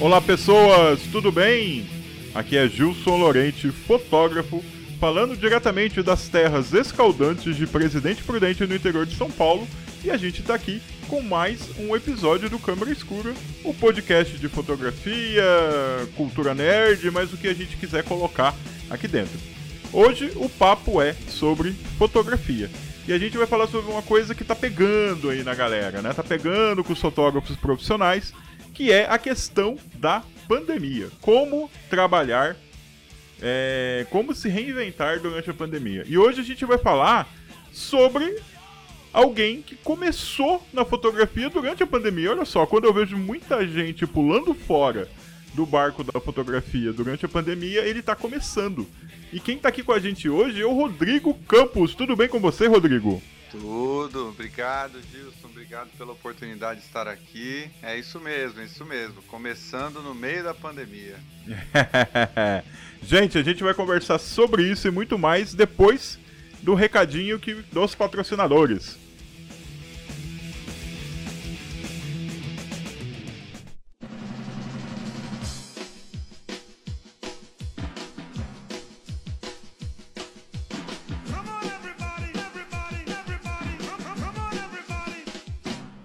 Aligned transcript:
Olá 0.00 0.18
pessoas, 0.18 1.02
tudo 1.12 1.30
bem? 1.30 1.86
Aqui 2.34 2.56
é 2.56 2.66
Gilson 2.66 3.18
Lorente, 3.18 3.70
fotógrafo, 3.70 4.64
falando 4.98 5.36
diretamente 5.36 6.02
das 6.02 6.26
terras 6.26 6.72
escaldantes 6.72 7.54
de 7.54 7.66
Presidente 7.66 8.22
Prudente 8.22 8.66
no 8.66 8.74
interior 8.74 9.04
de 9.04 9.14
São 9.14 9.30
Paulo, 9.30 9.68
e 10.02 10.10
a 10.10 10.16
gente 10.16 10.40
está 10.40 10.54
aqui 10.54 10.80
com 11.06 11.20
mais 11.20 11.68
um 11.78 11.94
episódio 11.94 12.48
do 12.48 12.58
Câmera 12.58 12.90
Escura, 12.90 13.34
o 13.62 13.74
podcast 13.74 14.38
de 14.38 14.48
fotografia, 14.48 15.44
cultura 16.16 16.54
nerd, 16.54 17.10
mas 17.10 17.30
o 17.34 17.36
que 17.36 17.48
a 17.48 17.54
gente 17.54 17.76
quiser 17.76 18.02
colocar 18.02 18.54
aqui 18.88 19.06
dentro. 19.06 19.38
Hoje 19.92 20.32
o 20.36 20.48
papo 20.48 21.02
é 21.02 21.12
sobre 21.28 21.72
fotografia. 21.98 22.70
E 23.06 23.12
a 23.12 23.18
gente 23.18 23.36
vai 23.36 23.46
falar 23.46 23.66
sobre 23.66 23.90
uma 23.90 24.02
coisa 24.02 24.34
que 24.34 24.44
tá 24.44 24.54
pegando 24.54 25.28
aí 25.28 25.42
na 25.42 25.54
galera, 25.54 26.00
né? 26.00 26.14
Tá 26.14 26.22
pegando 26.22 26.82
com 26.82 26.92
os 26.94 27.00
fotógrafos 27.00 27.56
profissionais, 27.56 28.32
que 28.74 28.92
é 28.92 29.06
a 29.08 29.18
questão 29.18 29.78
da 29.94 30.22
pandemia. 30.48 31.08
Como 31.20 31.70
trabalhar, 31.88 32.56
é, 33.40 34.06
como 34.10 34.34
se 34.34 34.48
reinventar 34.48 35.20
durante 35.20 35.50
a 35.50 35.54
pandemia. 35.54 36.04
E 36.06 36.18
hoje 36.18 36.40
a 36.40 36.44
gente 36.44 36.64
vai 36.64 36.78
falar 36.78 37.28
sobre 37.72 38.40
alguém 39.12 39.62
que 39.62 39.76
começou 39.76 40.64
na 40.72 40.84
fotografia 40.84 41.48
durante 41.48 41.82
a 41.82 41.86
pandemia. 41.86 42.30
Olha 42.30 42.44
só, 42.44 42.66
quando 42.66 42.84
eu 42.84 42.92
vejo 42.92 43.16
muita 43.16 43.66
gente 43.66 44.06
pulando 44.06 44.54
fora 44.54 45.08
do 45.54 45.66
barco 45.66 46.04
da 46.04 46.20
fotografia 46.20 46.92
durante 46.92 47.24
a 47.24 47.28
pandemia, 47.28 47.80
ele 47.82 48.00
está 48.00 48.14
começando. 48.14 48.86
E 49.32 49.40
quem 49.40 49.56
está 49.56 49.68
aqui 49.68 49.82
com 49.82 49.92
a 49.92 49.98
gente 49.98 50.28
hoje 50.28 50.60
é 50.60 50.66
o 50.66 50.74
Rodrigo 50.74 51.34
Campos. 51.46 51.94
Tudo 51.94 52.16
bem 52.16 52.28
com 52.28 52.40
você, 52.40 52.66
Rodrigo? 52.66 53.22
Tudo, 53.50 54.28
obrigado 54.28 55.00
Gilson, 55.10 55.39
obrigado 55.60 55.90
pela 55.98 56.12
oportunidade 56.12 56.80
de 56.80 56.86
estar 56.86 57.06
aqui. 57.06 57.70
É 57.82 57.94
isso 57.94 58.18
mesmo, 58.18 58.62
é 58.62 58.64
isso 58.64 58.82
mesmo. 58.82 59.20
Começando 59.24 60.00
no 60.00 60.14
meio 60.14 60.42
da 60.42 60.54
pandemia. 60.54 61.16
gente, 63.04 63.36
a 63.36 63.42
gente 63.42 63.62
vai 63.62 63.74
conversar 63.74 64.18
sobre 64.18 64.62
isso 64.62 64.88
e 64.88 64.90
muito 64.90 65.18
mais 65.18 65.52
depois 65.52 66.18
do 66.62 66.72
recadinho 66.72 67.38
que 67.38 67.52
dos 67.70 67.94
patrocinadores. 67.94 68.96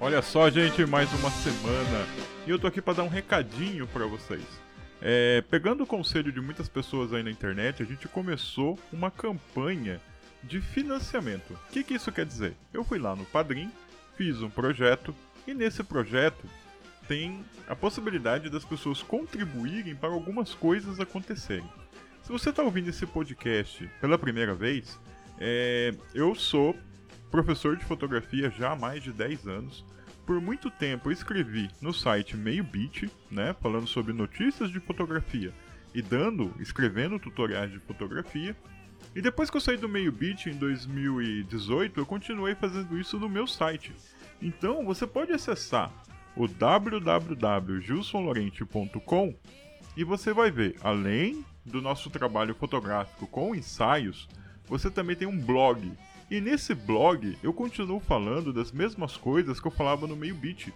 Olha 0.06 0.22
só, 0.22 0.52
gente, 0.52 0.86
mais 0.86 1.12
uma 1.14 1.32
semana 1.32 2.06
e 2.46 2.52
eu 2.52 2.60
tô 2.60 2.68
aqui 2.68 2.80
para 2.80 2.94
dar 2.94 3.04
um 3.04 3.08
recadinho 3.08 3.88
para 3.88 4.06
vocês. 4.06 4.46
É, 5.02 5.44
pegando 5.50 5.82
o 5.82 5.88
conselho 5.88 6.32
de 6.32 6.40
muitas 6.40 6.70
pessoas 6.70 7.12
aí 7.12 7.24
na 7.24 7.32
internet, 7.32 7.82
a 7.82 7.86
gente 7.88 8.08
começou 8.08 8.78
uma 8.94 9.10
campanha 9.10 10.00
de 10.44 10.62
financiamento. 10.62 11.54
O 11.54 11.72
que, 11.72 11.84
que 11.84 11.96
isso 11.96 12.12
quer 12.12 12.24
dizer? 12.24 12.54
Eu 12.72 12.84
fui 12.84 13.00
lá 13.00 13.16
no 13.16 13.26
Padrim, 13.26 13.72
fiz 14.16 14.44
um 14.44 14.50
projeto 14.50 15.12
e 15.48 15.56
nesse 15.56 15.84
projeto 15.84 16.46
tem 17.08 17.44
a 17.68 17.76
possibilidade 17.76 18.48
das 18.48 18.64
pessoas 18.64 19.02
contribuírem 19.02 19.96
para 19.96 20.10
algumas 20.10 20.54
coisas 20.54 21.00
acontecerem. 21.00 21.68
Se 22.22 22.32
você 22.32 22.52
está 22.52 22.62
ouvindo 22.62 22.90
esse 22.90 23.08
podcast 23.08 23.90
pela 24.00 24.20
primeira 24.20 24.54
vez, 24.54 25.00
é, 25.40 25.96
eu 26.14 26.36
sou 26.36 26.76
professor 27.32 27.76
de 27.76 27.86
fotografia 27.86 28.50
já 28.50 28.72
há 28.72 28.76
mais 28.76 29.04
de 29.04 29.12
10 29.12 29.48
anos 29.48 29.86
por 30.26 30.42
muito 30.42 30.72
tempo 30.72 31.12
escrevi 31.12 31.70
no 31.80 31.94
site 31.94 32.36
Meio 32.36 32.64
Beat, 32.64 33.04
né, 33.30 33.56
falando 33.62 33.86
sobre 33.88 34.12
notícias 34.12 34.72
de 34.72 34.80
fotografia 34.80 35.54
e 35.94 36.02
dando, 36.02 36.52
escrevendo 36.60 37.20
tutoriais 37.20 37.72
de 37.72 37.78
fotografia. 37.80 38.58
E 39.16 39.22
depois 39.22 39.52
que 39.52 39.58
eu 39.58 39.62
saí 39.62 39.78
do 39.78 39.88
Meio 39.88 40.12
Beat 40.12 40.48
em 40.48 40.58
2018, 40.58 42.00
eu 42.00 42.06
continuei 42.06 42.56
fazendo 42.56 43.00
isso 43.00 43.20
no 43.20 43.30
meu 43.30 43.46
site. 43.46 43.94
Então 44.42 44.84
você 44.84 45.06
pode 45.06 45.32
acessar 45.32 45.94
o 46.36 46.48
www.gilsonlorente.com 46.48 49.36
e 49.96 50.04
você 50.04 50.34
vai 50.34 50.50
ver, 50.52 50.76
além 50.82 51.46
do 51.64 51.80
nosso 51.82 52.10
trabalho 52.10 52.56
fotográfico 52.56 53.28
com 53.28 53.56
ensaios, 53.56 54.28
você 54.68 54.90
também 54.90 55.16
tem 55.16 55.28
um 55.28 55.40
blog 55.40 55.94
e 56.30 56.42
nesse 56.42 56.74
blog 56.74 57.38
eu 57.44 57.54
continuo 57.54 58.00
falando 58.00 58.52
das 58.52 58.72
mesmas 58.72 59.16
coisas 59.16 59.60
que 59.60 59.68
eu 59.68 59.72
falava 59.72 60.08
no 60.08 60.16
meio 60.16 60.36
beat. 60.36 60.74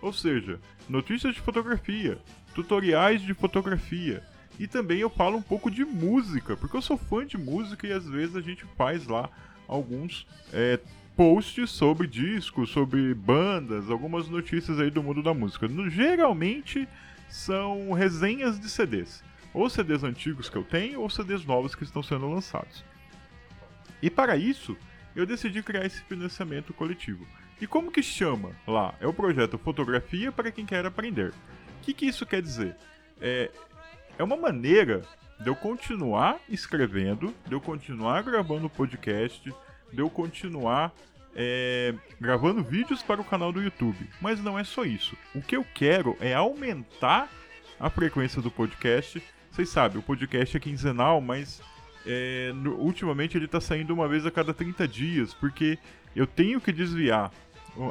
Ou 0.00 0.12
seja, 0.12 0.60
notícias 0.88 1.34
de 1.34 1.40
fotografia, 1.40 2.18
tutoriais 2.54 3.22
de 3.22 3.34
fotografia. 3.34 4.22
E 4.58 4.68
também 4.68 4.98
eu 4.98 5.10
falo 5.10 5.38
um 5.38 5.42
pouco 5.42 5.70
de 5.70 5.84
música, 5.84 6.56
porque 6.56 6.76
eu 6.76 6.82
sou 6.82 6.96
fã 6.96 7.26
de 7.26 7.36
música 7.36 7.86
e 7.86 7.92
às 7.92 8.08
vezes 8.08 8.36
a 8.36 8.40
gente 8.40 8.64
faz 8.76 9.06
lá 9.06 9.28
alguns 9.66 10.26
é, 10.52 10.78
posts 11.16 11.70
sobre 11.70 12.06
discos, 12.06 12.70
sobre 12.70 13.14
bandas, 13.14 13.90
algumas 13.90 14.28
notícias 14.28 14.78
aí 14.78 14.90
do 14.90 15.02
mundo 15.02 15.22
da 15.22 15.34
música. 15.34 15.66
No, 15.66 15.90
geralmente 15.90 16.88
são 17.28 17.92
resenhas 17.92 18.60
de 18.60 18.68
CDs. 18.68 19.24
Ou 19.52 19.68
CDs 19.68 20.04
antigos 20.04 20.48
que 20.48 20.56
eu 20.56 20.64
tenho, 20.64 21.00
ou 21.00 21.10
CDs 21.10 21.44
novos 21.44 21.74
que 21.74 21.84
estão 21.84 22.02
sendo 22.02 22.28
lançados. 22.28 22.84
E 24.04 24.10
para 24.10 24.36
isso, 24.36 24.76
eu 25.16 25.24
decidi 25.24 25.62
criar 25.62 25.86
esse 25.86 26.02
financiamento 26.02 26.74
coletivo. 26.74 27.26
E 27.58 27.66
como 27.66 27.90
que 27.90 28.02
chama 28.02 28.50
lá? 28.66 28.94
É 29.00 29.06
o 29.06 29.14
projeto 29.14 29.56
Fotografia 29.56 30.30
para 30.30 30.52
quem 30.52 30.66
quer 30.66 30.84
aprender. 30.84 31.30
O 31.30 31.80
que, 31.80 31.94
que 31.94 32.04
isso 32.04 32.26
quer 32.26 32.42
dizer? 32.42 32.76
É, 33.18 33.50
é 34.18 34.22
uma 34.22 34.36
maneira 34.36 35.00
de 35.40 35.48
eu 35.48 35.56
continuar 35.56 36.38
escrevendo, 36.50 37.34
de 37.46 37.54
eu 37.54 37.62
continuar 37.62 38.22
gravando 38.22 38.68
podcast, 38.68 39.42
de 39.90 39.98
eu 39.98 40.10
continuar 40.10 40.92
é, 41.34 41.94
gravando 42.20 42.62
vídeos 42.62 43.02
para 43.02 43.22
o 43.22 43.24
canal 43.24 43.52
do 43.52 43.62
YouTube. 43.62 44.06
Mas 44.20 44.38
não 44.38 44.58
é 44.58 44.64
só 44.64 44.84
isso. 44.84 45.16
O 45.34 45.40
que 45.40 45.56
eu 45.56 45.64
quero 45.72 46.14
é 46.20 46.34
aumentar 46.34 47.30
a 47.80 47.88
frequência 47.88 48.42
do 48.42 48.50
podcast. 48.50 49.22
Vocês 49.50 49.70
sabem, 49.70 49.98
o 49.98 50.02
podcast 50.02 50.54
é 50.54 50.60
quinzenal, 50.60 51.22
mas 51.22 51.62
é, 52.06 52.52
no, 52.54 52.76
ultimamente 52.76 53.36
ele 53.36 53.46
está 53.46 53.60
saindo 53.60 53.92
uma 53.94 54.08
vez 54.08 54.26
a 54.26 54.30
cada 54.30 54.52
30 54.52 54.86
dias, 54.86 55.34
porque 55.34 55.78
eu 56.14 56.26
tenho 56.26 56.60
que 56.60 56.72
desviar 56.72 57.32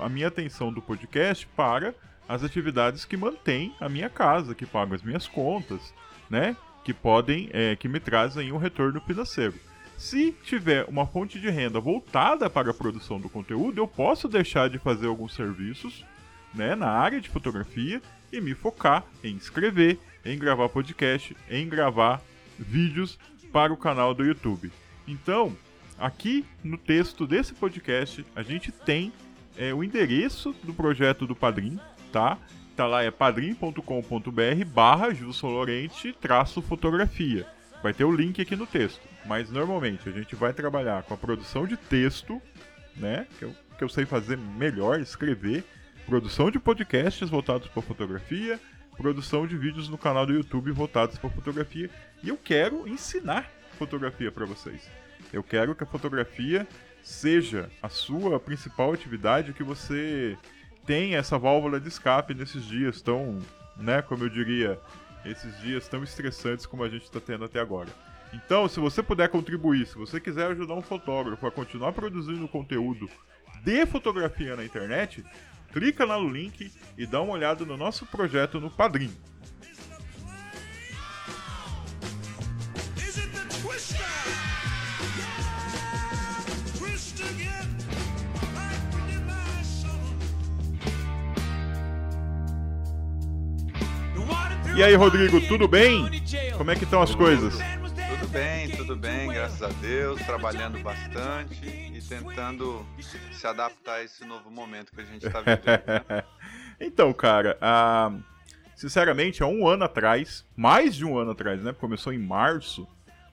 a 0.01 0.09
minha 0.09 0.27
atenção 0.27 0.71
do 0.71 0.81
podcast 0.81 1.45
para 1.55 1.93
as 2.27 2.43
atividades 2.43 3.05
que 3.05 3.17
mantêm 3.17 3.75
a 3.79 3.89
minha 3.89 4.09
casa, 4.09 4.55
que 4.55 4.65
pagam 4.65 4.95
as 4.95 5.01
minhas 5.01 5.27
contas, 5.27 5.93
né? 6.29 6.55
Que 6.83 6.93
podem, 6.93 7.49
é, 7.51 7.75
que 7.75 7.87
me 7.87 7.99
trazem 7.99 8.51
um 8.51 8.57
retorno 8.57 9.01
financeiro. 9.01 9.55
Se 9.97 10.31
tiver 10.43 10.85
uma 10.87 11.05
fonte 11.05 11.39
de 11.39 11.49
renda 11.49 11.79
voltada 11.79 12.49
para 12.49 12.71
a 12.71 12.73
produção 12.73 13.19
do 13.19 13.29
conteúdo, 13.29 13.79
eu 13.79 13.87
posso 13.87 14.27
deixar 14.27 14.69
de 14.69 14.79
fazer 14.79 15.07
alguns 15.07 15.33
serviços, 15.33 16.05
né, 16.53 16.75
na 16.75 16.89
área 16.89 17.19
de 17.19 17.29
fotografia 17.29 18.01
e 18.31 18.41
me 18.41 18.53
focar 18.53 19.03
em 19.23 19.35
escrever, 19.35 19.99
em 20.25 20.37
gravar 20.37 20.69
podcast, 20.69 21.35
em 21.49 21.67
gravar 21.67 22.21
vídeos 22.59 23.17
para 23.53 23.71
o 23.71 23.77
canal 23.77 24.15
do 24.15 24.25
YouTube. 24.25 24.71
Então, 25.07 25.55
aqui 25.99 26.43
no 26.63 26.77
texto 26.77 27.27
desse 27.27 27.53
podcast, 27.53 28.25
a 28.35 28.41
gente 28.41 28.71
tem 28.71 29.13
é, 29.55 29.71
o 29.71 29.83
endereço 29.83 30.53
do 30.63 30.73
projeto 30.73 31.27
do 31.27 31.35
Padrim, 31.35 31.79
tá? 32.11 32.39
Tá 32.75 32.87
lá, 32.87 33.03
é 33.03 33.11
padrim.com.br 33.11 34.65
barra 34.73 35.09
Lorente 35.43 36.11
traço 36.19 36.59
fotografia. 36.63 37.45
Vai 37.83 37.93
ter 37.93 38.03
o 38.03 38.11
link 38.11 38.41
aqui 38.41 38.55
no 38.55 38.65
texto. 38.65 39.01
Mas 39.25 39.51
normalmente 39.51 40.09
a 40.09 40.11
gente 40.11 40.35
vai 40.35 40.51
trabalhar 40.51 41.03
com 41.03 41.13
a 41.13 41.17
produção 41.17 41.67
de 41.67 41.77
texto, 41.77 42.41
né? 42.95 43.27
Que 43.37 43.45
eu, 43.45 43.55
que 43.77 43.83
eu 43.83 43.89
sei 43.89 44.05
fazer 44.05 44.37
melhor, 44.37 44.99
escrever. 44.99 45.63
Produção 46.07 46.49
de 46.49 46.59
podcasts 46.59 47.29
voltados 47.29 47.67
para 47.67 47.81
fotografia, 47.81 48.59
produção 48.97 49.45
de 49.47 49.57
vídeos 49.57 49.89
no 49.89 49.97
canal 49.97 50.25
do 50.25 50.33
YouTube 50.33 50.71
voltados 50.71 51.17
para 51.17 51.29
fotografia. 51.29 51.89
E 52.23 52.29
eu 52.29 52.37
quero 52.37 52.87
ensinar 52.87 53.49
fotografia 53.77 54.31
para 54.31 54.45
vocês. 54.45 54.89
Eu 55.31 55.43
quero 55.43 55.75
que 55.75 55.83
a 55.83 55.87
fotografia 55.87 56.67
seja 57.01 57.69
a 57.81 57.89
sua 57.89 58.39
principal 58.39 58.93
atividade, 58.93 59.53
que 59.53 59.63
você 59.63 60.37
tenha 60.85 61.17
essa 61.17 61.37
válvula 61.37 61.79
de 61.79 61.87
escape 61.87 62.33
nesses 62.33 62.65
dias 62.65 63.01
tão, 63.01 63.39
né, 63.77 64.01
como 64.01 64.23
eu 64.23 64.29
diria, 64.29 64.79
esses 65.25 65.59
dias 65.61 65.87
tão 65.87 66.03
estressantes 66.03 66.65
como 66.65 66.83
a 66.83 66.89
gente 66.89 67.03
está 67.03 67.19
tendo 67.19 67.45
até 67.45 67.59
agora. 67.59 67.89
Então, 68.33 68.67
se 68.67 68.79
você 68.79 69.03
puder 69.03 69.29
contribuir, 69.29 69.85
se 69.85 69.95
você 69.95 70.19
quiser 70.19 70.51
ajudar 70.51 70.73
um 70.73 70.81
fotógrafo 70.81 71.45
a 71.45 71.51
continuar 71.51 71.93
produzindo 71.93 72.47
conteúdo 72.47 73.09
de 73.63 73.85
fotografia 73.85 74.55
na 74.55 74.65
internet, 74.65 75.23
clica 75.73 76.05
lá 76.05 76.19
no 76.19 76.29
link 76.29 76.71
e 76.95 77.05
dá 77.05 77.19
uma 77.19 77.33
olhada 77.33 77.65
no 77.65 77.75
nosso 77.75 78.05
projeto 78.05 78.59
no 78.59 78.69
Padrim. 78.69 79.11
E 94.75 94.81
aí, 94.81 94.95
Rodrigo, 94.95 95.39
tudo 95.41 95.67
bem? 95.67 96.03
Como 96.57 96.71
é 96.71 96.75
que 96.75 96.83
estão 96.83 97.01
as 97.01 97.13
coisas? 97.13 97.59
Tudo 98.33 98.41
bem, 98.41 98.69
tudo 98.69 98.95
bem, 98.95 99.31
graças 99.31 99.61
a 99.61 99.67
Deus, 99.79 100.19
trabalhando 100.23 100.79
bastante 100.79 101.67
e 101.67 102.01
tentando 102.01 102.83
se 103.31 103.45
adaptar 103.45 103.97
a 103.97 104.03
esse 104.03 104.25
novo 104.25 104.49
momento 104.49 104.91
que 104.91 105.01
a 105.01 105.03
gente 105.03 105.27
está 105.27 105.39
vivendo. 105.39 105.85
Né? 106.09 106.23
então, 106.81 107.13
cara, 107.13 107.55
uh, 107.61 108.19
sinceramente, 108.75 109.43
há 109.43 109.45
um 109.45 109.67
ano 109.67 109.83
atrás, 109.83 110.43
mais 110.55 110.95
de 110.95 111.05
um 111.05 111.15
ano 111.15 111.29
atrás, 111.29 111.61
né? 111.61 111.73
Começou 111.73 112.11
em 112.11 112.17
março 112.17 112.87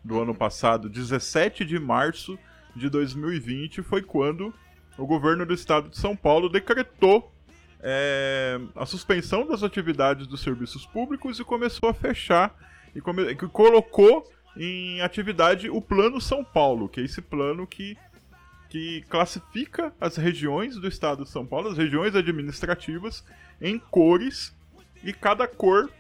do 0.05 0.21
ano 0.21 0.35
passado, 0.35 0.87
17 0.87 1.65
de 1.65 1.79
março 1.79 2.39
de 2.77 2.91
2020, 2.91 3.81
foi 3.81 4.03
quando 4.03 4.53
o 4.99 5.07
governo 5.07 5.47
do 5.47 5.55
estado 5.55 5.89
de 5.89 5.97
São 5.97 6.15
Paulo 6.15 6.47
decretou 6.51 7.33
é, 7.81 8.61
a 8.77 8.85
suspensão 8.85 9.47
das 9.47 9.63
atividades 9.63 10.27
dos 10.27 10.43
serviços 10.43 10.85
públicos 10.85 11.41
e 11.41 11.45
começou 11.45 11.89
a 11.89 11.95
fechar 11.95 12.55
e 12.95 13.01
come, 13.01 13.35
colocou 13.35 14.31
em 14.57 15.01
atividade 15.01 15.71
o 15.71 15.81
Plano 15.81 16.21
São 16.21 16.45
Paulo, 16.45 16.89
que 16.89 17.01
é 17.01 17.05
esse 17.05 17.23
plano 17.23 17.67
que, 17.67 17.97
que 18.69 19.03
classifica 19.09 19.93
as 20.01 20.17
regiões 20.17 20.77
do 20.77 20.89
estado 20.89 21.25
de 21.25 21.31
São 21.31 21.47
Paulo, 21.47 21.69
as 21.69 21.79
regiões 21.79 22.15
administrativas, 22.15 23.25
em 23.61 23.79
cores 23.79 24.55
e 25.05 25.13
cada 25.13 25.47
cor 25.47 25.91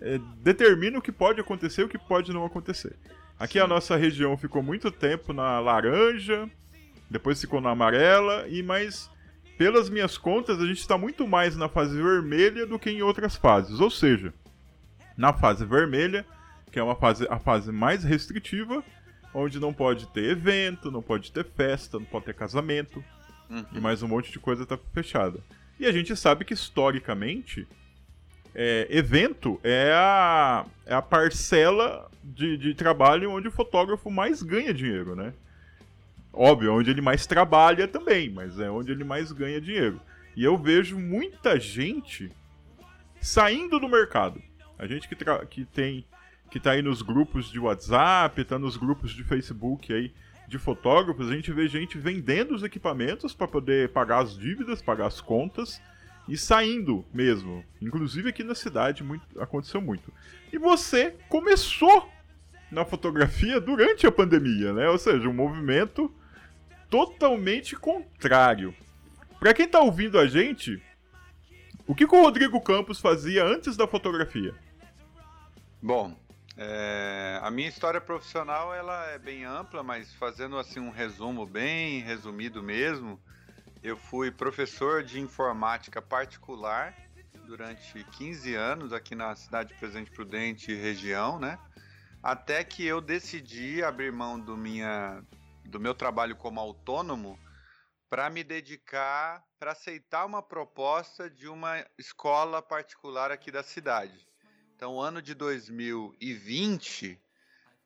é, 0.00 0.18
determina 0.42 0.98
o 0.98 1.02
que 1.02 1.12
pode 1.12 1.40
acontecer 1.40 1.82
e 1.82 1.84
o 1.84 1.88
que 1.88 1.98
pode 1.98 2.32
não 2.32 2.44
acontecer. 2.44 2.96
Aqui 3.38 3.54
Sim. 3.54 3.60
a 3.60 3.66
nossa 3.66 3.96
região 3.96 4.36
ficou 4.36 4.62
muito 4.62 4.90
tempo 4.90 5.32
na 5.32 5.58
laranja, 5.60 6.48
depois 7.10 7.40
ficou 7.40 7.60
na 7.60 7.70
amarela 7.70 8.46
e 8.48 8.62
mais 8.62 9.10
pelas 9.56 9.90
minhas 9.90 10.16
contas, 10.16 10.60
a 10.60 10.66
gente 10.66 10.78
está 10.78 10.96
muito 10.96 11.26
mais 11.26 11.56
na 11.56 11.68
fase 11.68 12.00
vermelha 12.00 12.64
do 12.64 12.78
que 12.78 12.90
em 12.90 13.02
outras 13.02 13.34
fases. 13.34 13.80
Ou 13.80 13.90
seja, 13.90 14.32
na 15.16 15.32
fase 15.32 15.66
vermelha, 15.66 16.24
que 16.70 16.78
é 16.78 16.82
uma 16.82 16.94
fase, 16.94 17.26
a 17.28 17.38
fase 17.38 17.72
mais 17.72 18.04
restritiva, 18.04 18.82
onde 19.32 19.58
não 19.58 19.72
pode 19.72 20.06
ter 20.08 20.30
evento, 20.30 20.90
não 20.90 21.02
pode 21.02 21.32
ter 21.32 21.44
festa, 21.44 21.98
não 21.98 22.06
pode 22.06 22.26
ter 22.26 22.34
casamento, 22.34 23.02
uhum. 23.50 23.64
e 23.72 23.80
mais 23.80 24.02
um 24.02 24.08
monte 24.08 24.30
de 24.32 24.38
coisa 24.38 24.62
está 24.62 24.78
fechada. 24.92 25.40
E 25.78 25.86
a 25.86 25.92
gente 25.92 26.16
sabe 26.16 26.44
que 26.44 26.54
historicamente, 26.54 27.66
é, 28.54 28.86
evento 28.90 29.60
é 29.62 29.92
a, 29.92 30.66
é 30.84 30.94
a 30.94 31.02
parcela 31.02 32.10
de, 32.22 32.56
de 32.56 32.74
trabalho 32.74 33.30
onde 33.30 33.48
o 33.48 33.52
fotógrafo 33.52 34.10
mais 34.10 34.42
ganha 34.42 34.74
dinheiro, 34.74 35.14
né? 35.14 35.32
Óbvio, 36.32 36.70
é 36.70 36.72
onde 36.72 36.90
ele 36.90 37.00
mais 37.00 37.26
trabalha 37.26 37.88
também, 37.88 38.30
mas 38.30 38.58
é 38.58 38.70
onde 38.70 38.92
ele 38.92 39.04
mais 39.04 39.32
ganha 39.32 39.60
dinheiro. 39.60 40.00
E 40.36 40.44
eu 40.44 40.56
vejo 40.56 40.98
muita 40.98 41.58
gente 41.58 42.30
saindo 43.20 43.80
do 43.80 43.88
mercado. 43.88 44.40
A 44.78 44.86
gente 44.86 45.08
que, 45.08 45.16
que 45.50 45.64
tem 45.64 46.04
que 46.50 46.58
tá 46.58 46.72
aí 46.72 46.82
nos 46.82 47.02
grupos 47.02 47.50
de 47.50 47.58
WhatsApp, 47.58 48.44
tá 48.44 48.58
nos 48.58 48.76
grupos 48.76 49.12
de 49.12 49.22
Facebook 49.22 49.92
aí 49.92 50.12
de 50.48 50.58
fotógrafos, 50.58 51.28
a 51.28 51.34
gente 51.34 51.52
vê 51.52 51.68
gente 51.68 51.98
vendendo 51.98 52.54
os 52.54 52.62
equipamentos 52.62 53.34
para 53.34 53.46
poder 53.46 53.90
pagar 53.90 54.22
as 54.22 54.36
dívidas, 54.36 54.80
pagar 54.80 55.06
as 55.06 55.20
contas 55.20 55.80
e 56.26 56.38
saindo 56.38 57.04
mesmo. 57.12 57.62
Inclusive 57.82 58.30
aqui 58.30 58.42
na 58.42 58.54
cidade 58.54 59.04
muito, 59.04 59.40
aconteceu 59.40 59.80
muito. 59.80 60.12
E 60.50 60.58
você 60.58 61.14
começou 61.28 62.08
na 62.70 62.84
fotografia 62.84 63.60
durante 63.60 64.06
a 64.06 64.12
pandemia, 64.12 64.72
né? 64.72 64.88
Ou 64.88 64.98
seja, 64.98 65.28
um 65.28 65.34
movimento 65.34 66.10
totalmente 66.88 67.76
contrário. 67.76 68.74
Para 69.38 69.52
quem 69.54 69.68
tá 69.68 69.80
ouvindo 69.80 70.18
a 70.18 70.26
gente, 70.26 70.82
o 71.86 71.94
que, 71.94 72.06
que, 72.06 72.14
o 72.14 72.22
Rodrigo 72.22 72.60
Campos 72.60 73.00
fazia 73.00 73.44
antes 73.44 73.76
da 73.76 73.86
fotografia? 73.86 74.54
Bom, 75.80 76.16
é, 76.60 77.38
a 77.40 77.52
minha 77.52 77.68
história 77.68 78.00
profissional 78.00 78.74
ela 78.74 79.06
é 79.06 79.18
bem 79.18 79.44
ampla, 79.44 79.80
mas 79.80 80.12
fazendo 80.14 80.58
assim 80.58 80.80
um 80.80 80.90
resumo 80.90 81.46
bem 81.46 82.00
resumido 82.00 82.60
mesmo, 82.60 83.22
eu 83.80 83.96
fui 83.96 84.32
professor 84.32 85.04
de 85.04 85.20
informática 85.20 86.02
particular 86.02 86.92
durante 87.46 88.02
15 88.02 88.56
anos 88.56 88.92
aqui 88.92 89.14
na 89.14 89.36
cidade 89.36 89.68
de 89.68 89.78
Presidente 89.78 90.10
Prudente 90.10 90.74
região, 90.74 91.38
né? 91.38 91.58
Até 92.20 92.64
que 92.64 92.84
eu 92.84 93.00
decidi 93.00 93.82
abrir 93.82 94.12
mão 94.12 94.38
do 94.38 94.56
minha 94.56 95.22
do 95.64 95.78
meu 95.78 95.94
trabalho 95.94 96.34
como 96.34 96.58
autônomo 96.58 97.38
para 98.10 98.28
me 98.30 98.42
dedicar, 98.42 99.44
para 99.60 99.72
aceitar 99.72 100.26
uma 100.26 100.42
proposta 100.42 101.30
de 101.30 101.46
uma 101.46 101.86
escola 101.96 102.60
particular 102.60 103.30
aqui 103.30 103.52
da 103.52 103.62
cidade. 103.62 104.27
Então, 104.78 104.94
o 104.94 105.00
ano 105.02 105.20
de 105.20 105.34
2020 105.34 107.20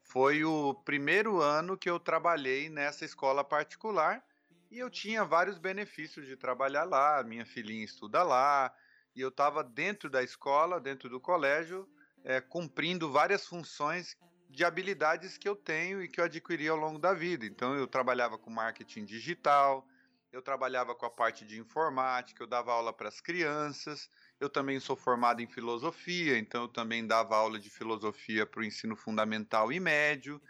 foi 0.02 0.44
o 0.44 0.74
primeiro 0.74 1.40
ano 1.40 1.74
que 1.74 1.88
eu 1.88 1.98
trabalhei 1.98 2.68
nessa 2.68 3.02
escola 3.02 3.42
particular 3.42 4.22
e 4.70 4.78
eu 4.78 4.90
tinha 4.90 5.24
vários 5.24 5.56
benefícios 5.56 6.26
de 6.26 6.36
trabalhar 6.36 6.84
lá. 6.84 7.22
Minha 7.22 7.46
filhinha 7.46 7.82
estuda 7.82 8.22
lá 8.22 8.70
e 9.16 9.22
eu 9.22 9.30
estava 9.30 9.64
dentro 9.64 10.10
da 10.10 10.22
escola, 10.22 10.78
dentro 10.78 11.08
do 11.08 11.18
colégio, 11.18 11.88
é, 12.24 12.42
cumprindo 12.42 13.10
várias 13.10 13.46
funções 13.46 14.14
de 14.50 14.62
habilidades 14.62 15.38
que 15.38 15.48
eu 15.48 15.56
tenho 15.56 16.02
e 16.02 16.08
que 16.08 16.20
eu 16.20 16.26
adquiri 16.26 16.68
ao 16.68 16.76
longo 16.76 16.98
da 16.98 17.14
vida. 17.14 17.46
Então 17.46 17.74
eu 17.74 17.86
trabalhava 17.86 18.36
com 18.36 18.50
marketing 18.50 19.06
digital, 19.06 19.88
eu 20.30 20.42
trabalhava 20.42 20.94
com 20.94 21.06
a 21.06 21.10
parte 21.10 21.46
de 21.46 21.58
informática, 21.58 22.42
eu 22.42 22.46
dava 22.46 22.70
aula 22.70 22.92
para 22.92 23.08
as 23.08 23.18
crianças, 23.18 24.10
eu 24.42 24.50
também 24.50 24.80
sou 24.80 24.96
formado 24.96 25.40
em 25.40 25.46
filosofia, 25.46 26.36
então 26.36 26.62
eu 26.62 26.68
também 26.68 27.06
dava 27.06 27.36
aula 27.36 27.60
de 27.60 27.70
filosofia 27.70 28.44
para 28.44 28.60
o 28.60 28.64
ensino 28.64 28.96
fundamental 28.96 29.72
e 29.72 29.78
médio. 29.78 30.42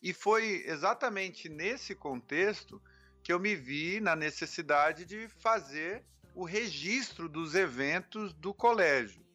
E 0.00 0.12
foi 0.12 0.62
exatamente 0.66 1.48
nesse 1.48 1.92
contexto 1.92 2.80
que 3.24 3.32
eu 3.32 3.40
me 3.40 3.56
vi 3.56 3.98
na 3.98 4.14
necessidade 4.14 5.04
de 5.04 5.26
fazer 5.40 6.04
o 6.32 6.44
registro 6.44 7.28
dos 7.28 7.56
eventos 7.56 8.32
do 8.34 8.54
colégio. 8.54 9.26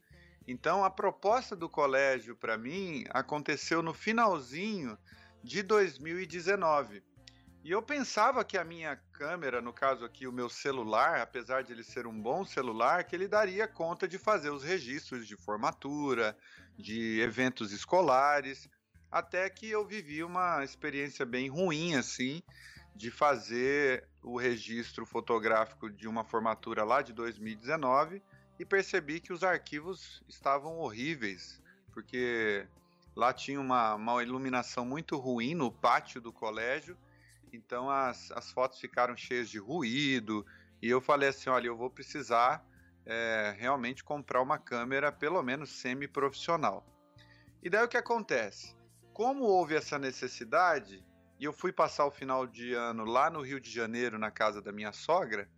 Então, 0.47 0.85
a 0.85 0.89
proposta 0.89 1.53
do 1.53 1.67
colégio 1.67 2.37
para 2.37 2.57
mim 2.57 3.03
aconteceu 3.09 3.83
no 3.83 3.93
finalzinho 3.93 4.97
de 5.43 5.61
2019. 5.61 7.03
E 7.65 7.71
eu 7.71 7.81
pensava 7.81 8.45
que 8.45 8.59
a 8.59 8.63
minha 8.63 8.95
câmera, 9.11 9.59
no 9.59 9.73
caso 9.73 10.05
aqui 10.05 10.27
o 10.27 10.31
meu 10.31 10.47
celular, 10.47 11.19
apesar 11.19 11.63
de 11.63 11.73
ele 11.73 11.83
ser 11.83 12.05
um 12.05 12.13
bom 12.13 12.45
celular, 12.45 13.03
que 13.03 13.15
ele 13.15 13.27
daria 13.27 13.67
conta 13.67 14.07
de 14.07 14.19
fazer 14.19 14.51
os 14.51 14.63
registros 14.63 15.27
de 15.27 15.35
formatura, 15.35 16.37
de 16.77 17.19
eventos 17.21 17.71
escolares, 17.71 18.69
até 19.11 19.49
que 19.49 19.67
eu 19.67 19.83
vivi 19.83 20.23
uma 20.23 20.63
experiência 20.63 21.25
bem 21.25 21.49
ruim 21.49 21.95
assim, 21.95 22.39
de 22.95 23.09
fazer 23.09 24.07
o 24.21 24.37
registro 24.37 25.03
fotográfico 25.03 25.89
de 25.89 26.07
uma 26.07 26.23
formatura 26.23 26.83
lá 26.83 27.01
de 27.01 27.13
2019 27.13 28.21
e 28.59 28.63
percebi 28.63 29.19
que 29.19 29.33
os 29.33 29.43
arquivos 29.43 30.21
estavam 30.29 30.77
horríveis, 30.77 31.59
porque 31.91 32.67
lá 33.15 33.33
tinha 33.33 33.59
uma, 33.59 33.95
uma 33.95 34.21
iluminação 34.21 34.85
muito 34.85 35.17
ruim 35.17 35.55
no 35.55 35.71
pátio 35.71 36.21
do 36.21 36.31
colégio, 36.31 36.95
então 37.53 37.89
as, 37.89 38.31
as 38.31 38.51
fotos 38.51 38.79
ficaram 38.79 39.15
cheias 39.15 39.49
de 39.49 39.57
ruído, 39.57 40.45
e 40.81 40.89
eu 40.89 41.01
falei 41.01 41.29
assim, 41.29 41.49
olha, 41.49 41.67
eu 41.67 41.77
vou 41.77 41.89
precisar 41.89 42.65
é, 43.05 43.55
realmente 43.57 44.03
comprar 44.03 44.41
uma 44.41 44.57
câmera 44.57 45.11
pelo 45.11 45.41
menos 45.41 45.69
semi-profissional. 45.69 46.85
E 47.63 47.69
daí 47.69 47.83
o 47.83 47.87
que 47.87 47.97
acontece? 47.97 48.75
Como 49.13 49.43
houve 49.43 49.75
essa 49.75 49.97
necessidade, 49.97 51.03
e 51.39 51.45
eu 51.45 51.53
fui 51.53 51.71
passar 51.71 52.05
o 52.05 52.11
final 52.11 52.45
de 52.45 52.73
ano 52.73 53.05
lá 53.05 53.29
no 53.29 53.41
Rio 53.41 53.59
de 53.59 53.71
Janeiro, 53.71 54.19
na 54.19 54.31
casa 54.31 54.61
da 54.61 54.71
minha 54.71 54.91
sogra, 54.91 55.49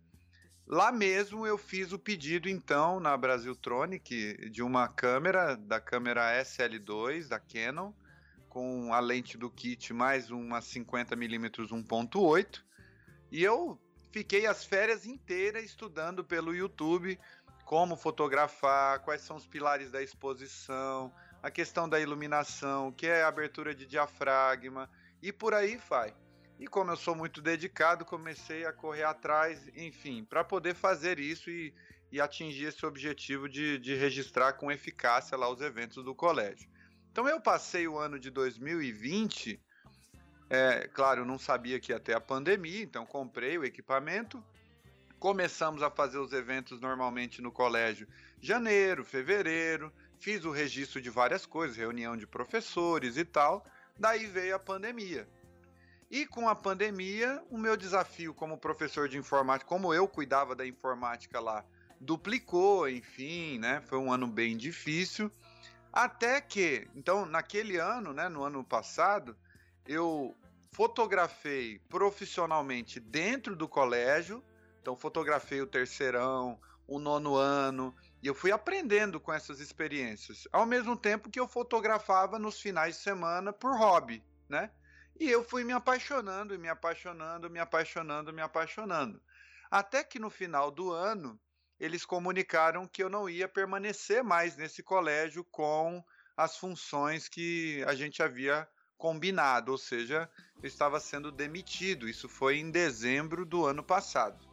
Lá 0.70 0.92
mesmo 0.92 1.46
eu 1.46 1.56
fiz 1.56 1.92
o 1.92 1.98
pedido 1.98 2.46
então 2.46 3.00
na 3.00 3.16
Brasiltronic 3.16 4.50
de 4.50 4.62
uma 4.62 4.86
câmera, 4.86 5.56
da 5.56 5.80
câmera 5.80 6.38
SL2 6.42 7.26
da 7.26 7.40
Canon, 7.40 7.90
com 8.48 8.92
a 8.92 9.00
lente 9.00 9.36
do 9.36 9.50
kit 9.50 9.92
mais 9.92 10.30
uma 10.30 10.60
50mm 10.60 11.68
1.8. 11.68 12.62
E 13.30 13.42
eu 13.42 13.78
fiquei 14.10 14.46
as 14.46 14.64
férias 14.64 15.06
inteiras 15.06 15.64
estudando 15.64 16.24
pelo 16.24 16.54
YouTube 16.54 17.18
como 17.64 17.96
fotografar, 17.96 19.00
quais 19.00 19.20
são 19.20 19.36
os 19.36 19.46
pilares 19.46 19.90
da 19.90 20.02
exposição, 20.02 21.12
a 21.42 21.50
questão 21.50 21.86
da 21.86 22.00
iluminação, 22.00 22.90
que 22.90 23.06
é 23.06 23.22
abertura 23.22 23.74
de 23.74 23.84
diafragma 23.84 24.90
e 25.22 25.30
por 25.32 25.52
aí 25.52 25.76
vai. 25.76 26.14
E 26.58 26.66
como 26.66 26.90
eu 26.90 26.96
sou 26.96 27.14
muito 27.14 27.40
dedicado, 27.42 28.04
comecei 28.04 28.64
a 28.64 28.72
correr 28.72 29.04
atrás, 29.04 29.68
enfim, 29.76 30.24
para 30.24 30.42
poder 30.42 30.74
fazer 30.74 31.20
isso 31.20 31.50
e, 31.50 31.74
e 32.10 32.20
atingir 32.20 32.64
esse 32.64 32.84
objetivo 32.84 33.48
de, 33.48 33.78
de 33.78 33.94
registrar 33.94 34.54
com 34.54 34.72
eficácia 34.72 35.36
lá 35.36 35.48
os 35.48 35.60
eventos 35.60 36.02
do 36.02 36.14
colégio. 36.14 36.68
Então 37.10 37.28
eu 37.28 37.40
passei 37.40 37.88
o 37.88 37.98
ano 37.98 38.18
de 38.18 38.30
2020, 38.30 39.60
é, 40.50 40.88
claro, 40.88 41.24
não 41.24 41.38
sabia 41.38 41.78
que 41.78 41.92
ia 41.92 42.00
ter 42.00 42.14
a 42.14 42.20
pandemia, 42.20 42.82
então 42.82 43.04
comprei 43.04 43.58
o 43.58 43.64
equipamento, 43.64 44.42
começamos 45.18 45.82
a 45.82 45.90
fazer 45.90 46.18
os 46.18 46.32
eventos 46.32 46.80
normalmente 46.80 47.42
no 47.42 47.50
colégio 47.50 48.08
janeiro, 48.40 49.04
fevereiro, 49.04 49.92
fiz 50.18 50.44
o 50.44 50.50
registro 50.50 51.00
de 51.00 51.10
várias 51.10 51.44
coisas, 51.44 51.76
reunião 51.76 52.16
de 52.16 52.26
professores 52.26 53.16
e 53.16 53.24
tal. 53.24 53.64
Daí 53.98 54.26
veio 54.26 54.54
a 54.54 54.58
pandemia. 54.58 55.28
E 56.10 56.24
com 56.24 56.48
a 56.48 56.54
pandemia, 56.54 57.42
o 57.50 57.58
meu 57.58 57.76
desafio 57.76 58.32
como 58.32 58.56
professor 58.56 59.08
de 59.08 59.18
informática, 59.18 59.68
como 59.68 59.92
eu 59.92 60.08
cuidava 60.08 60.54
da 60.54 60.66
informática 60.66 61.38
lá, 61.38 61.64
duplicou, 62.00 62.88
enfim, 62.88 63.58
né? 63.58 63.82
Foi 63.82 63.98
um 63.98 64.10
ano 64.10 64.26
bem 64.26 64.56
difícil. 64.56 65.30
Até 65.92 66.40
que, 66.40 66.88
então, 66.94 67.26
naquele 67.26 67.76
ano, 67.76 68.12
né, 68.12 68.28
no 68.28 68.44
ano 68.44 68.62
passado, 68.62 69.36
eu 69.86 70.36
fotografei 70.72 71.78
profissionalmente 71.88 73.00
dentro 73.00 73.56
do 73.56 73.68
colégio. 73.68 74.44
Então, 74.80 74.96
fotografei 74.96 75.60
o 75.60 75.66
terceirão, 75.66 76.58
o 76.88 76.98
nono 76.98 77.36
ano, 77.36 77.94
e 78.22 78.26
eu 78.26 78.34
fui 78.34 78.50
aprendendo 78.50 79.20
com 79.20 79.30
essas 79.30 79.60
experiências, 79.60 80.48
ao 80.50 80.64
mesmo 80.64 80.96
tempo 80.96 81.30
que 81.30 81.38
eu 81.38 81.46
fotografava 81.46 82.38
nos 82.38 82.58
finais 82.58 82.96
de 82.96 83.02
semana 83.02 83.52
por 83.52 83.76
hobby, 83.76 84.24
né? 84.48 84.70
E 85.20 85.28
eu 85.28 85.44
fui 85.44 85.64
me 85.64 85.72
apaixonando, 85.72 86.58
me 86.58 86.68
apaixonando, 86.68 87.50
me 87.50 87.58
apaixonando, 87.58 88.32
me 88.32 88.40
apaixonando. 88.40 89.20
Até 89.70 90.02
que 90.02 90.18
no 90.18 90.30
final 90.30 90.70
do 90.70 90.90
ano, 90.90 91.38
eles 91.78 92.04
comunicaram 92.04 92.86
que 92.86 93.02
eu 93.02 93.08
não 93.08 93.28
ia 93.28 93.48
permanecer 93.48 94.22
mais 94.24 94.56
nesse 94.56 94.82
colégio 94.82 95.44
com 95.44 96.02
as 96.36 96.56
funções 96.56 97.28
que 97.28 97.82
a 97.86 97.94
gente 97.94 98.22
havia 98.22 98.68
combinado, 98.96 99.70
ou 99.70 99.78
seja, 99.78 100.28
eu 100.60 100.66
estava 100.66 100.98
sendo 100.98 101.30
demitido. 101.30 102.08
Isso 102.08 102.28
foi 102.28 102.58
em 102.58 102.70
dezembro 102.70 103.46
do 103.46 103.64
ano 103.64 103.82
passado. 103.82 104.46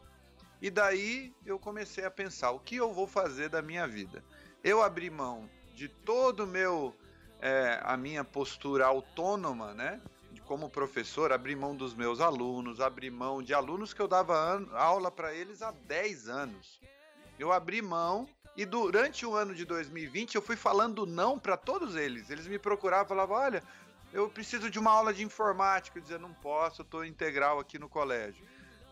E 0.62 0.70
daí 0.70 1.34
eu 1.44 1.58
comecei 1.58 2.04
a 2.04 2.10
pensar: 2.10 2.52
o 2.52 2.60
que 2.60 2.76
eu 2.76 2.92
vou 2.92 3.06
fazer 3.06 3.48
da 3.48 3.60
minha 3.60 3.86
vida? 3.86 4.24
Eu 4.64 4.82
abri 4.82 5.10
mão 5.10 5.50
de 5.74 5.88
todo 5.88 6.46
meu. 6.46 6.94
É, 7.38 7.80
a 7.82 7.98
minha 7.98 8.24
postura 8.24 8.86
autônoma, 8.86 9.74
né? 9.74 10.00
Como 10.46 10.70
professor, 10.70 11.32
abri 11.32 11.54
mão 11.54 11.76
dos 11.76 11.92
meus 11.92 12.18
alunos, 12.18 12.80
abri 12.80 13.10
mão 13.10 13.42
de 13.42 13.52
alunos 13.52 13.92
que 13.92 14.00
eu 14.00 14.08
dava 14.08 14.64
aula 14.72 15.10
para 15.10 15.34
eles 15.34 15.60
há 15.60 15.70
10 15.70 16.28
anos. 16.28 16.80
Eu 17.38 17.52
abri 17.52 17.82
mão 17.82 18.28
e 18.56 18.64
durante 18.64 19.26
o 19.26 19.34
ano 19.34 19.54
de 19.54 19.64
2020 19.64 20.34
eu 20.34 20.42
fui 20.42 20.56
falando 20.56 21.04
não 21.04 21.38
para 21.38 21.56
todos 21.56 21.94
eles. 21.94 22.30
Eles 22.30 22.46
me 22.46 22.58
procuravam 22.58 23.06
falavam: 23.06 23.36
olha, 23.36 23.62
eu 24.12 24.28
preciso 24.30 24.70
de 24.70 24.78
uma 24.78 24.90
aula 24.90 25.12
de 25.12 25.22
informática. 25.22 25.98
Eu 25.98 26.02
dizia: 26.02 26.18
não 26.18 26.32
posso, 26.32 26.80
eu 26.80 26.84
estou 26.84 27.04
integral 27.04 27.58
aqui 27.58 27.78
no 27.78 27.88
colégio. 27.88 28.44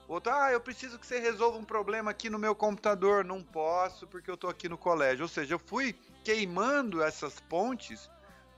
Outro, 0.06 0.34
ah, 0.34 0.52
eu 0.52 0.60
preciso 0.60 0.98
que 0.98 1.06
você 1.06 1.18
resolva 1.18 1.56
um 1.56 1.64
problema 1.64 2.10
aqui 2.10 2.28
no 2.28 2.38
meu 2.38 2.54
computador. 2.54 3.24
Não 3.24 3.42
posso, 3.42 4.06
porque 4.06 4.30
eu 4.30 4.36
tô 4.36 4.48
aqui 4.48 4.68
no 4.68 4.76
colégio. 4.76 5.22
Ou 5.22 5.28
seja, 5.28 5.54
eu 5.54 5.58
fui 5.58 5.94
queimando 6.22 7.02
essas 7.02 7.40
pontes 7.40 8.10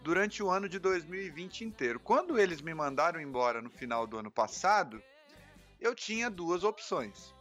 durante 0.03 0.43
o 0.43 0.51
ano 0.51 0.69
de 0.69 0.81
2020 0.81 1.65
inteiro. 1.65 2.01
Quando 2.01 2.37
eles 2.39 2.61
me 2.61 2.75
mandaram 2.75 3.21
embora 3.21 3.63
no 3.63 3.71
final 3.71 4.09
do 4.09 4.19
ano 4.19 4.31
passado, 4.31 5.01
eu 5.81 5.95
tinha 5.95 6.29
duas 6.29 6.65
opções. 6.65 7.36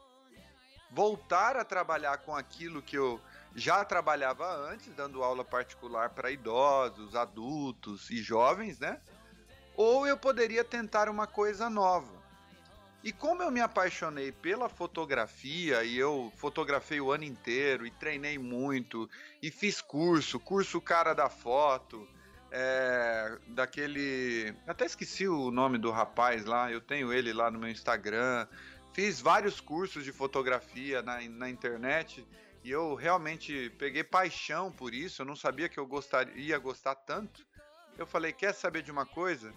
Voltar 0.96 1.58
a 1.58 1.66
trabalhar 1.66 2.20
com 2.20 2.34
aquilo 2.34 2.82
que 2.82 2.98
eu 2.98 3.20
já 3.54 3.84
trabalhava 3.84 4.50
antes, 4.72 4.94
dando 4.96 5.22
aula 5.22 5.44
particular 5.44 6.12
para 6.12 6.32
idosos, 6.32 7.18
adultos 7.18 8.10
e 8.10 8.24
jovens, 8.24 8.80
né? 8.80 9.02
Ou 9.76 10.08
eu 10.08 10.16
poderia 10.16 10.64
tentar 10.64 11.10
uma 11.10 11.28
coisa 11.28 11.70
nova. 11.70 12.16
E 13.04 13.12
como 13.12 13.44
eu 13.44 13.52
me 13.52 13.60
apaixonei 13.60 14.32
pela 14.32 14.70
fotografia 14.70 15.84
e 15.84 15.98
eu 15.98 16.32
fotografei 16.38 17.02
o 17.02 17.12
ano 17.12 17.26
inteiro 17.26 17.86
e 17.86 17.92
treinei 17.92 18.38
muito 18.38 19.10
e 19.44 19.52
fiz 19.52 19.82
curso, 19.82 20.40
curso 20.40 20.80
cara 20.80 21.14
da 21.14 21.30
foto, 21.30 22.08
é, 22.50 23.38
daquele. 23.50 24.56
Até 24.66 24.86
esqueci 24.86 25.28
o 25.28 25.52
nome 25.52 25.78
do 25.78 25.92
rapaz 25.92 26.46
lá, 26.46 26.72
eu 26.72 26.80
tenho 26.80 27.12
ele 27.12 27.34
lá 27.34 27.52
no 27.52 27.60
meu 27.60 27.70
Instagram. 27.70 28.48
Fiz 28.96 29.20
vários 29.20 29.60
cursos 29.60 30.06
de 30.06 30.14
fotografia 30.14 31.02
na, 31.02 31.20
na 31.24 31.50
internet 31.50 32.26
e 32.64 32.72
eu 32.72 32.96
realmente 32.96 33.70
peguei 33.78 34.06
paixão 34.06 34.72
por 34.72 34.94
isso. 34.94 35.22
Eu 35.22 35.26
não 35.26 35.36
sabia 35.36 35.68
que 35.68 35.78
eu 35.78 35.86
gostaria, 35.86 36.34
ia 36.38 36.58
gostar 36.58 36.96
tanto. 36.96 37.46
Eu 37.98 38.08
falei: 38.08 38.32
quer 38.32 38.54
saber 38.54 38.84
de 38.84 38.94
uma 38.94 39.06
coisa? 39.06 39.54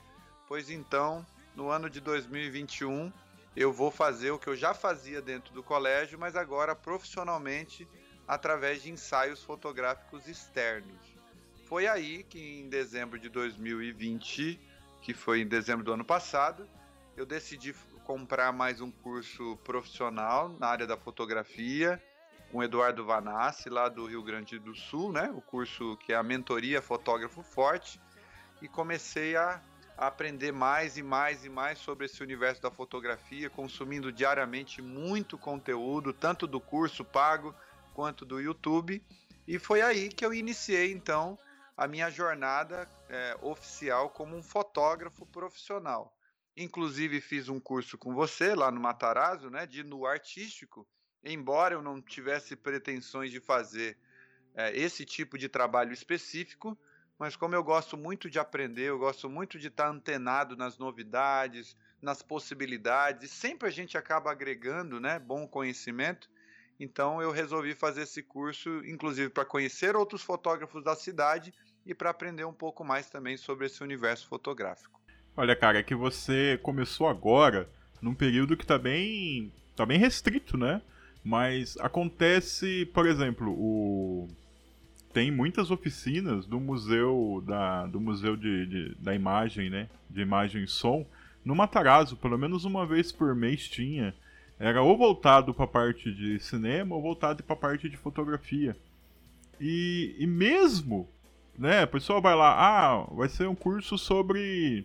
Pois 0.49 0.69
então, 0.69 1.25
no 1.55 1.71
ano 1.71 1.89
de 1.89 2.01
2021 2.01 3.13
eu 3.55 3.73
vou 3.73 3.93
fazer 3.93 4.33
o 4.33 4.41
que 4.41 4.49
eu 4.49 4.57
já 4.57 4.75
fazia 4.75 5.23
dentro 5.23 5.55
do 5.55 5.63
colégio, 5.63 6.19
mas 6.19 6.35
agora 6.35 6.75
profissionalmente 6.75 7.87
através 8.27 8.83
de 8.83 8.91
ensaios 8.91 9.41
fotográficos 9.45 10.27
externos. 10.27 11.15
Foi 11.65 11.87
aí 11.87 12.25
que 12.25 12.59
em 12.59 12.69
dezembro 12.69 13.21
de 13.21 13.29
2020, 13.29 14.59
que 15.01 15.15
foi 15.15 15.43
em 15.43 15.47
dezembro 15.47 15.85
do 15.85 15.93
ano 15.93 16.05
passado, 16.05 16.69
eu 17.17 17.25
decidi 17.25 17.73
comprar 18.09 18.53
mais 18.53 18.81
um 18.81 18.91
curso 18.91 19.59
profissional 19.59 20.49
na 20.59 20.67
área 20.67 20.87
da 20.87 20.97
fotografia 20.97 22.03
com 22.51 22.65
Eduardo 22.65 23.05
Vanassi, 23.05 23.69
lá 23.69 23.91
do 23.91 24.07
Rio 24.07 24.23
Grande 24.23 24.59
do 24.59 24.75
Sul, 24.75 25.13
né? 25.13 25.31
O 25.35 25.43
curso 25.43 25.95
que 25.99 26.15
é 26.15 26.17
a 26.17 26.23
mentoria 26.23 26.81
Fotógrafo 26.81 27.43
Forte, 27.43 28.01
e 28.63 28.67
comecei 28.67 29.37
a 29.37 29.61
aprender 29.95 30.53
mais 30.53 30.97
e 30.97 31.03
mais 31.03 31.45
e 31.45 31.51
mais 31.51 31.81
sobre 31.81 32.07
esse 32.07 32.23
universo 32.23 32.63
da 32.63 32.71
fotografia, 32.71 33.51
consumindo 33.51 34.11
diariamente 34.11 34.81
muito 34.81 35.37
conteúdo, 35.37 36.15
tanto 36.15 36.47
do 36.47 36.63
curso 36.63 37.05
pago 37.05 37.55
quanto 37.93 38.25
do 38.25 38.41
YouTube. 38.41 39.05
E 39.47 39.59
foi 39.59 39.83
aí 39.83 40.09
que 40.09 40.25
eu 40.25 40.33
iniciei 40.33 40.93
então 40.93 41.39
a 41.77 41.87
minha 41.87 42.09
jornada 42.09 42.89
é, 43.11 43.37
oficial 43.43 44.09
como 44.09 44.35
um 44.35 44.43
fotógrafo 44.43 45.27
profissional. 45.27 46.18
Inclusive 46.61 47.21
fiz 47.21 47.49
um 47.49 47.61
curso 47.61 47.97
com 47.97 48.13
você 48.13 48.53
lá 48.53 48.69
no 48.69 48.81
Matarazzo, 48.81 49.49
né, 49.49 49.65
de 49.65 49.85
no 49.85 50.05
artístico. 50.05 50.85
Embora 51.23 51.75
eu 51.75 51.81
não 51.81 52.03
tivesse 52.03 52.57
pretensões 52.57 53.31
de 53.31 53.39
fazer 53.39 53.97
é, 54.57 54.77
esse 54.77 55.05
tipo 55.05 55.39
de 55.39 55.49
trabalho 55.49 55.93
específico, 55.93 56.77
mas 57.17 57.37
como 57.37 57.55
eu 57.55 57.63
gosto 57.63 57.97
muito 57.97 58.29
de 58.29 58.41
aprender, 58.41 58.89
eu 58.89 58.99
gosto 58.99 59.31
muito 59.31 59.57
de 59.57 59.69
estar 59.69 59.89
antenado 59.89 60.57
nas 60.57 60.79
novidades, 60.79 61.77
nas 62.03 62.23
possibilidades, 62.23 63.31
e 63.31 63.33
sempre 63.33 63.69
a 63.69 63.71
gente 63.71 63.97
acaba 63.97 64.33
agregando, 64.33 64.99
né, 64.99 65.17
bom 65.21 65.47
conhecimento. 65.47 66.29
Então 66.81 67.23
eu 67.23 67.31
resolvi 67.31 67.73
fazer 67.73 68.03
esse 68.03 68.21
curso, 68.21 68.85
inclusive 68.85 69.31
para 69.31 69.45
conhecer 69.45 69.95
outros 69.95 70.23
fotógrafos 70.23 70.83
da 70.83 70.97
cidade 70.97 71.55
e 71.87 71.95
para 71.95 72.11
aprender 72.11 72.45
um 72.45 72.53
pouco 72.53 72.85
mais 72.85 73.09
também 73.09 73.37
sobre 73.37 73.67
esse 73.67 73.81
universo 73.81 74.27
fotográfico. 74.27 75.01
Olha, 75.39 75.55
cara, 75.55 75.79
é 75.79 75.85
que 75.85 75.95
você 75.95 76.59
começou 76.65 77.07
agora 77.07 77.69
num 78.03 78.13
período 78.13 78.57
que 78.57 78.65
está 78.65 78.77
bem, 78.77 79.53
tá 79.77 79.87
bem 79.87 79.97
restrito, 79.97 80.59
né? 80.59 80.83
Mas 81.23 81.77
acontece, 81.79 82.87
por 82.87 83.07
exemplo, 83.07 83.53
o 83.53 84.29
tem 85.13 85.31
muitas 85.31 85.71
oficinas 85.71 86.45
do 86.45 86.59
museu 86.59 87.41
da, 87.47 87.87
do 87.87 88.01
museu 88.01 88.37
de, 88.37 88.67
de, 88.67 88.95
da 88.97 89.15
imagem, 89.15 89.71
né? 89.71 89.89
De 90.11 90.23
imagem 90.23 90.65
e 90.65 90.67
som. 90.67 91.07
No 91.45 91.55
Matarazzo, 91.55 92.17
pelo 92.17 92.37
menos 92.37 92.65
uma 92.65 92.85
vez 92.85 93.13
por 93.13 93.33
mês 93.37 93.69
tinha. 93.69 94.13
Era 94.59 94.83
ou 94.83 94.99
voltado 94.99 95.55
para 95.55 95.67
a 95.67 95.69
parte 95.69 96.13
de 96.13 96.41
cinema 96.41 96.97
ou 96.97 97.01
voltado 97.01 97.45
para 97.45 97.55
a 97.55 97.61
parte 97.61 97.89
de 97.89 97.97
fotografia. 97.97 98.77
E, 99.61 100.17
e 100.19 100.27
mesmo, 100.27 101.09
né? 101.57 101.85
O 101.85 101.89
pessoal 101.89 102.21
vai 102.21 102.35
lá, 102.35 102.57
ah, 102.59 103.07
vai 103.15 103.29
ser 103.29 103.47
um 103.47 103.55
curso 103.55 103.97
sobre 103.97 104.85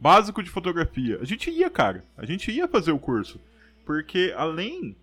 básico 0.00 0.42
de 0.42 0.50
fotografia. 0.50 1.18
A 1.20 1.24
gente 1.24 1.50
ia, 1.50 1.68
cara. 1.68 2.04
A 2.16 2.24
gente 2.24 2.50
ia 2.50 2.66
fazer 2.66 2.92
o 2.92 2.98
curso. 2.98 3.40
Porque 3.84 4.32
além 4.36 4.96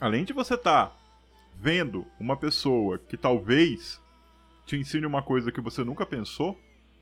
além 0.00 0.24
de 0.24 0.32
você 0.32 0.54
estar 0.54 0.86
tá 0.86 0.96
vendo 1.56 2.06
uma 2.18 2.36
pessoa 2.36 2.98
que 2.98 3.16
talvez 3.16 4.00
te 4.66 4.76
ensine 4.76 5.06
uma 5.06 5.22
coisa 5.22 5.52
que 5.52 5.60
você 5.60 5.84
nunca 5.84 6.04
pensou, 6.04 6.58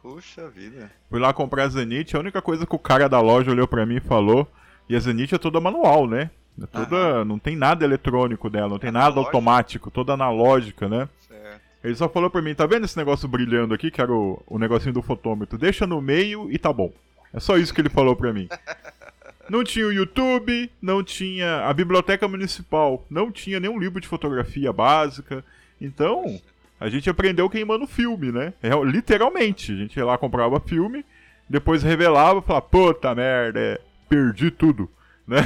Puxa 0.04 0.50
vida. 0.50 0.92
Fui 1.08 1.18
lá 1.18 1.32
comprar 1.32 1.64
a 1.64 1.68
Zenith, 1.68 2.14
a 2.14 2.18
única 2.18 2.42
coisa 2.42 2.66
que 2.66 2.74
o 2.74 2.78
cara 2.78 3.08
da 3.08 3.22
loja 3.22 3.50
olhou 3.50 3.66
para 3.66 3.86
mim 3.86 3.96
e 3.96 4.00
falou, 4.00 4.46
e 4.86 4.94
a 4.94 5.00
Zenith 5.00 5.32
é 5.32 5.38
toda 5.38 5.58
manual, 5.62 6.06
né? 6.06 6.30
É 6.60 6.66
toda, 6.66 7.24
não 7.24 7.38
tem 7.38 7.56
nada 7.56 7.86
eletrônico 7.86 8.50
dela, 8.50 8.68
não 8.68 8.78
tem 8.78 8.92
nada 8.92 9.18
automático, 9.18 9.90
toda 9.90 10.12
analógica, 10.12 10.90
né? 10.90 11.08
Certo. 11.26 11.60
Ele 11.82 11.94
só 11.94 12.06
falou 12.06 12.28
pra 12.28 12.42
mim, 12.42 12.54
tá 12.54 12.66
vendo 12.66 12.84
esse 12.84 12.98
negócio 12.98 13.26
brilhando 13.26 13.72
aqui, 13.72 13.90
que 13.90 13.98
era 13.98 14.12
o, 14.12 14.42
o 14.46 14.58
negocinho 14.58 14.92
do 14.92 15.00
fotômetro? 15.00 15.56
Deixa 15.56 15.86
no 15.86 16.02
meio 16.02 16.50
e 16.50 16.58
tá 16.58 16.70
bom. 16.70 16.92
É 17.32 17.40
só 17.40 17.56
isso 17.56 17.72
que 17.72 17.80
ele 17.80 17.88
falou 17.88 18.14
pra 18.14 18.30
mim. 18.30 18.46
Não 19.48 19.64
tinha 19.64 19.86
o 19.86 19.92
YouTube, 19.92 20.70
não 20.80 21.04
tinha 21.04 21.66
a 21.66 21.74
biblioteca 21.74 22.26
municipal, 22.26 23.04
não 23.10 23.30
tinha 23.30 23.60
nenhum 23.60 23.78
livro 23.78 24.00
de 24.00 24.08
fotografia 24.08 24.72
básica. 24.72 25.44
Então, 25.78 26.40
a 26.84 26.90
gente 26.90 27.08
aprendeu 27.08 27.48
queimando 27.48 27.86
filme, 27.86 28.30
né? 28.30 28.52
É, 28.62 28.68
literalmente. 28.84 29.72
A 29.72 29.76
gente 29.76 29.96
ia 29.96 30.04
lá, 30.04 30.18
comprava 30.18 30.60
filme, 30.60 31.02
depois 31.48 31.82
revelava 31.82 32.40
e 32.40 32.42
falava, 32.42 32.66
puta 32.66 33.14
merda, 33.14 33.58
é, 33.58 33.80
perdi 34.08 34.50
tudo. 34.50 34.90
Né? 35.26 35.38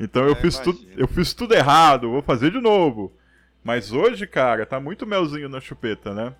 então 0.00 0.24
eu, 0.24 0.32
é, 0.32 0.34
fiz 0.34 0.58
tudo, 0.58 0.80
eu 0.96 1.06
fiz 1.06 1.34
tudo 1.34 1.52
errado, 1.52 2.08
vou 2.10 2.22
fazer 2.22 2.50
de 2.50 2.58
novo. 2.58 3.12
Mas 3.62 3.92
hoje, 3.92 4.26
cara, 4.26 4.64
tá 4.64 4.80
muito 4.80 5.06
melzinho 5.06 5.46
na 5.46 5.60
chupeta, 5.60 6.14
né? 6.14 6.34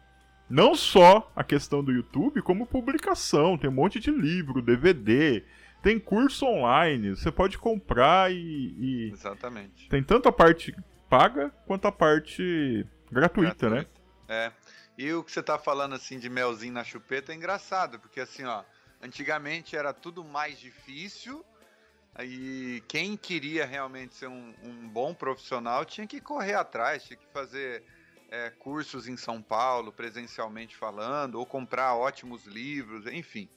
Não 0.48 0.74
só 0.74 1.30
a 1.36 1.44
questão 1.44 1.84
do 1.84 1.92
YouTube, 1.92 2.40
como 2.40 2.64
publicação. 2.64 3.58
Tem 3.58 3.68
um 3.68 3.74
monte 3.74 4.00
de 4.00 4.10
livro, 4.10 4.62
DVD, 4.62 5.42
tem 5.82 5.98
curso 5.98 6.46
online. 6.46 7.10
Você 7.10 7.30
pode 7.30 7.58
comprar 7.58 8.32
e. 8.32 8.74
e... 8.78 9.10
Exatamente. 9.12 9.86
Tem 9.90 10.02
tanto 10.02 10.26
a 10.26 10.32
parte 10.32 10.74
paga 11.10 11.52
quanto 11.66 11.86
a 11.86 11.92
parte 11.92 12.86
gratuita, 13.12 13.68
né? 13.68 13.84
É. 14.28 14.52
E 14.96 15.12
o 15.12 15.24
que 15.24 15.32
você 15.32 15.42
tá 15.42 15.58
falando 15.58 15.94
assim 15.94 16.18
de 16.18 16.28
melzinho 16.28 16.72
na 16.72 16.84
chupeta 16.84 17.32
é 17.32 17.34
engraçado, 17.34 17.98
porque 17.98 18.20
assim, 18.20 18.44
ó, 18.44 18.62
antigamente 19.02 19.76
era 19.76 19.92
tudo 19.92 20.24
mais 20.24 20.58
difícil. 20.58 21.44
E 22.20 22.82
quem 22.86 23.16
queria 23.16 23.66
realmente 23.66 24.14
ser 24.14 24.28
um, 24.28 24.54
um 24.62 24.88
bom 24.88 25.12
profissional 25.12 25.84
tinha 25.84 26.06
que 26.06 26.20
correr 26.20 26.54
atrás, 26.54 27.02
tinha 27.02 27.16
que 27.16 27.26
fazer 27.32 27.82
é, 28.30 28.50
cursos 28.50 29.08
em 29.08 29.16
São 29.16 29.42
Paulo, 29.42 29.92
presencialmente 29.92 30.76
falando, 30.76 31.36
ou 31.36 31.44
comprar 31.44 31.96
ótimos 31.96 32.46
livros, 32.46 33.06
enfim. 33.06 33.48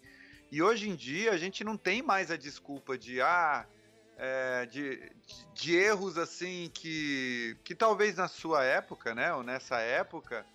E 0.52 0.62
hoje 0.62 0.90
em 0.90 0.96
dia 0.96 1.32
a 1.32 1.38
gente 1.38 1.64
não 1.64 1.78
tem 1.78 2.02
mais 2.02 2.32
a 2.32 2.38
desculpa 2.38 2.98
de 2.98 3.22
ah, 3.22 3.66
é, 4.18 4.66
de, 4.66 4.98
de, 4.98 5.54
de, 5.54 5.76
erros 5.76 6.18
assim 6.18 6.72
que, 6.74 7.56
que 7.64 7.76
talvez 7.76 8.16
na 8.16 8.28
sua 8.28 8.64
época, 8.64 9.14
né, 9.14 9.34
ou 9.34 9.44
nessa 9.44 9.80
época, 9.80 10.46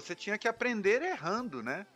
você 0.00 0.14
tinha 0.14 0.38
que 0.38 0.48
aprender 0.48 1.02
errando, 1.02 1.62
né? 1.62 1.86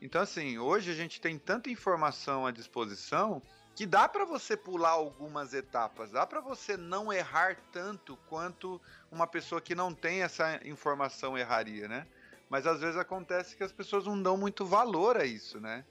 Então 0.00 0.22
assim, 0.22 0.58
hoje 0.58 0.90
a 0.90 0.94
gente 0.94 1.20
tem 1.20 1.38
tanta 1.38 1.70
informação 1.70 2.46
à 2.46 2.50
disposição 2.50 3.42
que 3.74 3.86
dá 3.86 4.08
para 4.08 4.24
você 4.24 4.56
pular 4.56 4.90
algumas 4.90 5.54
etapas, 5.54 6.10
dá 6.10 6.26
para 6.26 6.40
você 6.40 6.76
não 6.76 7.12
errar 7.12 7.56
tanto 7.70 8.16
quanto 8.28 8.80
uma 9.10 9.26
pessoa 9.26 9.60
que 9.60 9.74
não 9.74 9.94
tem 9.94 10.22
essa 10.22 10.60
informação 10.66 11.38
erraria, 11.38 11.86
né? 11.86 12.06
Mas 12.50 12.66
às 12.66 12.80
vezes 12.80 12.96
acontece 12.96 13.56
que 13.56 13.62
as 13.62 13.72
pessoas 13.72 14.04
não 14.04 14.20
dão 14.20 14.36
muito 14.36 14.64
valor 14.64 15.16
a 15.16 15.24
isso, 15.24 15.60
né? 15.60 15.84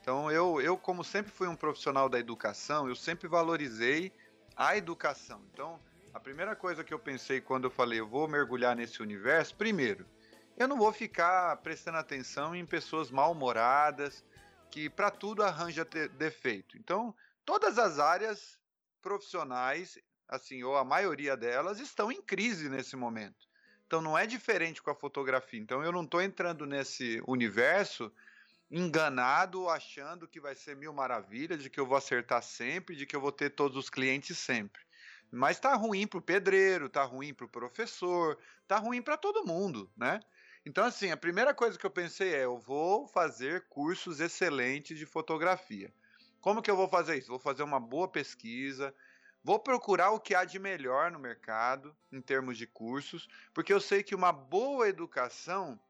Então 0.00 0.30
eu, 0.30 0.60
eu 0.60 0.76
como 0.76 1.04
sempre 1.04 1.30
fui 1.30 1.46
um 1.46 1.54
profissional 1.54 2.08
da 2.08 2.18
educação, 2.18 2.88
eu 2.88 2.96
sempre 2.96 3.28
valorizei 3.28 4.12
a 4.56 4.76
educação. 4.76 5.40
Então, 5.52 5.78
a 6.12 6.18
primeira 6.18 6.56
coisa 6.56 6.82
que 6.82 6.92
eu 6.92 6.98
pensei 6.98 7.40
quando 7.40 7.64
eu 7.64 7.70
falei 7.70 8.00
eu 8.00 8.08
vou 8.08 8.26
mergulhar 8.26 8.74
nesse 8.74 9.00
universo, 9.00 9.54
primeiro, 9.54 10.04
eu 10.58 10.66
não 10.66 10.76
vou 10.76 10.92
ficar 10.92 11.56
prestando 11.58 11.98
atenção 11.98 12.54
em 12.54 12.66
pessoas 12.66 13.12
mal-humoradas, 13.12 14.24
que 14.70 14.90
para 14.90 15.08
tudo 15.08 15.44
arranja 15.44 15.84
defeito. 15.84 16.76
Então, 16.76 17.14
todas 17.44 17.78
as 17.78 18.00
áreas 18.00 18.58
profissionais, 19.00 19.96
assim, 20.28 20.64
ou 20.64 20.76
a 20.76 20.84
maioria 20.84 21.36
delas, 21.36 21.78
estão 21.78 22.10
em 22.10 22.20
crise 22.20 22.68
nesse 22.68 22.96
momento. 22.96 23.46
Então, 23.86 24.02
não 24.02 24.18
é 24.18 24.26
diferente 24.26 24.82
com 24.82 24.90
a 24.90 24.96
fotografia. 24.96 25.60
Então, 25.60 25.82
eu 25.82 25.92
não 25.92 26.02
estou 26.02 26.20
entrando 26.20 26.66
nesse 26.66 27.22
universo 27.26 28.12
enganado, 28.68 29.68
achando 29.68 30.26
que 30.26 30.40
vai 30.40 30.56
ser 30.56 30.76
mil 30.76 30.92
maravilhas, 30.92 31.62
de 31.62 31.70
que 31.70 31.78
eu 31.78 31.86
vou 31.86 31.96
acertar 31.96 32.42
sempre, 32.42 32.96
de 32.96 33.06
que 33.06 33.14
eu 33.14 33.20
vou 33.20 33.32
ter 33.32 33.50
todos 33.50 33.76
os 33.76 33.88
clientes 33.88 34.36
sempre. 34.36 34.82
Mas 35.30 35.60
tá 35.60 35.74
ruim 35.74 36.06
para 36.06 36.18
o 36.18 36.22
pedreiro, 36.22 36.88
tá 36.88 37.04
ruim 37.04 37.32
para 37.32 37.46
o 37.46 37.48
professor, 37.48 38.36
tá 38.66 38.76
ruim 38.76 39.00
para 39.00 39.16
todo 39.16 39.46
mundo, 39.46 39.90
né? 39.96 40.20
Então, 40.68 40.84
assim, 40.84 41.10
a 41.10 41.16
primeira 41.16 41.54
coisa 41.54 41.78
que 41.78 41.86
eu 41.86 41.90
pensei 41.90 42.34
é: 42.34 42.44
eu 42.44 42.58
vou 42.58 43.08
fazer 43.08 43.64
cursos 43.70 44.20
excelentes 44.20 44.98
de 44.98 45.06
fotografia. 45.06 45.90
Como 46.42 46.60
que 46.60 46.70
eu 46.70 46.76
vou 46.76 46.86
fazer 46.86 47.16
isso? 47.16 47.28
Vou 47.28 47.38
fazer 47.38 47.62
uma 47.62 47.80
boa 47.80 48.06
pesquisa, 48.06 48.94
vou 49.42 49.58
procurar 49.58 50.10
o 50.10 50.20
que 50.20 50.34
há 50.34 50.44
de 50.44 50.58
melhor 50.58 51.10
no 51.10 51.18
mercado 51.18 51.96
em 52.12 52.20
termos 52.20 52.58
de 52.58 52.66
cursos, 52.66 53.30
porque 53.54 53.72
eu 53.72 53.80
sei 53.80 54.02
que 54.02 54.14
uma 54.14 54.30
boa 54.30 54.86
educação 54.86 55.80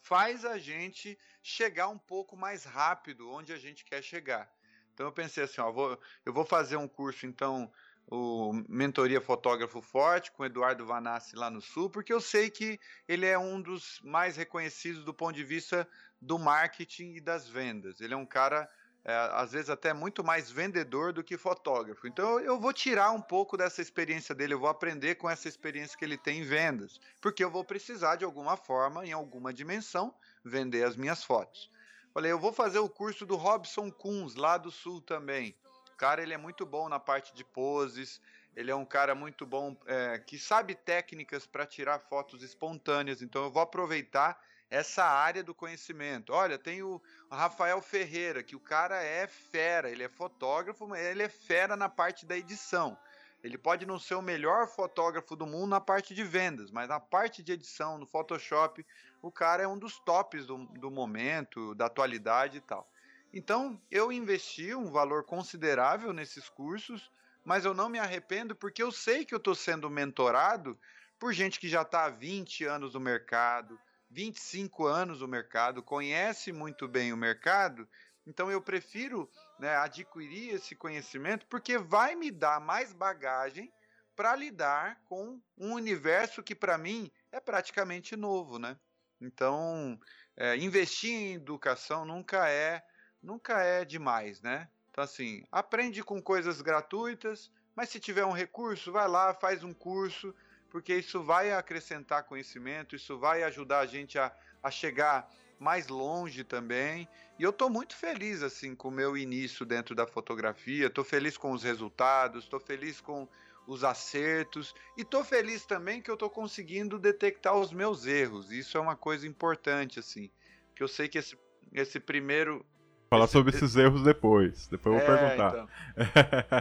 faz 0.00 0.42
a 0.42 0.56
gente 0.56 1.18
chegar 1.42 1.88
um 1.88 1.98
pouco 1.98 2.34
mais 2.34 2.64
rápido 2.64 3.30
onde 3.30 3.52
a 3.52 3.58
gente 3.58 3.84
quer 3.84 4.02
chegar. 4.02 4.50
Então 4.94 5.04
eu 5.04 5.12
pensei 5.12 5.44
assim, 5.44 5.60
ó, 5.60 5.70
vou, 5.70 6.00
eu 6.24 6.32
vou 6.32 6.46
fazer 6.46 6.78
um 6.78 6.88
curso 6.88 7.26
então 7.26 7.70
o 8.10 8.52
Mentoria 8.68 9.20
Fotógrafo 9.20 9.82
Forte, 9.82 10.32
com 10.32 10.44
Eduardo 10.44 10.86
Vanassi 10.86 11.36
lá 11.36 11.50
no 11.50 11.60
Sul, 11.60 11.90
porque 11.90 12.12
eu 12.12 12.20
sei 12.20 12.48
que 12.48 12.80
ele 13.06 13.26
é 13.26 13.38
um 13.38 13.60
dos 13.60 14.00
mais 14.02 14.36
reconhecidos 14.36 15.04
do 15.04 15.12
ponto 15.12 15.34
de 15.34 15.44
vista 15.44 15.86
do 16.20 16.38
marketing 16.38 17.14
e 17.14 17.20
das 17.20 17.46
vendas. 17.46 18.00
Ele 18.00 18.14
é 18.14 18.16
um 18.16 18.24
cara, 18.24 18.68
é, 19.04 19.14
às 19.32 19.52
vezes, 19.52 19.68
até 19.68 19.92
muito 19.92 20.24
mais 20.24 20.50
vendedor 20.50 21.12
do 21.12 21.22
que 21.22 21.36
fotógrafo. 21.36 22.06
Então, 22.06 22.40
eu 22.40 22.58
vou 22.58 22.72
tirar 22.72 23.10
um 23.10 23.20
pouco 23.20 23.58
dessa 23.58 23.82
experiência 23.82 24.34
dele, 24.34 24.54
eu 24.54 24.60
vou 24.60 24.70
aprender 24.70 25.16
com 25.16 25.28
essa 25.28 25.46
experiência 25.46 25.96
que 25.96 26.04
ele 26.04 26.16
tem 26.16 26.38
em 26.38 26.44
vendas, 26.44 26.98
porque 27.20 27.44
eu 27.44 27.50
vou 27.50 27.62
precisar, 27.62 28.16
de 28.16 28.24
alguma 28.24 28.56
forma, 28.56 29.04
em 29.04 29.12
alguma 29.12 29.52
dimensão, 29.52 30.14
vender 30.42 30.84
as 30.84 30.96
minhas 30.96 31.22
fotos. 31.22 31.70
Falei, 32.14 32.32
eu 32.32 32.38
vou 32.38 32.54
fazer 32.54 32.78
o 32.78 32.88
curso 32.88 33.26
do 33.26 33.36
Robson 33.36 33.90
Kunz, 33.90 34.34
lá 34.34 34.56
do 34.56 34.70
Sul 34.70 35.02
também 35.02 35.54
cara 35.98 36.22
ele 36.22 36.32
é 36.32 36.38
muito 36.38 36.64
bom 36.64 36.88
na 36.88 37.00
parte 37.00 37.34
de 37.34 37.44
poses, 37.44 38.20
ele 38.56 38.70
é 38.70 38.74
um 38.74 38.84
cara 38.84 39.14
muito 39.14 39.44
bom 39.44 39.76
é, 39.86 40.18
que 40.18 40.38
sabe 40.38 40.74
técnicas 40.74 41.46
para 41.46 41.66
tirar 41.66 41.98
fotos 41.98 42.42
espontâneas. 42.42 43.20
Então 43.20 43.44
eu 43.44 43.50
vou 43.50 43.62
aproveitar 43.62 44.40
essa 44.70 45.04
área 45.04 45.42
do 45.42 45.54
conhecimento. 45.54 46.32
Olha, 46.32 46.58
tem 46.58 46.82
o 46.82 47.02
Rafael 47.30 47.80
Ferreira, 47.82 48.42
que 48.42 48.54
o 48.54 48.60
cara 48.60 49.02
é 49.02 49.26
fera, 49.26 49.90
ele 49.90 50.04
é 50.04 50.08
fotógrafo, 50.08 50.86
mas 50.86 51.04
ele 51.04 51.22
é 51.22 51.28
fera 51.28 51.76
na 51.76 51.88
parte 51.88 52.24
da 52.24 52.36
edição. 52.36 52.96
Ele 53.42 53.56
pode 53.56 53.86
não 53.86 53.98
ser 53.98 54.14
o 54.14 54.22
melhor 54.22 54.66
fotógrafo 54.66 55.36
do 55.36 55.46
mundo 55.46 55.68
na 55.68 55.80
parte 55.80 56.14
de 56.14 56.24
vendas, 56.24 56.70
mas 56.70 56.88
na 56.88 56.98
parte 56.98 57.42
de 57.42 57.52
edição, 57.52 57.96
no 57.96 58.06
Photoshop, 58.06 58.84
o 59.22 59.30
cara 59.30 59.62
é 59.62 59.68
um 59.68 59.78
dos 59.78 59.98
tops 60.00 60.46
do, 60.46 60.66
do 60.66 60.90
momento, 60.90 61.74
da 61.74 61.86
atualidade 61.86 62.58
e 62.58 62.60
tal. 62.60 62.88
Então, 63.32 63.80
eu 63.90 64.10
investi 64.10 64.74
um 64.74 64.90
valor 64.90 65.24
considerável 65.24 66.12
nesses 66.12 66.48
cursos, 66.48 67.10
mas 67.44 67.64
eu 67.64 67.74
não 67.74 67.88
me 67.88 67.98
arrependo 67.98 68.56
porque 68.56 68.82
eu 68.82 68.90
sei 68.90 69.24
que 69.24 69.34
eu 69.34 69.38
estou 69.38 69.54
sendo 69.54 69.90
mentorado 69.90 70.78
por 71.18 71.32
gente 71.32 71.60
que 71.60 71.68
já 71.68 71.82
está 71.82 72.04
há 72.04 72.10
20 72.10 72.64
anos 72.64 72.94
no 72.94 73.00
mercado, 73.00 73.78
25 74.10 74.86
anos 74.86 75.20
no 75.20 75.28
mercado, 75.28 75.82
conhece 75.82 76.52
muito 76.52 76.88
bem 76.88 77.12
o 77.12 77.16
mercado. 77.16 77.86
Então, 78.26 78.50
eu 78.50 78.62
prefiro 78.62 79.28
né, 79.58 79.76
adquirir 79.76 80.54
esse 80.54 80.74
conhecimento 80.74 81.46
porque 81.46 81.76
vai 81.76 82.14
me 82.14 82.30
dar 82.30 82.60
mais 82.60 82.92
bagagem 82.92 83.70
para 84.16 84.34
lidar 84.34 85.00
com 85.04 85.40
um 85.56 85.74
universo 85.74 86.42
que, 86.42 86.54
para 86.54 86.78
mim, 86.78 87.10
é 87.30 87.40
praticamente 87.40 88.16
novo. 88.16 88.58
Né? 88.58 88.78
Então, 89.20 89.98
é, 90.36 90.56
investir 90.56 91.10
em 91.10 91.34
educação 91.34 92.04
nunca 92.04 92.48
é 92.48 92.82
nunca 93.22 93.62
é 93.62 93.84
demais, 93.84 94.40
né? 94.40 94.68
Então, 94.90 95.04
assim, 95.04 95.44
aprende 95.52 96.02
com 96.02 96.20
coisas 96.20 96.60
gratuitas, 96.60 97.50
mas 97.74 97.88
se 97.88 98.00
tiver 98.00 98.24
um 98.24 98.32
recurso, 98.32 98.90
vai 98.90 99.06
lá, 99.06 99.32
faz 99.32 99.62
um 99.62 99.72
curso, 99.72 100.34
porque 100.70 100.94
isso 100.94 101.22
vai 101.22 101.52
acrescentar 101.52 102.24
conhecimento, 102.24 102.96
isso 102.96 103.18
vai 103.18 103.42
ajudar 103.44 103.80
a 103.80 103.86
gente 103.86 104.18
a, 104.18 104.34
a 104.62 104.70
chegar 104.70 105.30
mais 105.58 105.88
longe 105.88 106.44
também. 106.44 107.08
E 107.38 107.42
eu 107.42 107.50
estou 107.50 107.70
muito 107.70 107.96
feliz 107.96 108.42
assim 108.42 108.74
com 108.74 108.88
o 108.88 108.92
meu 108.92 109.16
início 109.16 109.64
dentro 109.64 109.94
da 109.94 110.06
fotografia. 110.06 110.86
Estou 110.86 111.04
feliz 111.04 111.36
com 111.36 111.52
os 111.52 111.62
resultados, 111.62 112.44
estou 112.44 112.60
feliz 112.60 113.00
com 113.00 113.28
os 113.66 113.84
acertos 113.84 114.74
e 114.96 115.02
estou 115.02 115.22
feliz 115.22 115.66
também 115.66 116.00
que 116.00 116.10
eu 116.10 116.14
estou 116.14 116.30
conseguindo 116.30 116.98
detectar 116.98 117.54
os 117.54 117.72
meus 117.72 118.06
erros. 118.06 118.50
Isso 118.50 118.78
é 118.78 118.80
uma 118.80 118.96
coisa 118.96 119.26
importante 119.26 119.98
assim, 119.98 120.30
que 120.74 120.82
eu 120.82 120.88
sei 120.88 121.06
que 121.06 121.18
esse, 121.18 121.38
esse 121.72 122.00
primeiro 122.00 122.64
Falar 123.08 123.24
esse, 123.24 123.32
sobre 123.32 123.56
esses 123.56 123.74
erros 123.76 124.02
depois. 124.02 124.66
Depois 124.66 125.00
eu 125.00 125.06
vou 125.06 125.14
é, 125.14 125.18
perguntar. 125.18 125.48
Então. 125.50 125.68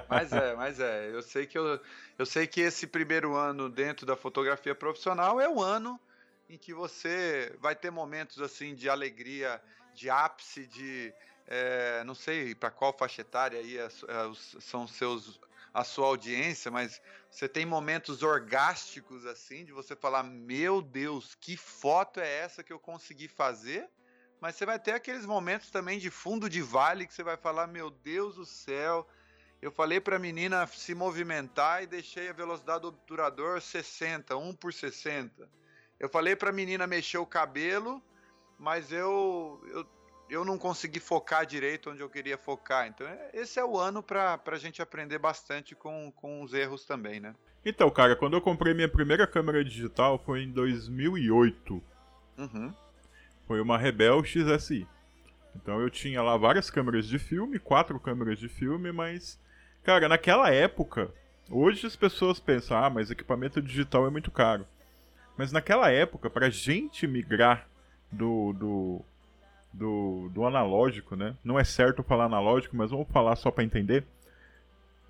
mas 0.09 0.31
é, 0.31 0.55
mas 0.55 0.79
é. 0.79 1.09
Eu 1.13 1.21
sei 1.21 1.45
que 1.45 1.57
eu, 1.57 1.79
eu 2.17 2.25
sei 2.25 2.47
que 2.47 2.61
esse 2.61 2.87
primeiro 2.87 3.35
ano 3.35 3.69
dentro 3.69 4.05
da 4.05 4.15
fotografia 4.15 4.73
profissional 4.73 5.41
é 5.41 5.49
o 5.49 5.61
ano 5.61 5.99
em 6.49 6.57
que 6.57 6.73
você 6.73 7.53
vai 7.59 7.75
ter 7.75 7.91
momentos 7.91 8.41
assim 8.41 8.73
de 8.73 8.89
alegria, 8.89 9.61
de 9.93 10.09
ápice, 10.09 10.65
de 10.65 11.13
é, 11.45 12.03
não 12.05 12.15
sei 12.15 12.55
para 12.55 12.71
qual 12.71 12.97
faixa 12.97 13.21
etária 13.21 13.59
aí 13.59 13.77
é, 13.77 13.85
é, 13.85 13.89
são 14.59 14.87
seus 14.87 15.39
a 15.73 15.83
sua 15.83 16.07
audiência, 16.07 16.71
mas 16.71 16.99
você 17.29 17.47
tem 17.47 17.65
momentos 17.65 18.23
orgásticos 18.23 19.25
assim 19.25 19.63
de 19.63 19.71
você 19.71 19.95
falar 19.95 20.23
meu 20.23 20.81
Deus, 20.81 21.35
que 21.35 21.55
foto 21.55 22.19
é 22.19 22.39
essa 22.39 22.63
que 22.63 22.73
eu 22.73 22.79
consegui 22.79 23.27
fazer? 23.27 23.87
Mas 24.39 24.55
você 24.55 24.65
vai 24.65 24.79
ter 24.79 24.91
aqueles 24.91 25.25
momentos 25.25 25.71
também 25.71 25.97
de 25.97 26.09
fundo 26.09 26.49
de 26.49 26.61
vale 26.61 27.07
que 27.07 27.13
você 27.13 27.23
vai 27.23 27.37
falar 27.37 27.67
meu 27.67 27.89
Deus 27.89 28.35
do 28.35 28.45
céu. 28.45 29.07
Eu 29.61 29.71
falei 29.71 29.99
para 29.99 30.17
a 30.17 30.19
menina 30.19 30.67
se 30.67 30.93
movimentar 30.93 31.81
e 31.81 31.87
deixei 31.87 32.29
a 32.29 32.33
velocidade 32.33 32.81
do 32.81 32.89
obturador 32.89 33.59
60, 33.59 34.37
1 34.37 34.53
por 34.53 34.71
60. 34.71 35.49
Eu 35.99 36.07
falei 36.07 36.35
para 36.35 36.51
a 36.51 36.53
menina 36.53 36.85
mexer 36.85 37.17
o 37.17 37.25
cabelo, 37.25 38.01
mas 38.59 38.91
eu, 38.91 39.59
eu, 39.69 39.87
eu 40.29 40.45
não 40.45 40.59
consegui 40.59 40.99
focar 40.99 41.43
direito 41.43 41.89
onde 41.89 42.01
eu 42.01 42.09
queria 42.09 42.37
focar. 42.37 42.87
Então, 42.87 43.07
esse 43.33 43.59
é 43.59 43.65
o 43.65 43.79
ano 43.79 44.03
para 44.03 44.39
a 44.45 44.57
gente 44.57 44.79
aprender 44.79 45.17
bastante 45.17 45.73
com, 45.73 46.11
com 46.11 46.43
os 46.43 46.53
erros 46.53 46.85
também, 46.85 47.19
né? 47.19 47.33
Então, 47.65 47.89
cara, 47.89 48.15
quando 48.15 48.35
eu 48.35 48.41
comprei 48.41 48.75
minha 48.75 48.87
primeira 48.87 49.25
câmera 49.25 49.63
digital 49.65 50.19
foi 50.19 50.43
em 50.43 50.51
2008. 50.51 51.83
Uhum. 52.37 52.73
Foi 53.47 53.61
uma 53.61 53.77
Rebel 53.77 54.23
XSI. 54.23 54.85
Então 55.55 55.79
eu 55.81 55.89
tinha 55.89 56.21
lá 56.21 56.37
várias 56.37 56.69
câmeras 56.69 57.07
de 57.07 57.17
filme, 57.17 57.57
quatro 57.57 57.99
câmeras 57.99 58.37
de 58.37 58.47
filme, 58.47 58.91
mas, 58.91 59.39
cara, 59.83 60.07
naquela 60.07 60.51
época, 60.51 61.09
hoje 61.49 61.87
as 61.87 61.95
pessoas 61.95 62.39
pensam, 62.39 62.77
ah, 62.77 62.89
mas 62.89 63.09
equipamento 63.09 63.61
digital 63.61 64.05
é 64.05 64.09
muito 64.09 64.29
caro. 64.29 64.67
Mas 65.37 65.51
naquela 65.51 65.89
época, 65.89 66.29
pra 66.29 66.49
gente 66.49 67.07
migrar 67.07 67.67
do, 68.11 68.53
do, 68.53 69.01
do, 69.73 70.29
do 70.33 70.45
analógico, 70.45 71.15
né? 71.15 71.35
Não 71.43 71.57
é 71.57 71.63
certo 71.63 72.03
falar 72.03 72.25
analógico, 72.25 72.75
mas 72.75 72.91
vamos 72.91 73.07
falar 73.09 73.35
só 73.35 73.49
para 73.49 73.63
entender. 73.63 74.05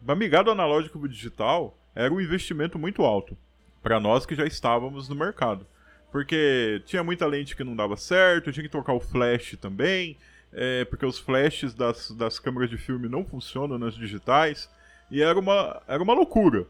Pra 0.06 0.16
migrar 0.16 0.44
do 0.44 0.52
analógico 0.52 1.00
pro 1.00 1.10
digital, 1.10 1.76
era 1.96 2.14
um 2.14 2.22
investimento 2.22 2.78
muito 2.78 3.04
alto. 3.04 3.36
para 3.82 4.00
nós 4.00 4.26
que 4.26 4.36
já 4.36 4.46
estávamos 4.46 5.08
no 5.10 5.16
mercado. 5.16 5.66
Porque 6.12 6.82
tinha 6.86 7.04
muita 7.04 7.26
lente 7.26 7.56
que 7.56 7.64
não 7.64 7.76
dava 7.76 7.98
certo, 7.98 8.52
tinha 8.52 8.64
que 8.64 8.70
trocar 8.70 8.94
o 8.94 9.00
flash 9.00 9.58
também, 9.60 10.18
é, 10.54 10.86
porque 10.86 11.06
os 11.06 11.20
flashes 11.20 11.74
das, 11.74 12.12
das 12.12 12.40
câmeras 12.40 12.70
de 12.70 12.78
filme 12.78 13.10
não 13.10 13.26
funcionam 13.26 13.78
nas 13.78 13.96
digitais, 13.96 14.70
e 15.12 15.22
era 15.22 15.38
uma, 15.38 15.82
era 15.88 16.02
uma 16.02 16.14
loucura. 16.14 16.66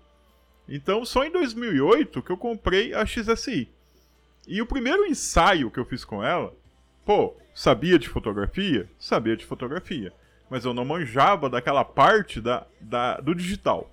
Então, 0.68 1.06
só 1.06 1.24
em 1.24 1.32
2008 1.32 2.22
que 2.22 2.32
eu 2.32 2.38
comprei 2.38 2.94
a 2.94 3.06
XSI. 3.06 3.70
E 4.48 4.62
o 4.62 4.66
primeiro 4.66 5.06
ensaio 5.06 5.72
que 5.72 5.80
eu 5.80 5.86
fiz 5.86 6.04
com 6.04 6.24
ela, 6.24 6.54
pô, 7.06 7.36
sabia 7.54 7.98
de 7.98 8.10
fotografia? 8.10 8.90
Sabia 9.00 9.36
de 9.36 9.46
fotografia. 9.46 10.12
Mas 10.50 10.66
eu 10.66 10.74
não 10.74 10.86
manjava 10.86 11.50
daquela 11.50 11.84
parte 11.84 12.40
da, 12.40 12.66
da, 12.80 13.20
do 13.20 13.36
digital. 13.36 13.92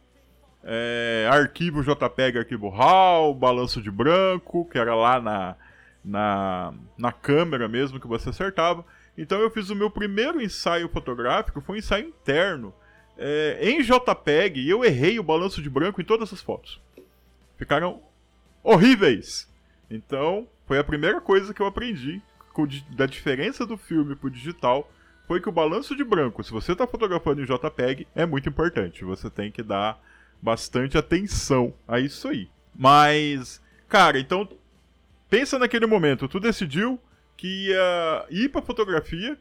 É, 0.65 1.29
arquivo 1.31 1.83
JPEG, 1.83 2.39
arquivo 2.39 2.69
RAW, 2.71 3.35
balanço 3.35 3.83
de 3.83 3.91
branco, 3.91 4.67
que 4.71 4.79
era 4.79 4.95
lá 4.95 5.21
na, 5.21 5.57
na, 6.05 6.75
na 6.97 7.13
câmera 7.13 7.69
mesmo 7.69 8.01
que 8.01 8.07
você 8.07 8.31
acertava. 8.31 8.85
Então 9.17 9.41
eu 9.41 9.51
fiz 9.51 9.71
o 9.71 9.77
meu 9.77 9.91
primeiro 9.91 10.41
ensaio 10.41 10.89
fotográfico, 10.89 11.61
foi 11.61 11.77
um 11.77 11.79
ensaio 11.79 12.09
interno 12.09 12.75
é, 13.17 13.59
em 13.61 13.83
JPEG 13.83 14.61
e 14.61 14.71
eu 14.71 14.85
errei 14.85 15.19
o 15.19 15.23
balanço 15.23 15.63
de 15.63 15.71
branco 15.71 16.01
em 16.01 16.05
todas 16.05 16.33
as 16.33 16.41
fotos. 16.41 16.81
Ficaram 17.57 18.03
horríveis. 18.63 19.49
Então, 19.91 20.49
foi 20.67 20.79
a 20.79 20.85
primeira 20.85 21.21
coisa 21.21 21.55
que 21.55 21.61
eu 21.61 21.67
aprendi 21.67 22.23
da 22.91 23.07
diferença 23.07 23.67
do 23.67 23.77
filme 23.77 24.15
pro 24.15 24.31
digital 24.31 24.89
foi 25.27 25.41
que 25.41 25.49
o 25.49 25.53
balanço 25.53 25.97
de 25.97 26.05
branco, 26.05 26.45
se 26.45 26.53
você 26.53 26.73
está 26.73 26.87
fotografando 26.87 27.43
em 27.43 27.47
JPEG, 27.47 28.07
é 28.15 28.27
muito 28.27 28.49
importante. 28.49 29.05
Você 29.05 29.31
tem 29.31 29.51
que 29.51 29.63
dar 29.63 30.01
bastante 30.45 30.99
atenção 30.99 31.73
a 31.89 31.99
isso 31.99 32.29
aí. 32.29 32.51
Mas, 32.77 33.63
cara, 33.89 34.21
então 34.21 34.47
pensa 35.31 35.59
naquele 35.59 35.87
momento, 35.87 36.29
tu 36.29 36.39
decidiu 36.39 37.01
que 37.35 37.71
ia 37.71 38.27
ir 38.29 38.51
para 38.51 38.61
fotografia 38.61 39.39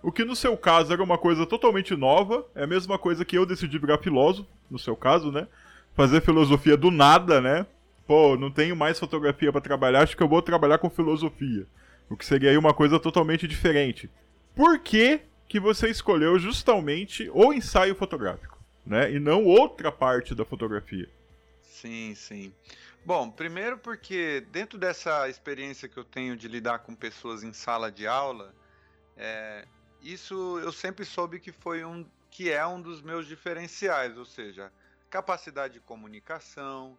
o 0.00 0.12
que 0.12 0.24
no 0.24 0.36
seu 0.36 0.56
caso 0.56 0.92
era 0.92 1.02
uma 1.02 1.16
coisa 1.16 1.46
totalmente 1.46 1.96
nova, 1.96 2.46
é 2.54 2.64
a 2.64 2.66
mesma 2.66 2.98
coisa 2.98 3.24
que 3.24 3.36
eu 3.36 3.46
decidi 3.46 3.78
virar 3.78 3.98
filósofo, 3.98 4.48
no 4.70 4.78
seu 4.78 4.94
caso, 4.94 5.32
né? 5.32 5.48
Fazer 5.94 6.20
filosofia 6.20 6.76
do 6.76 6.90
nada, 6.90 7.40
né? 7.40 7.66
Pô, 8.06 8.36
não 8.36 8.50
tenho 8.50 8.76
mais 8.76 8.98
fotografia 8.98 9.50
para 9.50 9.62
trabalhar, 9.62 10.02
acho 10.02 10.14
que 10.14 10.22
eu 10.22 10.28
vou 10.28 10.42
trabalhar 10.42 10.76
com 10.76 10.90
filosofia. 10.90 11.66
O 12.10 12.18
que 12.18 12.24
seria 12.24 12.50
aí 12.50 12.58
uma 12.58 12.74
coisa 12.74 13.00
totalmente 13.00 13.48
diferente. 13.48 14.10
Por 14.54 14.78
que, 14.78 15.20
que 15.48 15.58
você 15.58 15.88
escolheu 15.88 16.38
justamente 16.38 17.30
o 17.32 17.50
ensaio 17.50 17.94
fotográfico, 17.94 18.53
né? 18.86 19.10
E 19.12 19.18
não 19.18 19.44
outra 19.44 19.90
parte 19.90 20.34
da 20.34 20.44
fotografia? 20.44 21.08
Sim, 21.62 22.14
sim. 22.14 22.52
Bom, 23.04 23.30
primeiro 23.30 23.78
porque 23.78 24.46
dentro 24.50 24.78
dessa 24.78 25.28
experiência 25.28 25.88
que 25.88 25.96
eu 25.96 26.04
tenho 26.04 26.36
de 26.36 26.48
lidar 26.48 26.80
com 26.80 26.94
pessoas 26.94 27.42
em 27.42 27.52
sala 27.52 27.90
de 27.90 28.06
aula, 28.06 28.54
é, 29.16 29.66
isso 30.02 30.58
eu 30.60 30.72
sempre 30.72 31.04
soube 31.04 31.40
que 31.40 31.52
foi 31.52 31.84
um 31.84 32.06
que 32.30 32.50
é 32.50 32.66
um 32.66 32.80
dos 32.80 33.00
meus 33.00 33.28
diferenciais, 33.28 34.18
ou 34.18 34.24
seja, 34.24 34.72
capacidade 35.08 35.74
de 35.74 35.80
comunicação, 35.80 36.98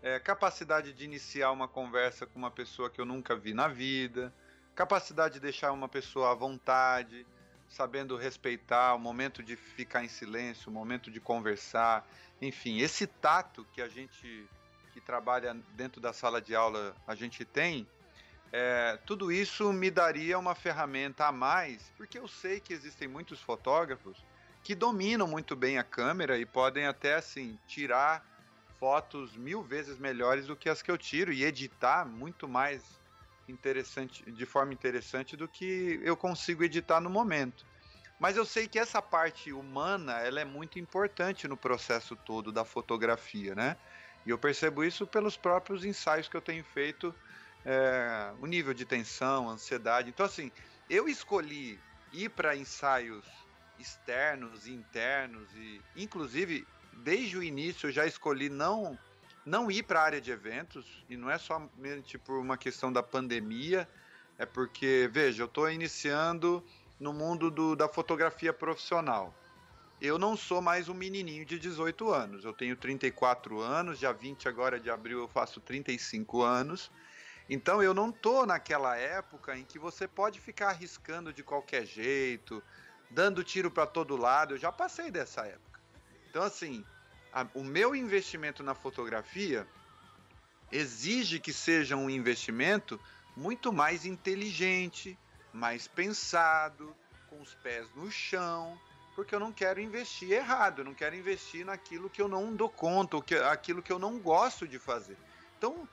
é, 0.00 0.20
capacidade 0.20 0.92
de 0.92 1.04
iniciar 1.04 1.50
uma 1.50 1.66
conversa 1.66 2.24
com 2.26 2.38
uma 2.38 2.50
pessoa 2.50 2.88
que 2.88 3.00
eu 3.00 3.04
nunca 3.04 3.34
vi 3.34 3.52
na 3.52 3.66
vida, 3.66 4.32
capacidade 4.76 5.34
de 5.34 5.40
deixar 5.40 5.72
uma 5.72 5.88
pessoa 5.88 6.30
à 6.30 6.34
vontade, 6.34 7.26
sabendo 7.68 8.16
respeitar 8.16 8.94
o 8.94 8.98
momento 8.98 9.42
de 9.42 9.56
ficar 9.56 10.04
em 10.04 10.08
silêncio, 10.08 10.70
o 10.70 10.72
momento 10.72 11.10
de 11.10 11.20
conversar, 11.20 12.06
enfim, 12.40 12.78
esse 12.78 13.06
tato 13.06 13.66
que 13.72 13.82
a 13.82 13.88
gente 13.88 14.48
que 14.92 15.00
trabalha 15.00 15.54
dentro 15.76 16.00
da 16.00 16.12
sala 16.12 16.40
de 16.40 16.54
aula 16.54 16.96
a 17.06 17.14
gente 17.14 17.44
tem 17.44 17.86
é, 18.50 18.98
tudo 19.04 19.30
isso 19.30 19.72
me 19.72 19.90
daria 19.90 20.38
uma 20.38 20.54
ferramenta 20.54 21.26
a 21.26 21.32
mais, 21.32 21.92
porque 21.96 22.18
eu 22.18 22.26
sei 22.26 22.60
que 22.60 22.72
existem 22.72 23.06
muitos 23.06 23.40
fotógrafos 23.40 24.24
que 24.62 24.74
dominam 24.74 25.26
muito 25.26 25.54
bem 25.54 25.78
a 25.78 25.84
câmera 25.84 26.38
e 26.38 26.46
podem 26.46 26.86
até 26.86 27.14
assim 27.14 27.58
tirar 27.66 28.24
fotos 28.78 29.36
mil 29.36 29.62
vezes 29.62 29.98
melhores 29.98 30.46
do 30.46 30.56
que 30.56 30.68
as 30.68 30.80
que 30.80 30.90
eu 30.90 30.96
tiro 30.96 31.32
e 31.32 31.44
editar 31.44 32.06
muito 32.06 32.48
mais 32.48 32.82
interessante, 33.50 34.30
de 34.30 34.46
forma 34.46 34.72
interessante 34.72 35.36
do 35.36 35.48
que 35.48 36.00
eu 36.02 36.16
consigo 36.16 36.64
editar 36.64 37.00
no 37.00 37.10
momento. 37.10 37.64
Mas 38.18 38.36
eu 38.36 38.44
sei 38.44 38.66
que 38.66 38.78
essa 38.78 39.00
parte 39.00 39.52
humana, 39.52 40.20
ela 40.20 40.40
é 40.40 40.44
muito 40.44 40.78
importante 40.78 41.46
no 41.46 41.56
processo 41.56 42.16
todo 42.16 42.50
da 42.50 42.64
fotografia, 42.64 43.54
né? 43.54 43.76
E 44.26 44.30
eu 44.30 44.38
percebo 44.38 44.82
isso 44.82 45.06
pelos 45.06 45.36
próprios 45.36 45.84
ensaios 45.84 46.28
que 46.28 46.36
eu 46.36 46.42
tenho 46.42 46.64
feito 46.64 47.14
é, 47.64 48.32
o 48.40 48.46
nível 48.46 48.74
de 48.74 48.84
tensão, 48.84 49.48
ansiedade. 49.48 50.10
Então, 50.10 50.26
assim, 50.26 50.50
eu 50.90 51.08
escolhi 51.08 51.78
ir 52.12 52.30
para 52.30 52.56
ensaios 52.56 53.24
externos 53.78 54.66
e 54.66 54.72
internos 54.72 55.48
e, 55.54 55.80
inclusive, 55.96 56.66
desde 57.04 57.38
o 57.38 57.42
início 57.42 57.86
eu 57.88 57.92
já 57.92 58.04
escolhi 58.04 58.48
não 58.48 58.98
não 59.48 59.70
ir 59.70 59.82
para 59.82 60.00
a 60.00 60.04
área 60.04 60.20
de 60.20 60.30
eventos 60.30 60.84
e 61.08 61.16
não 61.16 61.30
é 61.30 61.38
somente 61.38 62.18
por 62.18 62.38
uma 62.38 62.58
questão 62.58 62.92
da 62.92 63.02
pandemia, 63.02 63.88
é 64.36 64.44
porque 64.44 65.08
veja, 65.10 65.42
eu 65.42 65.46
estou 65.46 65.70
iniciando 65.70 66.62
no 67.00 67.14
mundo 67.14 67.50
do, 67.50 67.74
da 67.74 67.88
fotografia 67.88 68.52
profissional. 68.52 69.34
Eu 70.00 70.18
não 70.18 70.36
sou 70.36 70.60
mais 70.60 70.88
um 70.88 70.94
menininho 70.94 71.46
de 71.46 71.58
18 71.58 72.12
anos. 72.12 72.44
Eu 72.44 72.52
tenho 72.52 72.76
34 72.76 73.58
anos, 73.58 73.98
dia 73.98 74.12
20 74.12 74.46
agora 74.48 74.78
de 74.78 74.90
abril 74.90 75.20
eu 75.20 75.28
faço 75.28 75.60
35 75.60 76.42
anos. 76.42 76.90
Então 77.48 77.82
eu 77.82 77.94
não 77.94 78.12
tô 78.12 78.44
naquela 78.44 78.96
época 78.96 79.56
em 79.56 79.64
que 79.64 79.78
você 79.78 80.06
pode 80.06 80.38
ficar 80.40 80.68
arriscando 80.68 81.32
de 81.32 81.42
qualquer 81.42 81.86
jeito, 81.86 82.62
dando 83.10 83.42
tiro 83.42 83.70
para 83.70 83.86
todo 83.86 84.14
lado. 84.14 84.54
Eu 84.54 84.58
já 84.58 84.70
passei 84.70 85.10
dessa 85.10 85.46
época. 85.46 85.80
Então 86.28 86.42
assim, 86.42 86.84
a, 87.32 87.46
o 87.54 87.62
meu 87.62 87.94
investimento 87.94 88.62
na 88.62 88.74
fotografia 88.74 89.66
exige 90.70 91.40
que 91.40 91.52
seja 91.52 91.96
um 91.96 92.10
investimento 92.10 93.00
muito 93.36 93.72
mais 93.72 94.04
inteligente, 94.04 95.18
mais 95.52 95.86
pensado, 95.86 96.94
com 97.28 97.40
os 97.40 97.54
pés 97.54 97.86
no 97.94 98.10
chão, 98.10 98.78
porque 99.14 99.34
eu 99.34 99.40
não 99.40 99.52
quero 99.52 99.80
investir 99.80 100.32
errado, 100.32 100.80
eu 100.80 100.84
não 100.84 100.94
quero 100.94 101.16
investir 101.16 101.64
naquilo 101.64 102.10
que 102.10 102.20
eu 102.20 102.28
não 102.28 102.54
dou 102.54 102.68
conta, 102.68 103.16
ou 103.16 103.22
que, 103.22 103.34
aquilo 103.34 103.82
que 103.82 103.92
eu 103.92 103.98
não 103.98 104.18
gosto 104.18 104.66
de 104.66 104.78
fazer. 104.78 105.16
Então, 105.56 105.88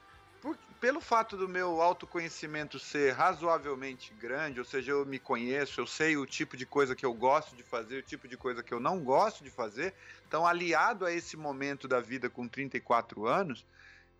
pelo 0.86 1.00
fato 1.00 1.36
do 1.36 1.48
meu 1.48 1.82
autoconhecimento 1.82 2.78
ser 2.78 3.10
razoavelmente 3.10 4.14
grande, 4.14 4.60
ou 4.60 4.64
seja, 4.64 4.92
eu 4.92 5.04
me 5.04 5.18
conheço, 5.18 5.80
eu 5.80 5.86
sei 5.86 6.16
o 6.16 6.24
tipo 6.24 6.56
de 6.56 6.64
coisa 6.64 6.94
que 6.94 7.04
eu 7.04 7.12
gosto 7.12 7.56
de 7.56 7.64
fazer, 7.64 7.98
o 7.98 8.02
tipo 8.04 8.28
de 8.28 8.36
coisa 8.36 8.62
que 8.62 8.72
eu 8.72 8.78
não 8.78 9.02
gosto 9.02 9.42
de 9.42 9.50
fazer, 9.50 9.92
então, 10.28 10.46
aliado 10.46 11.04
a 11.04 11.12
esse 11.12 11.36
momento 11.36 11.88
da 11.88 11.98
vida 11.98 12.30
com 12.30 12.46
34 12.46 13.26
anos, 13.26 13.66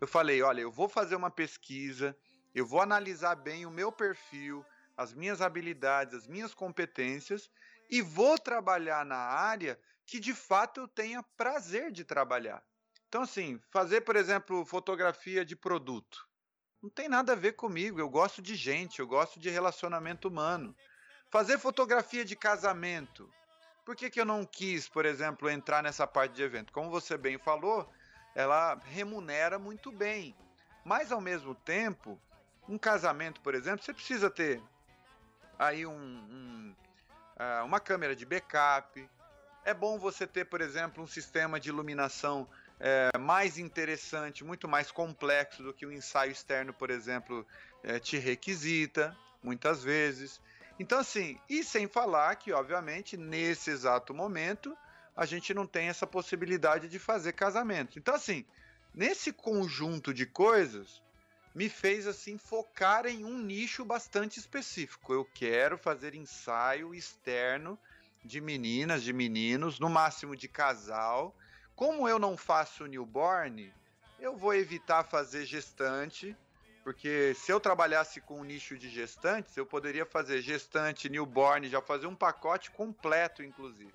eu 0.01 0.05
falei: 0.05 0.41
olha, 0.41 0.59
eu 0.59 0.69
vou 0.69 0.89
fazer 0.89 1.15
uma 1.15 1.31
pesquisa, 1.31 2.13
eu 2.53 2.65
vou 2.65 2.81
analisar 2.81 3.35
bem 3.35 3.65
o 3.65 3.71
meu 3.71 3.89
perfil, 3.89 4.65
as 4.97 5.13
minhas 5.13 5.41
habilidades, 5.41 6.13
as 6.13 6.27
minhas 6.27 6.53
competências 6.53 7.49
e 7.89 8.01
vou 8.01 8.37
trabalhar 8.37 9.05
na 9.05 9.15
área 9.15 9.79
que 10.05 10.19
de 10.19 10.33
fato 10.33 10.81
eu 10.81 10.87
tenha 10.89 11.23
prazer 11.37 11.93
de 11.93 12.03
trabalhar. 12.03 12.61
Então, 13.07 13.21
assim, 13.21 13.57
fazer, 13.69 14.01
por 14.01 14.17
exemplo, 14.17 14.65
fotografia 14.65 15.45
de 15.45 15.55
produto. 15.55 16.26
Não 16.81 16.89
tem 16.89 17.09
nada 17.09 17.33
a 17.33 17.35
ver 17.35 17.53
comigo. 17.53 17.99
Eu 17.99 18.09
gosto 18.09 18.41
de 18.41 18.55
gente, 18.55 18.99
eu 18.99 19.07
gosto 19.07 19.39
de 19.39 19.49
relacionamento 19.49 20.27
humano. 20.27 20.75
Fazer 21.29 21.57
fotografia 21.57 22.23
de 22.23 22.35
casamento. 22.35 23.29
Por 23.83 23.95
que, 23.95 24.09
que 24.09 24.19
eu 24.19 24.25
não 24.25 24.45
quis, 24.45 24.87
por 24.87 25.05
exemplo, 25.05 25.49
entrar 25.49 25.81
nessa 25.81 26.05
parte 26.05 26.33
de 26.33 26.43
evento? 26.43 26.73
Como 26.73 26.89
você 26.89 27.17
bem 27.17 27.37
falou, 27.37 27.89
ela 28.35 28.75
remunera 28.85 29.57
muito 29.57 29.91
bem. 29.91 30.35
Mas, 30.85 31.11
ao 31.11 31.19
mesmo 31.19 31.55
tempo, 31.55 32.19
um 32.67 32.77
casamento, 32.77 33.41
por 33.41 33.55
exemplo, 33.55 33.83
você 33.83 33.93
precisa 33.93 34.29
ter 34.29 34.61
aí 35.57 35.85
um, 35.85 35.91
um, 35.91 36.75
uh, 37.39 37.65
uma 37.65 37.79
câmera 37.79 38.15
de 38.15 38.25
backup. 38.25 39.09
É 39.65 39.73
bom 39.73 39.97
você 39.97 40.27
ter, 40.27 40.45
por 40.45 40.61
exemplo, 40.61 41.03
um 41.03 41.07
sistema 41.07 41.59
de 41.59 41.69
iluminação 41.69 42.47
é, 42.79 43.17
mais 43.17 43.57
interessante, 43.57 44.43
muito 44.43 44.67
mais 44.67 44.91
complexo 44.91 45.63
do 45.63 45.73
que 45.73 45.85
o 45.85 45.91
ensaio 45.91 46.31
externo, 46.31 46.73
por 46.73 46.89
exemplo, 46.89 47.45
é, 47.83 47.99
te 47.99 48.17
requisita, 48.17 49.15
muitas 49.41 49.83
vezes. 49.83 50.39
Então, 50.79 50.99
assim, 50.99 51.39
e 51.49 51.63
sem 51.63 51.87
falar 51.87 52.35
que, 52.35 52.51
obviamente, 52.51 53.17
nesse 53.17 53.71
exato 53.71 54.13
momento, 54.13 54.77
a 55.15 55.25
gente 55.25 55.53
não 55.53 55.65
tem 55.65 55.87
essa 55.87 56.05
possibilidade 56.05 56.87
de 56.87 56.99
fazer 56.99 57.33
casamento. 57.33 57.97
Então, 57.97 58.13
assim, 58.13 58.45
nesse 58.93 59.33
conjunto 59.33 60.13
de 60.13 60.27
coisas, 60.27 61.01
me 61.55 61.69
fez 61.69 62.05
assim 62.05 62.37
focar 62.37 63.07
em 63.07 63.25
um 63.25 63.39
nicho 63.39 63.83
bastante 63.83 64.39
específico. 64.39 65.11
Eu 65.11 65.25
quero 65.25 65.75
fazer 65.75 66.13
ensaio 66.13 66.93
externo 66.93 67.79
de 68.23 68.39
meninas, 68.39 69.01
de 69.01 69.11
meninos, 69.11 69.79
no 69.79 69.89
máximo 69.89 70.35
de 70.35 70.47
casal, 70.47 71.35
como 71.77 72.09
eu 72.09 72.17
não 72.17 72.35
faço 72.35 72.87
newborn, 72.87 73.71
eu 74.19 74.35
vou 74.35 74.55
evitar 74.55 75.03
fazer 75.03 75.45
gestante, 75.45 76.35
porque 76.83 77.35
se 77.35 77.51
eu 77.51 77.59
trabalhasse 77.59 78.19
com 78.19 78.41
um 78.41 78.43
nicho 78.43 78.75
de 78.79 78.89
gestantes, 78.89 79.55
eu 79.55 79.63
poderia 79.63 80.03
fazer 80.03 80.41
gestante, 80.41 81.07
newborn, 81.07 81.69
já 81.69 81.79
fazer 81.79 82.07
um 82.07 82.15
pacote 82.15 82.71
completo, 82.71 83.43
inclusive. 83.43 83.93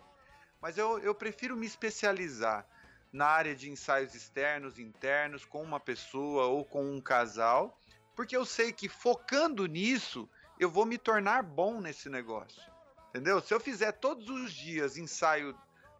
Mas 0.60 0.78
eu, 0.78 1.00
eu 1.00 1.12
prefiro 1.12 1.56
me 1.56 1.66
especializar 1.66 2.64
na 3.12 3.26
área 3.26 3.54
de 3.54 3.68
ensaios 3.68 4.14
externos, 4.14 4.78
internos, 4.78 5.44
com 5.44 5.60
uma 5.60 5.80
pessoa 5.80 6.46
ou 6.46 6.64
com 6.64 6.88
um 6.88 7.00
casal, 7.00 7.76
porque 8.14 8.36
eu 8.36 8.44
sei 8.44 8.72
que 8.72 8.88
focando 8.88 9.66
nisso, 9.66 10.30
eu 10.56 10.70
vou 10.70 10.86
me 10.86 10.98
tornar 10.98 11.42
bom 11.42 11.80
nesse 11.80 12.08
negócio. 12.08 12.62
Entendeu? 13.08 13.40
Se 13.40 13.52
eu 13.52 13.58
fizer 13.58 13.90
todos 13.90 14.28
os 14.28 14.52
dias 14.52 14.96
ensaio 14.96 15.52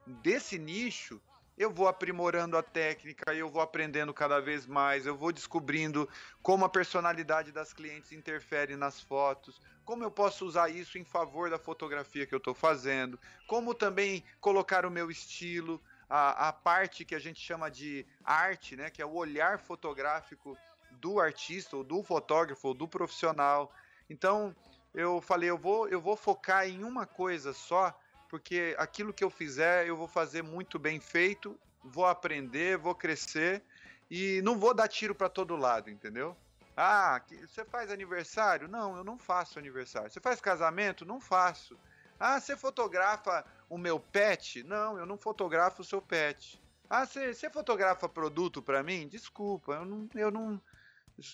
desse 0.06 0.60
nicho, 0.60 1.20
eu 1.56 1.70
vou 1.70 1.86
aprimorando 1.86 2.56
a 2.56 2.62
técnica, 2.62 3.34
eu 3.34 3.48
vou 3.50 3.60
aprendendo 3.62 4.12
cada 4.12 4.40
vez 4.40 4.66
mais, 4.66 5.06
eu 5.06 5.16
vou 5.16 5.32
descobrindo 5.32 6.08
como 6.42 6.64
a 6.64 6.68
personalidade 6.68 7.52
das 7.52 7.72
clientes 7.72 8.12
interfere 8.12 8.76
nas 8.76 9.00
fotos, 9.00 9.60
como 9.84 10.02
eu 10.02 10.10
posso 10.10 10.46
usar 10.46 10.68
isso 10.70 10.98
em 10.98 11.04
favor 11.04 11.50
da 11.50 11.58
fotografia 11.58 12.26
que 12.26 12.34
eu 12.34 12.38
estou 12.38 12.54
fazendo, 12.54 13.18
como 13.46 13.74
também 13.74 14.24
colocar 14.40 14.86
o 14.86 14.90
meu 14.90 15.10
estilo, 15.10 15.80
a, 16.08 16.48
a 16.48 16.52
parte 16.52 17.04
que 17.04 17.14
a 17.14 17.18
gente 17.18 17.40
chama 17.40 17.70
de 17.70 18.06
arte, 18.24 18.76
né, 18.76 18.90
que 18.90 19.00
é 19.00 19.06
o 19.06 19.14
olhar 19.14 19.58
fotográfico 19.58 20.56
do 20.92 21.18
artista, 21.18 21.76
ou 21.76 21.82
do 21.82 22.02
fotógrafo, 22.02 22.68
ou 22.68 22.74
do 22.74 22.86
profissional. 22.86 23.72
Então, 24.10 24.54
eu 24.94 25.20
falei, 25.20 25.48
eu 25.48 25.56
vou, 25.56 25.88
eu 25.88 26.00
vou 26.00 26.16
focar 26.16 26.68
em 26.68 26.84
uma 26.84 27.06
coisa 27.06 27.52
só 27.52 27.98
porque 28.32 28.74
aquilo 28.78 29.12
que 29.12 29.22
eu 29.22 29.28
fizer 29.28 29.86
eu 29.86 29.94
vou 29.94 30.08
fazer 30.08 30.40
muito 30.40 30.78
bem 30.78 30.98
feito, 30.98 31.54
vou 31.84 32.06
aprender, 32.06 32.78
vou 32.78 32.94
crescer 32.94 33.62
e 34.10 34.40
não 34.40 34.58
vou 34.58 34.72
dar 34.72 34.88
tiro 34.88 35.14
para 35.14 35.28
todo 35.28 35.54
lado, 35.54 35.90
entendeu? 35.90 36.34
Ah, 36.74 37.20
você 37.46 37.62
faz 37.62 37.90
aniversário? 37.90 38.68
Não, 38.68 38.96
eu 38.96 39.04
não 39.04 39.18
faço 39.18 39.58
aniversário. 39.58 40.10
Você 40.10 40.18
faz 40.18 40.40
casamento? 40.40 41.04
Não 41.04 41.20
faço. 41.20 41.78
Ah, 42.18 42.40
você 42.40 42.56
fotografa 42.56 43.44
o 43.68 43.76
meu 43.76 44.00
pet? 44.00 44.62
Não, 44.62 44.98
eu 44.98 45.04
não 45.04 45.18
fotografo 45.18 45.82
o 45.82 45.84
seu 45.84 46.00
pet. 46.00 46.58
Ah, 46.88 47.04
você, 47.04 47.34
você 47.34 47.50
fotografa 47.50 48.08
produto 48.08 48.62
para 48.62 48.82
mim? 48.82 49.08
Desculpa, 49.08 49.74
eu 49.74 49.84
não, 49.84 50.08
eu 50.14 50.30
não. 50.30 50.58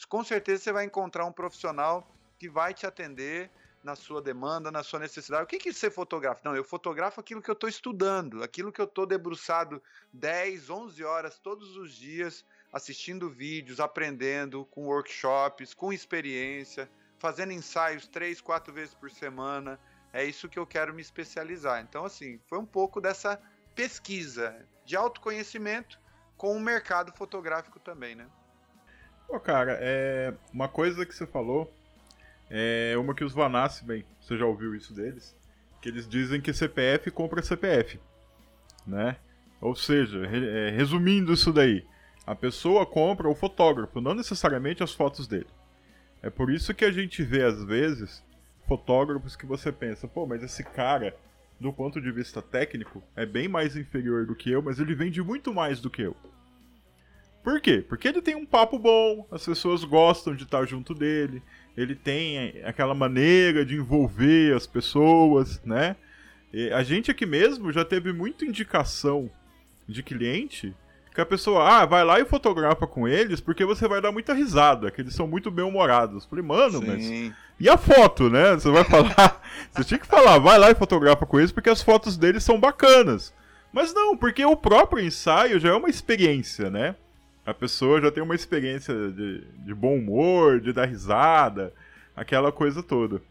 Com 0.08 0.24
certeza 0.24 0.64
você 0.64 0.72
vai 0.72 0.84
encontrar 0.84 1.26
um 1.26 1.32
profissional 1.32 2.10
que 2.40 2.48
vai 2.48 2.74
te 2.74 2.88
atender 2.88 3.52
na 3.82 3.94
sua 3.94 4.20
demanda, 4.20 4.70
na 4.70 4.82
sua 4.82 4.98
necessidade. 4.98 5.44
O 5.44 5.46
que, 5.46 5.58
que 5.58 5.72
você 5.72 5.90
fotografa? 5.90 6.40
Não, 6.44 6.56
eu 6.56 6.64
fotografo 6.64 7.20
aquilo 7.20 7.42
que 7.42 7.50
eu 7.50 7.54
estou 7.54 7.68
estudando, 7.68 8.42
aquilo 8.42 8.72
que 8.72 8.80
eu 8.80 8.84
estou 8.84 9.06
debruçado 9.06 9.82
10, 10.12 10.70
11 10.70 11.04
horas 11.04 11.38
todos 11.38 11.76
os 11.76 11.94
dias, 11.94 12.44
assistindo 12.72 13.30
vídeos, 13.30 13.80
aprendendo, 13.80 14.64
com 14.66 14.86
workshops, 14.86 15.74
com 15.74 15.92
experiência, 15.92 16.90
fazendo 17.18 17.52
ensaios 17.52 18.06
três, 18.06 18.40
quatro 18.40 18.72
vezes 18.72 18.94
por 18.94 19.10
semana. 19.10 19.78
É 20.12 20.24
isso 20.24 20.48
que 20.48 20.58
eu 20.58 20.66
quero 20.66 20.92
me 20.92 21.02
especializar. 21.02 21.80
Então, 21.80 22.04
assim, 22.04 22.40
foi 22.46 22.58
um 22.58 22.66
pouco 22.66 23.00
dessa 23.00 23.40
pesquisa 23.74 24.66
de 24.84 24.96
autoconhecimento 24.96 26.00
com 26.36 26.56
o 26.56 26.60
mercado 26.60 27.12
fotográfico 27.12 27.78
também, 27.78 28.14
né? 28.14 28.26
Pô, 29.26 29.38
cara, 29.38 29.78
é 29.80 30.32
uma 30.52 30.68
coisa 30.68 31.04
que 31.04 31.14
você 31.14 31.26
falou 31.26 31.70
é 32.50 32.96
uma 32.98 33.14
que 33.14 33.24
os 33.24 33.32
Vanassi, 33.32 33.84
bem, 33.84 34.04
você 34.20 34.36
já 34.36 34.46
ouviu 34.46 34.74
isso 34.74 34.94
deles? 34.94 35.36
Que 35.80 35.88
eles 35.88 36.08
dizem 36.08 36.40
que 36.40 36.52
CPF 36.52 37.10
compra 37.10 37.42
CPF, 37.42 38.00
né? 38.86 39.16
Ou 39.60 39.74
seja, 39.74 40.26
re, 40.26 40.46
é, 40.46 40.70
resumindo 40.70 41.32
isso 41.32 41.52
daí, 41.52 41.84
a 42.26 42.34
pessoa 42.34 42.86
compra 42.86 43.28
o 43.28 43.34
fotógrafo, 43.34 44.00
não 44.00 44.14
necessariamente 44.14 44.82
as 44.82 44.92
fotos 44.92 45.26
dele. 45.26 45.48
É 46.22 46.30
por 46.30 46.50
isso 46.50 46.74
que 46.74 46.84
a 46.84 46.90
gente 46.90 47.22
vê, 47.22 47.44
às 47.44 47.64
vezes, 47.64 48.24
fotógrafos 48.66 49.36
que 49.36 49.46
você 49.46 49.72
pensa, 49.72 50.06
pô, 50.08 50.26
mas 50.26 50.42
esse 50.42 50.62
cara, 50.62 51.16
do 51.58 51.72
ponto 51.72 52.00
de 52.00 52.10
vista 52.10 52.42
técnico, 52.42 53.02
é 53.16 53.24
bem 53.24 53.48
mais 53.48 53.76
inferior 53.76 54.26
do 54.26 54.34
que 54.34 54.50
eu, 54.50 54.62
mas 54.62 54.78
ele 54.78 54.94
vende 54.94 55.22
muito 55.22 55.54
mais 55.54 55.80
do 55.80 55.90
que 55.90 56.02
eu. 56.02 56.16
Por 57.48 57.62
quê? 57.62 57.82
Porque 57.88 58.06
ele 58.06 58.20
tem 58.20 58.34
um 58.34 58.44
papo 58.44 58.78
bom, 58.78 59.26
as 59.30 59.42
pessoas 59.42 59.82
gostam 59.82 60.34
de 60.34 60.42
estar 60.42 60.66
junto 60.66 60.92
dele, 60.92 61.42
ele 61.74 61.94
tem 61.94 62.60
aquela 62.62 62.94
maneira 62.94 63.64
de 63.64 63.74
envolver 63.74 64.54
as 64.54 64.66
pessoas, 64.66 65.58
né? 65.64 65.96
E 66.52 66.70
a 66.70 66.82
gente 66.82 67.10
aqui 67.10 67.24
mesmo 67.24 67.72
já 67.72 67.86
teve 67.86 68.12
muita 68.12 68.44
indicação 68.44 69.30
de 69.88 70.02
cliente 70.02 70.76
que 71.14 71.22
a 71.22 71.24
pessoa, 71.24 71.66
ah, 71.66 71.86
vai 71.86 72.04
lá 72.04 72.20
e 72.20 72.26
fotografa 72.26 72.86
com 72.86 73.08
eles 73.08 73.40
porque 73.40 73.64
você 73.64 73.88
vai 73.88 74.02
dar 74.02 74.12
muita 74.12 74.34
risada, 74.34 74.90
que 74.90 75.00
eles 75.00 75.14
são 75.14 75.26
muito 75.26 75.50
bem-humorados. 75.50 76.26
Falei, 76.26 76.44
mano, 76.44 76.80
Sim. 76.80 76.86
mas. 76.86 77.32
E 77.58 77.66
a 77.66 77.78
foto, 77.78 78.28
né? 78.28 78.56
Você 78.56 78.70
vai 78.70 78.84
falar. 78.84 79.40
você 79.72 79.84
tinha 79.84 79.98
que 79.98 80.06
falar, 80.06 80.38
vai 80.38 80.58
lá 80.58 80.70
e 80.70 80.74
fotografa 80.74 81.24
com 81.24 81.38
eles 81.38 81.50
porque 81.50 81.70
as 81.70 81.80
fotos 81.80 82.18
deles 82.18 82.44
são 82.44 82.60
bacanas. 82.60 83.32
Mas 83.72 83.94
não, 83.94 84.14
porque 84.14 84.44
o 84.44 84.54
próprio 84.54 85.02
ensaio 85.02 85.58
já 85.58 85.70
é 85.70 85.74
uma 85.74 85.88
experiência, 85.88 86.68
né? 86.68 86.94
A 87.48 87.54
pessoa 87.54 87.98
já 87.98 88.10
tem 88.10 88.22
uma 88.22 88.34
experiência 88.34 88.94
de, 89.10 89.40
de 89.64 89.74
bom 89.74 89.96
humor, 89.96 90.60
de 90.60 90.70
dar 90.70 90.84
risada, 90.84 91.72
aquela 92.14 92.52
coisa 92.52 92.82
toda. 92.82 93.22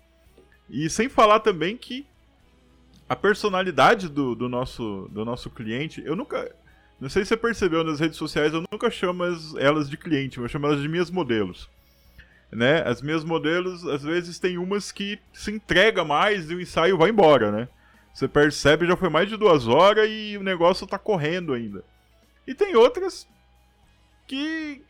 E 0.67 0.89
sem 0.89 1.07
falar 1.07 1.41
também 1.41 1.77
que 1.77 2.03
a 3.07 3.15
personalidade 3.15 4.09
do, 4.09 4.33
do, 4.33 4.49
nosso, 4.49 5.07
do 5.11 5.23
nosso 5.23 5.51
cliente, 5.51 6.01
eu 6.03 6.15
nunca. 6.15 6.51
Não 6.99 7.09
sei 7.09 7.23
se 7.23 7.29
você 7.29 7.37
percebeu 7.37 7.83
nas 7.83 7.99
redes 7.99 8.17
sociais, 8.17 8.53
eu 8.53 8.63
nunca 8.71 8.89
chamo 8.89 9.21
as, 9.21 9.53
elas 9.57 9.87
de 9.87 9.95
cliente, 9.95 10.39
eu 10.39 10.47
chamo 10.47 10.65
elas 10.65 10.81
de 10.81 10.89
minhas 10.89 11.11
modelos. 11.11 11.69
Né? 12.51 12.81
As 12.87 13.03
minhas 13.03 13.23
modelos, 13.23 13.85
às 13.85 14.01
vezes, 14.01 14.39
tem 14.39 14.57
umas 14.57 14.91
que 14.91 15.19
se 15.31 15.51
entrega 15.51 16.03
mais 16.03 16.49
e 16.49 16.55
o 16.55 16.61
ensaio 16.61 16.97
vai 16.97 17.11
embora, 17.11 17.51
né? 17.51 17.69
Você 18.15 18.27
percebe, 18.27 18.87
já 18.87 18.97
foi 18.97 19.09
mais 19.09 19.29
de 19.29 19.37
duas 19.37 19.67
horas 19.67 20.09
e 20.09 20.35
o 20.39 20.43
negócio 20.43 20.87
tá 20.87 20.97
correndo 20.97 21.53
ainda. 21.53 21.83
E 22.47 22.55
tem 22.55 22.75
outras 22.75 23.27
que 24.27 24.81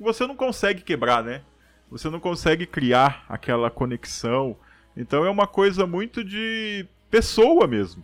você 0.00 0.26
não 0.26 0.34
consegue 0.34 0.82
quebrar, 0.82 1.22
né? 1.22 1.42
Você 1.90 2.08
não 2.08 2.18
consegue 2.18 2.66
criar 2.66 3.24
aquela 3.28 3.70
conexão, 3.70 4.56
Então 4.96 5.26
é 5.26 5.30
uma 5.30 5.46
coisa 5.46 5.86
muito 5.86 6.24
de 6.24 6.86
pessoa 7.10 7.66
mesmo, 7.66 8.02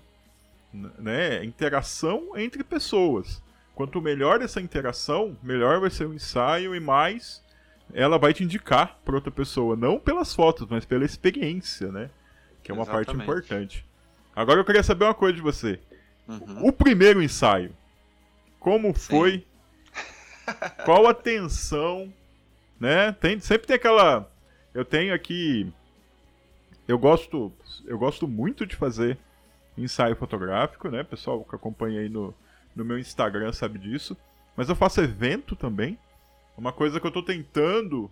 né? 0.98 1.42
Interação 1.42 2.36
entre 2.36 2.62
pessoas. 2.62 3.42
Quanto 3.74 4.02
melhor 4.02 4.42
essa 4.42 4.60
interação, 4.60 5.36
melhor 5.42 5.80
vai 5.80 5.88
ser 5.88 6.06
o 6.06 6.12
ensaio 6.12 6.74
e 6.74 6.80
mais 6.80 7.42
ela 7.94 8.18
vai 8.18 8.34
te 8.34 8.44
indicar 8.44 8.98
para 9.04 9.14
outra 9.14 9.30
pessoa, 9.30 9.74
não 9.74 9.98
pelas 9.98 10.34
fotos, 10.34 10.66
mas 10.68 10.84
pela 10.84 11.04
experiência, 11.04 11.90
né? 11.90 12.10
Que 12.62 12.70
é 12.70 12.74
uma 12.74 12.82
Exatamente. 12.82 13.06
parte 13.06 13.22
importante. 13.22 13.86
Agora 14.36 14.60
eu 14.60 14.64
queria 14.64 14.82
saber 14.82 15.04
uma 15.04 15.14
coisa 15.14 15.34
de 15.34 15.42
você. 15.42 15.80
Uhum. 16.28 16.66
O 16.66 16.72
primeiro 16.72 17.22
ensaio, 17.22 17.74
como 18.60 18.92
foi? 18.94 19.46
Qual 20.84 21.06
a 21.06 21.14
tensão? 21.14 22.12
Né? 22.78 23.12
Tem, 23.12 23.38
sempre 23.40 23.66
tem 23.66 23.76
aquela. 23.76 24.30
Eu 24.74 24.84
tenho 24.84 25.14
aqui. 25.14 25.72
Eu 26.86 26.98
gosto, 26.98 27.52
eu 27.86 27.98
gosto 27.98 28.26
muito 28.26 28.66
de 28.66 28.74
fazer 28.74 29.18
ensaio 29.76 30.16
fotográfico, 30.16 30.88
né? 30.88 31.02
Pessoal 31.02 31.44
que 31.44 31.54
acompanha 31.54 32.00
aí 32.00 32.08
no, 32.08 32.34
no 32.74 32.84
meu 32.84 32.98
Instagram 32.98 33.52
sabe 33.52 33.78
disso. 33.78 34.16
Mas 34.56 34.68
eu 34.68 34.76
faço 34.76 35.00
evento 35.00 35.56
também. 35.56 35.98
Uma 36.56 36.72
coisa 36.72 37.00
que 37.00 37.06
eu 37.06 37.10
tô 37.10 37.22
tentando 37.22 38.10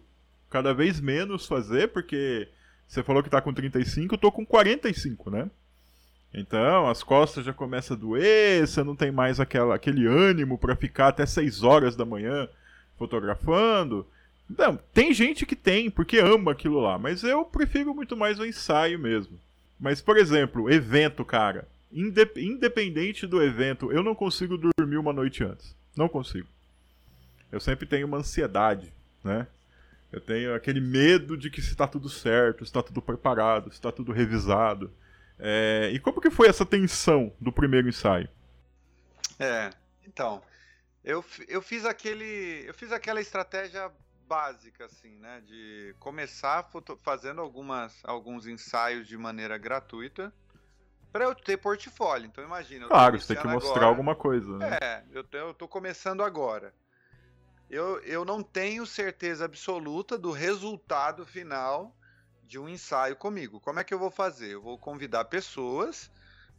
cada 0.49 0.73
vez 0.73 1.01
menos 1.01 1.47
fazer, 1.47 1.89
porque 1.89 2.49
você 2.87 3.03
falou 3.03 3.23
que 3.23 3.31
tá 3.31 3.41
com 3.41 3.53
35, 3.53 4.15
eu 4.15 4.19
tô 4.19 4.33
com 4.33 4.45
45, 4.45 5.31
né? 5.31 5.51
Então, 6.33 6.89
as 6.89 7.03
costas 7.03 7.45
já 7.45 7.53
começam 7.53 7.97
a 7.97 8.01
doer, 8.01 8.67
você 8.67 8.85
não 8.85 8.95
tem 8.95 9.11
mais 9.11 9.41
aquela, 9.41 9.75
aquele 9.75 10.07
ânimo 10.07 10.57
para 10.57 10.77
ficar 10.77 11.09
até 11.09 11.27
6 11.27 11.63
horas 11.63 11.97
da 11.97 12.05
manhã 12.05 12.49
fotografando. 12.97 14.07
Não, 14.49 14.77
tem 14.93 15.13
gente 15.13 15.45
que 15.45 15.57
tem, 15.57 15.91
porque 15.91 16.19
ama 16.19 16.53
aquilo 16.53 16.81
lá, 16.81 16.99
mas 16.99 17.23
eu 17.25 17.45
prefiro 17.45 17.95
muito 17.95 18.17
mais 18.17 18.39
o 18.39 18.45
ensaio 18.45 18.99
mesmo. 18.99 19.39
Mas, 19.79 20.01
por 20.01 20.17
exemplo, 20.17 20.71
evento, 20.71 21.25
cara. 21.25 21.67
Independente 21.93 23.27
do 23.27 23.43
evento, 23.43 23.91
eu 23.91 24.03
não 24.03 24.15
consigo 24.15 24.57
dormir 24.57 24.99
uma 24.99 25.13
noite 25.13 25.43
antes. 25.43 25.75
Não 25.97 26.09
consigo. 26.09 26.47
Eu 27.51 27.59
sempre 27.59 27.87
tenho 27.87 28.07
uma 28.07 28.19
ansiedade, 28.19 28.93
né? 29.25 29.47
Eu 30.13 30.21
tenho 30.21 30.55
aquele 30.55 30.81
medo 30.81 31.37
de 31.37 31.51
que 31.51 31.63
se 31.63 31.71
está 31.71 31.87
tudo 31.87 32.09
certo, 32.09 32.59
se 32.59 32.71
está 32.71 32.83
tudo 32.83 33.01
preparado, 33.01 33.71
se 33.71 33.77
está 33.77 33.91
tudo 33.91 34.13
revisado. 34.13 34.91
É, 35.43 35.91
e 35.93 35.99
como 35.99 36.21
que 36.21 36.31
foi 36.31 36.49
essa 36.49 36.67
tensão 36.67 37.33
do 37.41 37.53
primeiro 37.53 37.89
ensaio? 37.89 38.29
É, 39.39 39.71
então, 40.07 40.43
eu, 41.03 41.25
eu 41.49 41.63
fiz 41.63 41.85
aquele, 41.85 42.65
eu 42.67 42.75
fiz 42.75 42.93
aquela 42.93 43.21
estratégia 43.21 43.91
básica 44.29 44.85
assim, 44.85 45.19
né, 45.19 45.43
de 45.45 45.95
começar 45.99 46.71
fazendo 47.03 47.41
algumas 47.41 47.99
alguns 48.05 48.47
ensaios 48.47 49.09
de 49.09 49.19
maneira 49.19 49.59
gratuita 49.59 50.33
para 51.11 51.25
eu 51.25 51.35
ter 51.35 51.57
portfólio. 51.57 52.27
Então 52.27 52.45
imagina, 52.45 52.87
claro, 52.87 53.19
você 53.19 53.35
tem 53.35 53.43
que 53.43 53.49
mostrar 53.49 53.73
agora, 53.73 53.87
alguma 53.87 54.15
coisa. 54.15 54.57
Né? 54.59 54.79
É, 54.81 55.03
eu, 55.11 55.25
eu 55.33 55.53
tô 55.53 55.67
começando 55.67 56.23
agora. 56.23 56.73
Eu, 57.69 58.01
eu 58.01 58.25
não 58.25 58.43
tenho 58.43 58.87
certeza 58.87 59.45
absoluta 59.45 60.19
do 60.19 60.31
resultado 60.31 61.25
final 61.25 61.97
de 62.51 62.59
um 62.59 62.69
ensaio 62.69 63.15
comigo. 63.15 63.61
Como 63.61 63.79
é 63.79 63.85
que 63.85 63.95
eu 63.95 63.99
vou 63.99 64.11
fazer? 64.11 64.55
Eu 64.55 64.61
vou 64.61 64.77
convidar 64.77 65.25
pessoas 65.27 66.11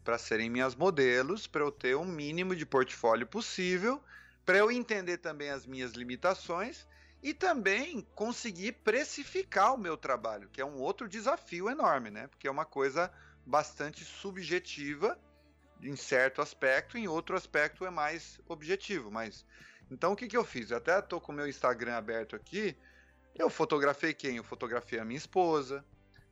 para 0.06 0.18
serem 0.18 0.50
minhas 0.50 0.74
modelos, 0.74 1.48
para 1.48 1.64
eu 1.64 1.70
ter 1.70 1.98
um 1.98 2.06
mínimo 2.06 2.56
de 2.56 2.66
portfólio 2.66 3.28
possível, 3.28 4.02
para 4.46 4.58
eu 4.58 4.72
entender 4.72 5.18
também 5.18 5.50
as 5.50 5.66
minhas 5.66 5.92
limitações 5.92 6.88
e 7.22 7.34
também 7.34 8.08
conseguir 8.16 8.72
precificar 8.72 9.76
o 9.76 9.78
meu 9.78 9.98
trabalho, 9.98 10.48
que 10.48 10.62
é 10.62 10.66
um 10.66 10.80
outro 10.80 11.10
desafio 11.10 11.70
enorme, 11.70 12.10
né? 12.10 12.28
Porque 12.28 12.48
é 12.48 12.52
uma 12.52 12.66
coisa 12.66 13.12
bastante 13.46 14.06
subjetiva 14.06 15.20
em 15.84 15.98
certo 15.98 16.42
aspecto, 16.42 16.98
em 16.98 17.10
outro 17.10 17.36
aspecto 17.36 17.86
é 17.86 17.90
mais 17.90 18.40
objetivo, 18.48 19.12
mas 19.12 19.46
então 19.92 20.14
o 20.14 20.16
que, 20.16 20.30
que 20.30 20.38
eu 20.38 20.46
fiz? 20.46 20.72
Eu 20.72 20.78
até 20.78 20.98
estou 20.98 21.20
com 21.20 21.34
o 21.34 21.36
meu 21.36 21.50
Instagram 21.50 21.98
aberto 21.98 22.34
aqui. 22.34 22.78
Eu 23.36 23.50
fotografei 23.50 24.14
quem? 24.14 24.38
Eu 24.38 24.44
fotografei 24.44 25.00
a 25.00 25.06
minha 25.06 25.18
esposa. 25.18 25.84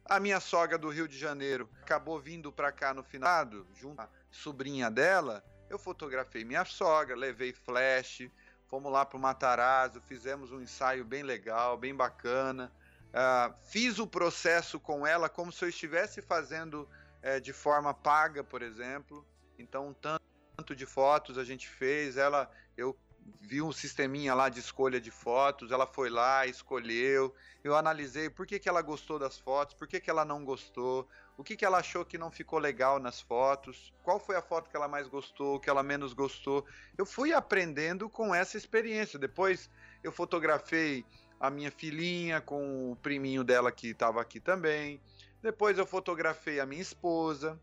A 0.06 0.20
minha 0.20 0.40
sogra 0.40 0.78
do 0.78 0.90
Rio 0.90 1.08
de 1.08 1.18
Janeiro 1.18 1.70
acabou 1.82 2.20
vindo 2.20 2.52
para 2.52 2.72
cá 2.72 2.94
no 2.94 3.04
finado, 3.04 3.68
junto 3.76 4.02
a 4.02 4.10
sobrinha 4.32 4.90
dela. 4.90 5.44
Eu 5.70 5.78
fotografei 5.78 6.44
minha 6.44 6.66
sogra, 6.66 7.16
levei 7.16 7.54
flash, 7.54 8.30
fomos 8.68 8.92
lá 8.92 9.06
para 9.06 9.18
o 9.18 9.20
Matarazzo, 9.20 10.02
fizemos 10.02 10.52
um 10.52 10.62
ensaio 10.62 11.06
bem 11.06 11.22
legal, 11.22 11.78
bem 11.78 11.94
bacana. 11.94 12.72
Uh, 13.10 13.54
fiz 13.70 14.00
o 14.00 14.08
processo 14.08 14.80
com 14.80 15.06
ela 15.06 15.30
como 15.30 15.52
se 15.52 15.64
eu 15.64 15.70
estivesse 15.70 16.22
fazendo 16.22 16.90
uh, 17.24 17.40
de 17.40 17.54
forma 17.54 17.94
paga, 17.94 18.44
por 18.44 18.62
exemplo. 18.62 19.26
Então, 19.58 19.90
um 19.90 19.94
tanto 19.94 20.76
de 20.76 20.86
fotos 20.86 21.38
a 21.38 21.44
gente 21.44 21.68
fez. 21.68 22.18
Ela, 22.18 22.50
eu 22.76 22.98
viu 23.40 23.68
um 23.68 23.72
sisteminha 23.72 24.34
lá 24.34 24.50
de 24.50 24.60
escolha 24.60 25.00
de 25.00 25.12
fotos, 25.12 25.72
ela 25.72 25.86
foi 25.88 26.10
lá, 26.10 26.46
escolheu, 26.46 27.34
eu 27.64 27.76
analisei 27.76 28.30
por 28.30 28.46
que, 28.46 28.60
que 28.60 28.70
ela 28.70 28.82
gostou 28.82 29.20
das 29.20 29.38
fotos, 29.38 29.76
por 29.76 29.88
que, 29.88 30.00
que 30.00 30.10
ela 30.10 30.24
não 30.24 30.46
gostou, 30.46 31.08
o 31.38 31.44
que, 31.44 31.56
que 31.56 31.64
ela 31.66 31.78
achou 31.78 32.04
que 32.04 32.18
não 32.18 32.30
ficou 32.30 32.60
legal 32.60 33.00
nas 33.00 33.22
fotos, 33.22 33.94
qual 34.04 34.20
foi 34.20 34.36
a 34.36 34.42
foto 34.42 34.70
que 34.70 34.76
ela 34.76 34.88
mais 34.88 35.08
gostou, 35.08 35.60
que 35.60 35.70
ela 35.70 35.82
menos 35.82 36.12
gostou. 36.12 36.66
Eu 36.98 37.06
fui 37.06 37.34
aprendendo 37.34 38.10
com 38.10 38.36
essa 38.36 38.58
experiência. 38.58 39.18
Depois 39.18 39.70
eu 40.04 40.12
fotografei 40.12 41.06
a 41.40 41.50
minha 41.50 41.72
filhinha 41.72 42.42
com 42.42 42.92
o 42.92 42.96
priminho 42.98 43.44
dela 43.44 43.72
que 43.72 43.92
estava 43.92 44.22
aqui 44.22 44.40
também. 44.40 45.00
Depois 45.42 45.78
eu 45.78 45.86
fotografei 45.86 46.60
a 46.60 46.66
minha 46.66 46.82
esposa. 46.82 47.58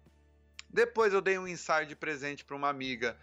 Depois 0.70 1.12
eu 1.12 1.20
dei 1.20 1.38
um 1.38 1.46
ensaio 1.46 1.86
de 1.86 1.94
presente 1.94 2.44
para 2.44 2.56
uma 2.56 2.70
amiga 2.70 3.16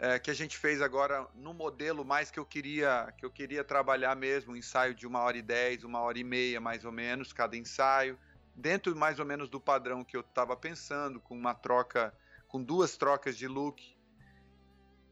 é, 0.00 0.18
que 0.18 0.30
a 0.30 0.34
gente 0.34 0.56
fez 0.56 0.80
agora 0.80 1.28
no 1.34 1.52
modelo 1.52 2.06
mais 2.06 2.30
que 2.30 2.40
eu 2.40 2.46
queria 2.46 3.12
que 3.18 3.24
eu 3.24 3.30
queria 3.30 3.62
trabalhar 3.62 4.16
mesmo, 4.16 4.54
um 4.54 4.56
ensaio 4.56 4.94
de 4.94 5.06
uma 5.06 5.20
hora 5.20 5.36
e 5.36 5.42
dez, 5.42 5.84
uma 5.84 6.00
hora 6.00 6.18
e 6.18 6.24
meia 6.24 6.58
mais 6.58 6.86
ou 6.86 6.90
menos, 6.90 7.34
cada 7.34 7.54
ensaio, 7.54 8.18
dentro 8.56 8.96
mais 8.96 9.18
ou 9.18 9.26
menos 9.26 9.50
do 9.50 9.60
padrão 9.60 10.02
que 10.02 10.16
eu 10.16 10.22
estava 10.22 10.56
pensando, 10.56 11.20
com 11.20 11.36
uma 11.36 11.54
troca, 11.54 12.14
com 12.48 12.62
duas 12.62 12.96
trocas 12.96 13.36
de 13.36 13.46
look. 13.46 13.94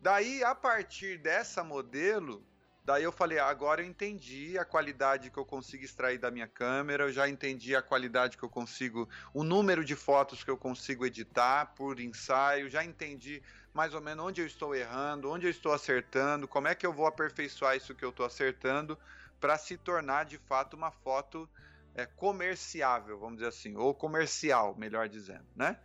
Daí, 0.00 0.42
a 0.42 0.54
partir 0.54 1.18
dessa 1.18 1.62
modelo, 1.62 2.42
Daí 2.88 3.04
eu 3.04 3.12
falei, 3.12 3.38
agora 3.38 3.82
eu 3.82 3.86
entendi 3.86 4.56
a 4.56 4.64
qualidade 4.64 5.30
que 5.30 5.36
eu 5.36 5.44
consigo 5.44 5.84
extrair 5.84 6.16
da 6.16 6.30
minha 6.30 6.48
câmera, 6.48 7.04
eu 7.04 7.12
já 7.12 7.28
entendi 7.28 7.76
a 7.76 7.82
qualidade 7.82 8.38
que 8.38 8.42
eu 8.42 8.48
consigo, 8.48 9.06
o 9.34 9.44
número 9.44 9.84
de 9.84 9.94
fotos 9.94 10.42
que 10.42 10.50
eu 10.50 10.56
consigo 10.56 11.04
editar 11.04 11.66
por 11.76 12.00
ensaio, 12.00 12.70
já 12.70 12.82
entendi 12.82 13.42
mais 13.78 13.94
ou 13.94 14.00
menos 14.00 14.24
onde 14.24 14.40
eu 14.40 14.46
estou 14.48 14.74
errando, 14.74 15.30
onde 15.30 15.46
eu 15.46 15.50
estou 15.52 15.72
acertando, 15.72 16.48
como 16.48 16.66
é 16.66 16.74
que 16.74 16.84
eu 16.84 16.92
vou 16.92 17.06
aperfeiçoar 17.06 17.76
isso 17.76 17.94
que 17.94 18.04
eu 18.04 18.08
estou 18.10 18.26
acertando 18.26 18.98
para 19.38 19.56
se 19.56 19.76
tornar 19.76 20.24
de 20.24 20.36
fato 20.36 20.74
uma 20.74 20.90
foto 20.90 21.48
é, 21.94 22.04
comerciável, 22.04 23.16
vamos 23.20 23.36
dizer 23.36 23.50
assim, 23.50 23.76
ou 23.76 23.94
comercial, 23.94 24.74
melhor 24.76 25.08
dizendo, 25.08 25.46
né? 25.54 25.78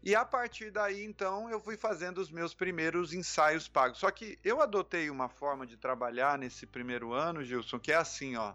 E 0.00 0.14
a 0.14 0.24
partir 0.24 0.70
daí, 0.70 1.02
então, 1.02 1.50
eu 1.50 1.58
fui 1.58 1.76
fazendo 1.76 2.18
os 2.18 2.30
meus 2.30 2.54
primeiros 2.54 3.12
ensaios 3.12 3.66
pagos. 3.66 3.98
Só 3.98 4.12
que 4.12 4.38
eu 4.44 4.62
adotei 4.62 5.10
uma 5.10 5.28
forma 5.28 5.66
de 5.66 5.76
trabalhar 5.76 6.38
nesse 6.38 6.66
primeiro 6.66 7.12
ano, 7.12 7.42
Gilson, 7.42 7.80
que 7.80 7.90
é 7.90 7.96
assim, 7.96 8.36
ó. 8.36 8.54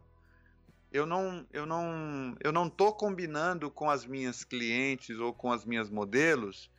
Eu 0.90 1.06
não, 1.06 1.46
eu 1.52 1.66
não, 1.66 2.34
eu 2.40 2.54
não 2.54 2.70
tô 2.70 2.94
combinando 2.94 3.70
com 3.70 3.90
as 3.90 4.06
minhas 4.06 4.46
clientes 4.46 5.20
ou 5.20 5.34
com 5.34 5.52
as 5.52 5.66
minhas 5.66 5.90
modelos 5.90 6.72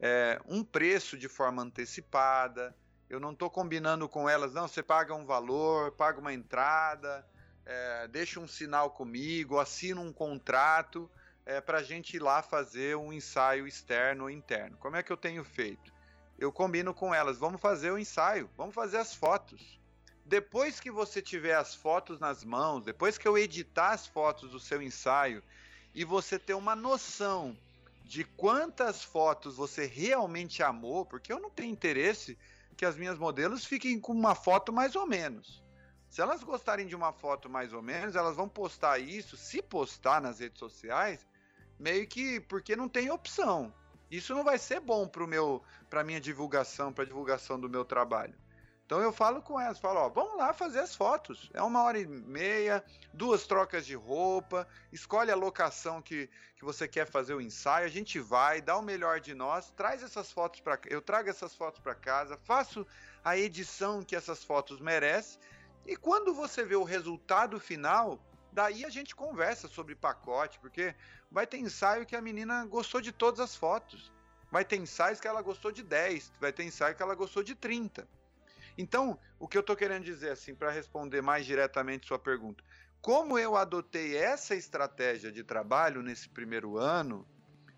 é, 0.00 0.40
um 0.46 0.64
preço 0.64 1.16
de 1.16 1.28
forma 1.28 1.62
antecipada. 1.62 2.74
Eu 3.08 3.20
não 3.20 3.32
estou 3.32 3.50
combinando 3.50 4.08
com 4.08 4.28
elas, 4.28 4.52
não. 4.52 4.66
Você 4.66 4.82
paga 4.82 5.14
um 5.14 5.24
valor, 5.24 5.92
paga 5.92 6.20
uma 6.20 6.32
entrada, 6.32 7.26
é, 7.64 8.08
deixa 8.08 8.40
um 8.40 8.48
sinal 8.48 8.90
comigo, 8.90 9.58
assina 9.58 10.00
um 10.00 10.12
contrato 10.12 11.10
é, 11.46 11.60
para 11.60 11.78
a 11.78 11.82
gente 11.82 12.16
ir 12.16 12.22
lá 12.22 12.42
fazer 12.42 12.96
um 12.96 13.12
ensaio 13.12 13.66
externo 13.66 14.24
ou 14.24 14.30
interno. 14.30 14.76
Como 14.78 14.96
é 14.96 15.02
que 15.02 15.12
eu 15.12 15.16
tenho 15.16 15.44
feito? 15.44 15.92
Eu 16.38 16.52
combino 16.52 16.92
com 16.92 17.14
elas, 17.14 17.38
vamos 17.38 17.60
fazer 17.60 17.90
o 17.90 17.98
ensaio, 17.98 18.50
vamos 18.56 18.74
fazer 18.74 18.96
as 18.96 19.14
fotos. 19.14 19.80
Depois 20.24 20.80
que 20.80 20.90
você 20.90 21.20
tiver 21.20 21.54
as 21.54 21.74
fotos 21.74 22.18
nas 22.18 22.42
mãos, 22.42 22.84
depois 22.84 23.18
que 23.18 23.28
eu 23.28 23.36
editar 23.36 23.90
as 23.90 24.06
fotos 24.06 24.50
do 24.50 24.58
seu 24.58 24.80
ensaio 24.82 25.42
e 25.94 26.02
você 26.04 26.38
ter 26.38 26.54
uma 26.54 26.74
noção 26.74 27.56
de 28.04 28.22
quantas 28.22 29.02
fotos 29.02 29.56
você 29.56 29.86
realmente 29.86 30.62
amou, 30.62 31.06
porque 31.06 31.32
eu 31.32 31.40
não 31.40 31.50
tenho 31.50 31.72
interesse 31.72 32.38
que 32.76 32.84
as 32.84 32.96
minhas 32.96 33.18
modelos 33.18 33.64
fiquem 33.64 33.98
com 33.98 34.12
uma 34.12 34.34
foto 34.34 34.72
mais 34.72 34.94
ou 34.94 35.06
menos. 35.06 35.64
Se 36.08 36.20
elas 36.20 36.44
gostarem 36.44 36.86
de 36.86 36.94
uma 36.94 37.12
foto 37.12 37.48
mais 37.48 37.72
ou 37.72 37.82
menos, 37.82 38.14
elas 38.14 38.36
vão 38.36 38.48
postar 38.48 38.98
isso, 38.98 39.36
se 39.36 39.62
postar 39.62 40.20
nas 40.20 40.38
redes 40.38 40.58
sociais, 40.58 41.26
meio 41.78 42.06
que 42.06 42.38
porque 42.40 42.76
não 42.76 42.88
tem 42.88 43.10
opção. 43.10 43.74
Isso 44.10 44.34
não 44.34 44.44
vai 44.44 44.58
ser 44.58 44.80
bom 44.80 45.08
para 45.08 46.04
minha 46.04 46.20
divulgação, 46.20 46.92
para 46.92 47.04
divulgação 47.04 47.58
do 47.58 47.68
meu 47.68 47.84
trabalho. 47.84 48.34
Então 48.86 49.00
eu 49.00 49.12
falo 49.12 49.40
com 49.40 49.58
elas, 49.58 49.78
falo, 49.78 50.00
ó, 50.00 50.08
vamos 50.10 50.36
lá 50.36 50.52
fazer 50.52 50.80
as 50.80 50.94
fotos. 50.94 51.50
É 51.54 51.62
uma 51.62 51.82
hora 51.82 51.98
e 51.98 52.06
meia, 52.06 52.84
duas 53.14 53.46
trocas 53.46 53.86
de 53.86 53.94
roupa, 53.94 54.68
escolhe 54.92 55.30
a 55.30 55.36
locação 55.36 56.02
que, 56.02 56.28
que 56.56 56.64
você 56.64 56.86
quer 56.86 57.06
fazer 57.06 57.32
o 57.32 57.40
ensaio, 57.40 57.86
a 57.86 57.90
gente 57.90 58.20
vai, 58.20 58.60
dá 58.60 58.76
o 58.76 58.82
melhor 58.82 59.20
de 59.20 59.34
nós, 59.34 59.70
traz 59.70 60.02
essas 60.02 60.30
fotos 60.30 60.60
para 60.60 60.78
eu 60.86 61.00
trago 61.00 61.30
essas 61.30 61.54
fotos 61.54 61.80
para 61.80 61.94
casa, 61.94 62.36
faço 62.44 62.86
a 63.24 63.38
edição 63.38 64.02
que 64.02 64.14
essas 64.14 64.44
fotos 64.44 64.80
merecem, 64.80 65.40
e 65.86 65.96
quando 65.96 66.34
você 66.34 66.64
vê 66.64 66.76
o 66.76 66.84
resultado 66.84 67.58
final, 67.60 68.18
daí 68.52 68.84
a 68.84 68.90
gente 68.90 69.14
conversa 69.14 69.66
sobre 69.66 69.94
pacote, 69.94 70.58
porque 70.58 70.94
vai 71.30 71.46
ter 71.46 71.58
ensaio 71.58 72.06
que 72.06 72.16
a 72.16 72.22
menina 72.22 72.64
gostou 72.64 73.00
de 73.00 73.12
todas 73.12 73.40
as 73.40 73.54
fotos. 73.54 74.12
Vai 74.50 74.64
ter 74.64 74.76
ensaios 74.76 75.20
que 75.20 75.26
ela 75.26 75.42
gostou 75.42 75.72
de 75.72 75.82
10, 75.82 76.32
vai 76.40 76.52
ter 76.52 76.64
ensaio 76.64 76.94
que 76.94 77.02
ela 77.02 77.14
gostou 77.14 77.42
de 77.42 77.54
30. 77.54 78.06
Então, 78.76 79.18
o 79.38 79.46
que 79.46 79.56
eu 79.56 79.60
estou 79.60 79.76
querendo 79.76 80.04
dizer, 80.04 80.30
assim, 80.30 80.54
para 80.54 80.70
responder 80.70 81.22
mais 81.22 81.46
diretamente 81.46 82.06
sua 82.06 82.18
pergunta, 82.18 82.62
como 83.00 83.38
eu 83.38 83.56
adotei 83.56 84.16
essa 84.16 84.54
estratégia 84.54 85.30
de 85.30 85.44
trabalho 85.44 86.02
nesse 86.02 86.28
primeiro 86.28 86.78
ano, 86.78 87.26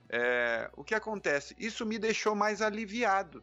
é, 0.08 0.70
o 0.76 0.84
que 0.84 0.94
acontece? 0.94 1.54
Isso 1.58 1.84
me 1.84 1.98
deixou 1.98 2.34
mais 2.34 2.62
aliviado, 2.62 3.42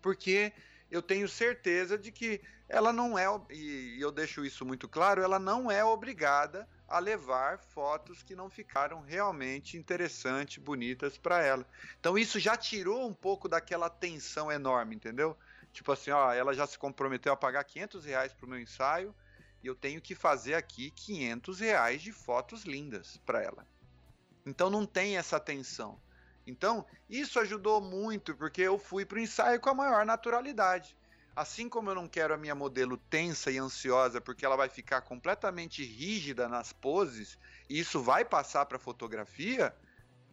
porque 0.00 0.52
eu 0.90 1.02
tenho 1.02 1.28
certeza 1.28 1.98
de 1.98 2.12
que 2.12 2.40
ela 2.68 2.92
não 2.92 3.18
é, 3.18 3.26
e 3.50 3.98
eu 4.00 4.10
deixo 4.10 4.44
isso 4.44 4.64
muito 4.64 4.88
claro, 4.88 5.22
ela 5.22 5.38
não 5.38 5.70
é 5.70 5.84
obrigada 5.84 6.68
a 6.88 6.98
levar 6.98 7.58
fotos 7.58 8.22
que 8.22 8.36
não 8.36 8.48
ficaram 8.48 9.00
realmente 9.00 9.76
interessantes, 9.76 10.62
bonitas 10.62 11.18
para 11.18 11.42
ela. 11.42 11.66
Então 11.98 12.16
isso 12.16 12.38
já 12.38 12.56
tirou 12.56 13.06
um 13.06 13.14
pouco 13.14 13.48
daquela 13.48 13.90
tensão 13.90 14.50
enorme, 14.50 14.94
entendeu? 14.94 15.36
Tipo 15.74 15.90
assim, 15.90 16.12
ó, 16.12 16.32
ela 16.32 16.54
já 16.54 16.68
se 16.68 16.78
comprometeu 16.78 17.32
a 17.32 17.36
pagar 17.36 17.64
500 17.64 18.04
reais 18.04 18.32
pro 18.32 18.46
meu 18.46 18.60
ensaio 18.60 19.12
e 19.60 19.66
eu 19.66 19.74
tenho 19.74 20.00
que 20.00 20.14
fazer 20.14 20.54
aqui 20.54 20.92
500 20.92 21.58
reais 21.58 22.00
de 22.00 22.12
fotos 22.12 22.62
lindas 22.62 23.16
para 23.26 23.42
ela. 23.42 23.66
Então 24.46 24.70
não 24.70 24.86
tem 24.86 25.18
essa 25.18 25.40
tensão. 25.40 26.00
Então 26.46 26.86
isso 27.10 27.40
ajudou 27.40 27.80
muito 27.80 28.36
porque 28.36 28.62
eu 28.62 28.78
fui 28.78 29.04
pro 29.04 29.18
ensaio 29.18 29.60
com 29.60 29.68
a 29.68 29.74
maior 29.74 30.06
naturalidade. 30.06 30.96
Assim 31.34 31.68
como 31.68 31.90
eu 31.90 31.96
não 31.96 32.06
quero 32.06 32.32
a 32.32 32.38
minha 32.38 32.54
modelo 32.54 32.96
tensa 32.96 33.50
e 33.50 33.58
ansiosa 33.58 34.20
porque 34.20 34.46
ela 34.46 34.56
vai 34.56 34.68
ficar 34.68 35.00
completamente 35.00 35.82
rígida 35.82 36.48
nas 36.48 36.72
poses 36.72 37.36
e 37.68 37.80
isso 37.80 38.00
vai 38.00 38.24
passar 38.24 38.64
para 38.66 38.78
fotografia, 38.78 39.74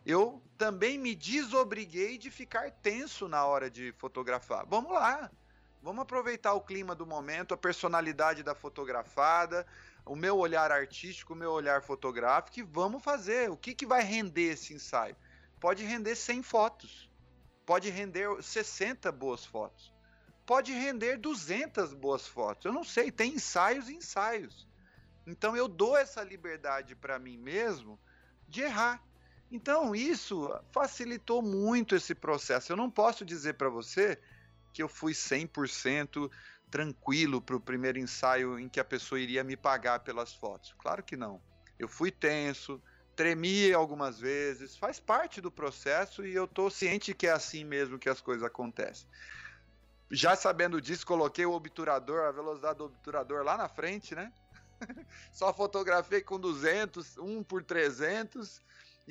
eu 0.06 0.42
também 0.58 0.98
me 0.98 1.16
desobriguei 1.16 2.18
de 2.18 2.32
ficar 2.32 2.72
tenso 2.72 3.28
na 3.28 3.46
hora 3.46 3.70
de 3.70 3.92
fotografar. 3.94 4.66
Vamos 4.66 4.92
lá, 4.92 5.30
vamos 5.82 6.02
aproveitar 6.02 6.54
o 6.54 6.62
clima 6.62 6.96
do 6.96 7.06
momento, 7.06 7.54
a 7.54 7.58
personalidade 7.58 8.44
da 8.44 8.56
fotografada, 8.56 9.66
o 10.06 10.16
meu 10.16 10.38
olhar 10.38 10.72
artístico, 10.72 11.34
o 11.34 11.36
meu 11.36 11.52
olhar 11.52 11.82
fotográfico 11.82 12.60
e 12.60 12.64
vamos 12.64 13.04
fazer. 13.04 13.50
O 13.50 13.58
que, 13.58 13.74
que 13.74 13.86
vai 13.86 14.02
render 14.04 14.54
esse 14.54 14.74
ensaio? 14.74 15.16
Pode 15.60 15.84
render 15.84 16.16
100 16.16 16.42
fotos, 16.42 17.12
pode 17.66 17.90
render 17.90 18.42
60 18.42 19.12
boas 19.12 19.46
fotos, 19.46 19.94
pode 20.46 20.72
render 20.74 21.18
200 21.18 21.94
boas 21.94 22.28
fotos. 22.28 22.66
Eu 22.66 22.74
não 22.74 22.84
sei, 22.84 23.12
tem 23.12 23.36
ensaios 23.36 23.88
e 23.88 23.94
ensaios. 23.94 24.68
Então 25.28 25.56
eu 25.56 25.68
dou 25.68 25.96
essa 25.96 26.24
liberdade 26.24 26.96
para 26.96 27.20
mim 27.20 27.38
mesmo 27.38 28.00
de 28.48 28.62
errar 28.62 29.02
então, 29.52 29.94
isso 29.94 30.50
facilitou 30.72 31.42
muito 31.42 31.94
esse 31.94 32.16
processo. 32.16 32.72
Eu 32.72 32.78
não 32.78 32.90
posso 32.90 33.26
dizer 33.26 33.56
para 33.56 33.68
você 33.68 34.18
que 34.74 34.82
eu 34.82 34.88
fui 34.88 35.12
100% 35.12 36.32
tranquilo 36.70 37.42
para 37.42 37.58
o 37.58 37.60
primeiro 37.60 38.00
ensaio 38.00 38.58
em 38.58 38.70
que 38.70 38.80
a 38.80 38.86
pessoa 38.86 39.20
iria 39.20 39.44
me 39.44 39.58
pagar 39.58 40.00
pelas 40.00 40.34
fotos. 40.34 40.74
Claro 40.78 41.04
que 41.04 41.18
não. 41.18 41.42
Eu 41.78 41.90
fui 41.90 42.10
tenso, 42.10 42.82
tremi 43.14 43.74
algumas 43.74 44.18
vezes, 44.18 44.78
faz 44.78 45.02
parte 45.02 45.42
do 45.42 45.52
processo 45.52 46.26
e 46.26 46.34
eu 46.34 46.46
estou 46.46 46.70
ciente 46.70 47.14
que 47.14 47.28
é 47.28 47.32
assim 47.32 47.66
mesmo 47.66 48.00
que 48.00 48.08
as 48.08 48.22
coisas 48.22 48.44
acontecem. 48.44 49.06
Já 50.10 50.34
sabendo 50.34 50.80
disso, 50.80 51.06
coloquei 51.06 51.46
o 51.46 51.52
obturador, 51.52 52.22
a 52.22 52.32
velocidade 52.32 52.78
do 52.78 52.86
obturador 52.86 53.44
lá 53.44 53.58
na 53.58 53.68
frente, 53.68 54.16
né? 54.16 54.32
Só 55.34 55.54
fotografei 55.54 56.22
com 56.22 56.40
200, 56.40 57.18
1 57.18 57.44
por 57.44 57.64
300 57.64 58.62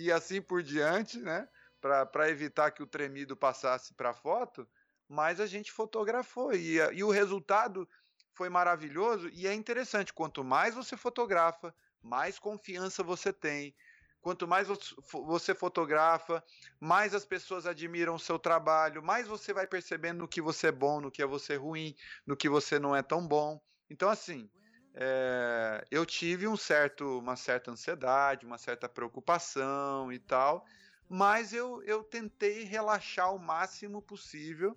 e 0.01 0.11
assim 0.11 0.41
por 0.41 0.63
diante, 0.63 1.19
né? 1.19 1.49
Para 1.81 2.29
evitar 2.29 2.71
que 2.71 2.83
o 2.83 2.87
tremido 2.87 3.37
passasse 3.37 3.95
para 3.95 4.11
a 4.11 4.15
foto, 4.15 4.69
mas 5.09 5.41
a 5.41 5.47
gente 5.47 5.71
fotografou 5.73 6.53
e, 6.53 6.77
e 6.93 7.05
o 7.05 7.11
resultado 7.11 7.89
foi 8.33 8.49
maravilhoso 8.49 9.29
e 9.33 9.47
é 9.47 9.55
interessante. 9.55 10.13
Quanto 10.13 10.43
mais 10.43 10.75
você 10.75 10.97
fotografa, 10.97 11.75
mais 12.03 12.39
confiança 12.39 13.03
você 13.03 13.33
tem. 13.33 13.75
Quanto 14.23 14.47
mais 14.47 14.69
você 15.13 15.55
fotografa, 15.55 16.45
mais 16.79 17.15
as 17.15 17.25
pessoas 17.25 17.67
admiram 17.67 18.15
o 18.15 18.19
seu 18.19 18.39
trabalho, 18.39 19.03
mais 19.03 19.27
você 19.27 19.53
vai 19.53 19.67
percebendo 19.67 20.19
no 20.19 20.29
que 20.29 20.43
você 20.43 20.67
é 20.67 20.73
bom, 20.73 21.01
no 21.01 21.11
que 21.11 21.23
é 21.23 21.27
você 21.27 21.57
ruim, 21.57 21.97
no 22.27 22.37
que 22.37 22.49
você 22.49 22.79
não 22.79 22.95
é 22.95 23.03
tão 23.03 23.27
bom. 23.27 23.59
Então, 23.89 24.11
assim, 24.11 24.51
é, 24.95 25.85
eu 25.91 26.05
tive 26.05 26.47
um 26.49 26.57
certo, 26.57 27.19
uma 27.19 27.37
certa 27.37 27.71
ansiedade, 27.71 28.47
uma 28.47 28.59
certa 28.59 28.89
preocupação 28.89 30.13
e 30.13 30.19
tal, 30.19 30.67
mas 31.09 31.53
eu, 31.53 31.83
eu 31.85 32.03
tentei 32.03 32.65
relaxar 32.65 33.35
o 33.35 33.39
máximo 33.39 34.03
possível, 34.03 34.77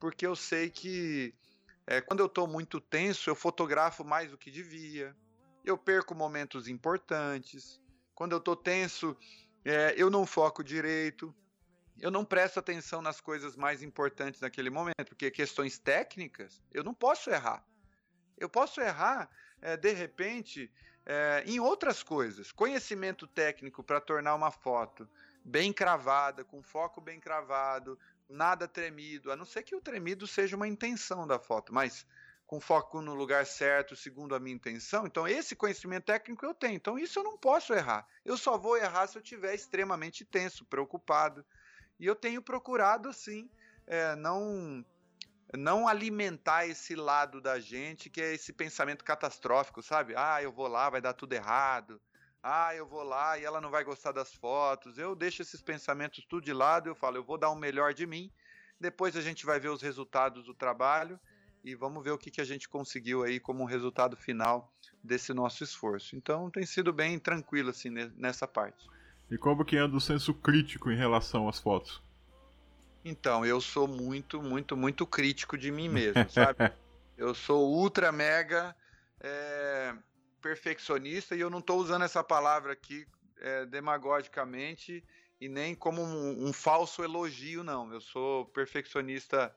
porque 0.00 0.26
eu 0.26 0.34
sei 0.34 0.70
que 0.70 1.34
é, 1.86 2.00
quando 2.00 2.20
eu 2.20 2.26
estou 2.26 2.46
muito 2.46 2.80
tenso, 2.80 3.28
eu 3.28 3.34
fotografo 3.34 4.04
mais 4.04 4.30
do 4.30 4.38
que 4.38 4.50
devia, 4.50 5.16
eu 5.64 5.78
perco 5.78 6.14
momentos 6.14 6.68
importantes, 6.68 7.80
quando 8.14 8.32
eu 8.32 8.38
estou 8.38 8.56
tenso, 8.56 9.16
é, 9.64 9.94
eu 9.96 10.10
não 10.10 10.26
foco 10.26 10.62
direito, 10.62 11.34
eu 12.00 12.10
não 12.10 12.24
presto 12.24 12.58
atenção 12.58 13.00
nas 13.00 13.20
coisas 13.20 13.56
mais 13.56 13.82
importantes 13.82 14.40
naquele 14.40 14.70
momento, 14.70 15.06
porque 15.08 15.30
questões 15.30 15.78
técnicas 15.78 16.62
eu 16.72 16.82
não 16.82 16.94
posso 16.94 17.30
errar. 17.30 17.64
Eu 18.36 18.48
posso 18.48 18.80
errar 18.80 19.30
é, 19.62 19.76
de 19.76 19.92
repente, 19.92 20.70
é, 21.06 21.42
em 21.46 21.60
outras 21.60 22.02
coisas. 22.02 22.52
Conhecimento 22.52 23.26
técnico 23.26 23.82
para 23.82 24.00
tornar 24.00 24.34
uma 24.34 24.50
foto 24.50 25.08
bem 25.44 25.72
cravada, 25.72 26.44
com 26.44 26.62
foco 26.62 27.00
bem 27.00 27.18
cravado, 27.18 27.98
nada 28.28 28.68
tremido, 28.68 29.30
a 29.30 29.36
não 29.36 29.44
ser 29.44 29.62
que 29.62 29.74
o 29.74 29.80
tremido 29.80 30.26
seja 30.26 30.56
uma 30.56 30.68
intenção 30.68 31.26
da 31.26 31.38
foto, 31.38 31.72
mas 31.72 32.06
com 32.46 32.60
foco 32.60 33.00
no 33.00 33.14
lugar 33.14 33.46
certo, 33.46 33.96
segundo 33.96 34.34
a 34.34 34.40
minha 34.40 34.54
intenção. 34.54 35.06
Então, 35.06 35.26
esse 35.26 35.56
conhecimento 35.56 36.04
técnico 36.04 36.44
eu 36.44 36.52
tenho. 36.52 36.74
Então, 36.74 36.98
isso 36.98 37.18
eu 37.18 37.24
não 37.24 37.38
posso 37.38 37.72
errar. 37.72 38.06
Eu 38.24 38.36
só 38.36 38.58
vou 38.58 38.76
errar 38.76 39.06
se 39.06 39.16
eu 39.16 39.22
estiver 39.22 39.54
extremamente 39.54 40.22
tenso, 40.22 40.64
preocupado. 40.66 41.44
E 41.98 42.04
eu 42.04 42.14
tenho 42.14 42.42
procurado, 42.42 43.08
assim, 43.08 43.48
é, 43.86 44.14
não 44.16 44.84
não 45.56 45.86
alimentar 45.86 46.66
esse 46.66 46.94
lado 46.94 47.40
da 47.40 47.58
gente 47.60 48.08
que 48.08 48.20
é 48.20 48.34
esse 48.34 48.52
pensamento 48.52 49.04
catastrófico, 49.04 49.82
sabe? 49.82 50.14
Ah, 50.16 50.42
eu 50.42 50.52
vou 50.52 50.68
lá, 50.68 50.88
vai 50.88 51.00
dar 51.00 51.12
tudo 51.12 51.32
errado. 51.32 52.00
Ah, 52.42 52.74
eu 52.74 52.86
vou 52.86 53.02
lá 53.02 53.38
e 53.38 53.44
ela 53.44 53.60
não 53.60 53.70
vai 53.70 53.84
gostar 53.84 54.12
das 54.12 54.34
fotos. 54.34 54.98
Eu 54.98 55.14
deixo 55.14 55.42
esses 55.42 55.62
pensamentos 55.62 56.24
tudo 56.24 56.44
de 56.44 56.52
lado, 56.52 56.88
eu 56.88 56.94
falo, 56.94 57.16
eu 57.16 57.24
vou 57.24 57.38
dar 57.38 57.50
o 57.50 57.56
melhor 57.56 57.94
de 57.94 58.06
mim. 58.06 58.32
Depois 58.80 59.16
a 59.16 59.20
gente 59.20 59.46
vai 59.46 59.60
ver 59.60 59.68
os 59.68 59.82
resultados 59.82 60.44
do 60.44 60.54
trabalho 60.54 61.20
e 61.62 61.74
vamos 61.74 62.02
ver 62.02 62.10
o 62.10 62.18
que, 62.18 62.30
que 62.30 62.40
a 62.40 62.44
gente 62.44 62.68
conseguiu 62.68 63.22
aí 63.22 63.38
como 63.38 63.64
resultado 63.64 64.16
final 64.16 64.72
desse 65.04 65.32
nosso 65.32 65.62
esforço. 65.62 66.16
Então 66.16 66.50
tem 66.50 66.66
sido 66.66 66.92
bem 66.92 67.18
tranquilo 67.18 67.70
assim 67.70 67.90
nessa 68.16 68.48
parte. 68.48 68.88
E 69.30 69.38
como 69.38 69.64
que 69.64 69.76
anda 69.76 69.96
o 69.96 70.00
senso 70.00 70.34
crítico 70.34 70.90
em 70.90 70.96
relação 70.96 71.48
às 71.48 71.60
fotos? 71.60 72.02
Então, 73.04 73.44
eu 73.44 73.60
sou 73.60 73.88
muito, 73.88 74.40
muito, 74.42 74.76
muito 74.76 75.06
crítico 75.06 75.58
de 75.58 75.70
mim 75.70 75.88
mesmo, 75.88 76.28
sabe? 76.30 76.72
eu 77.16 77.34
sou 77.34 77.68
ultra 77.68 78.10
mega 78.10 78.74
é, 79.20 79.94
perfeccionista 80.40 81.34
e 81.36 81.40
eu 81.40 81.50
não 81.50 81.60
estou 81.60 81.78
usando 81.78 82.02
essa 82.02 82.22
palavra 82.22 82.72
aqui 82.72 83.06
é, 83.38 83.66
demagogicamente 83.66 85.04
e 85.40 85.48
nem 85.48 85.74
como 85.74 86.02
um, 86.02 86.48
um, 86.48 86.52
falso 86.52 87.02
elogio, 87.02 87.64
não. 87.64 87.92
Eu 87.92 88.00
sou 88.00 88.46
perfeccionista 88.46 89.54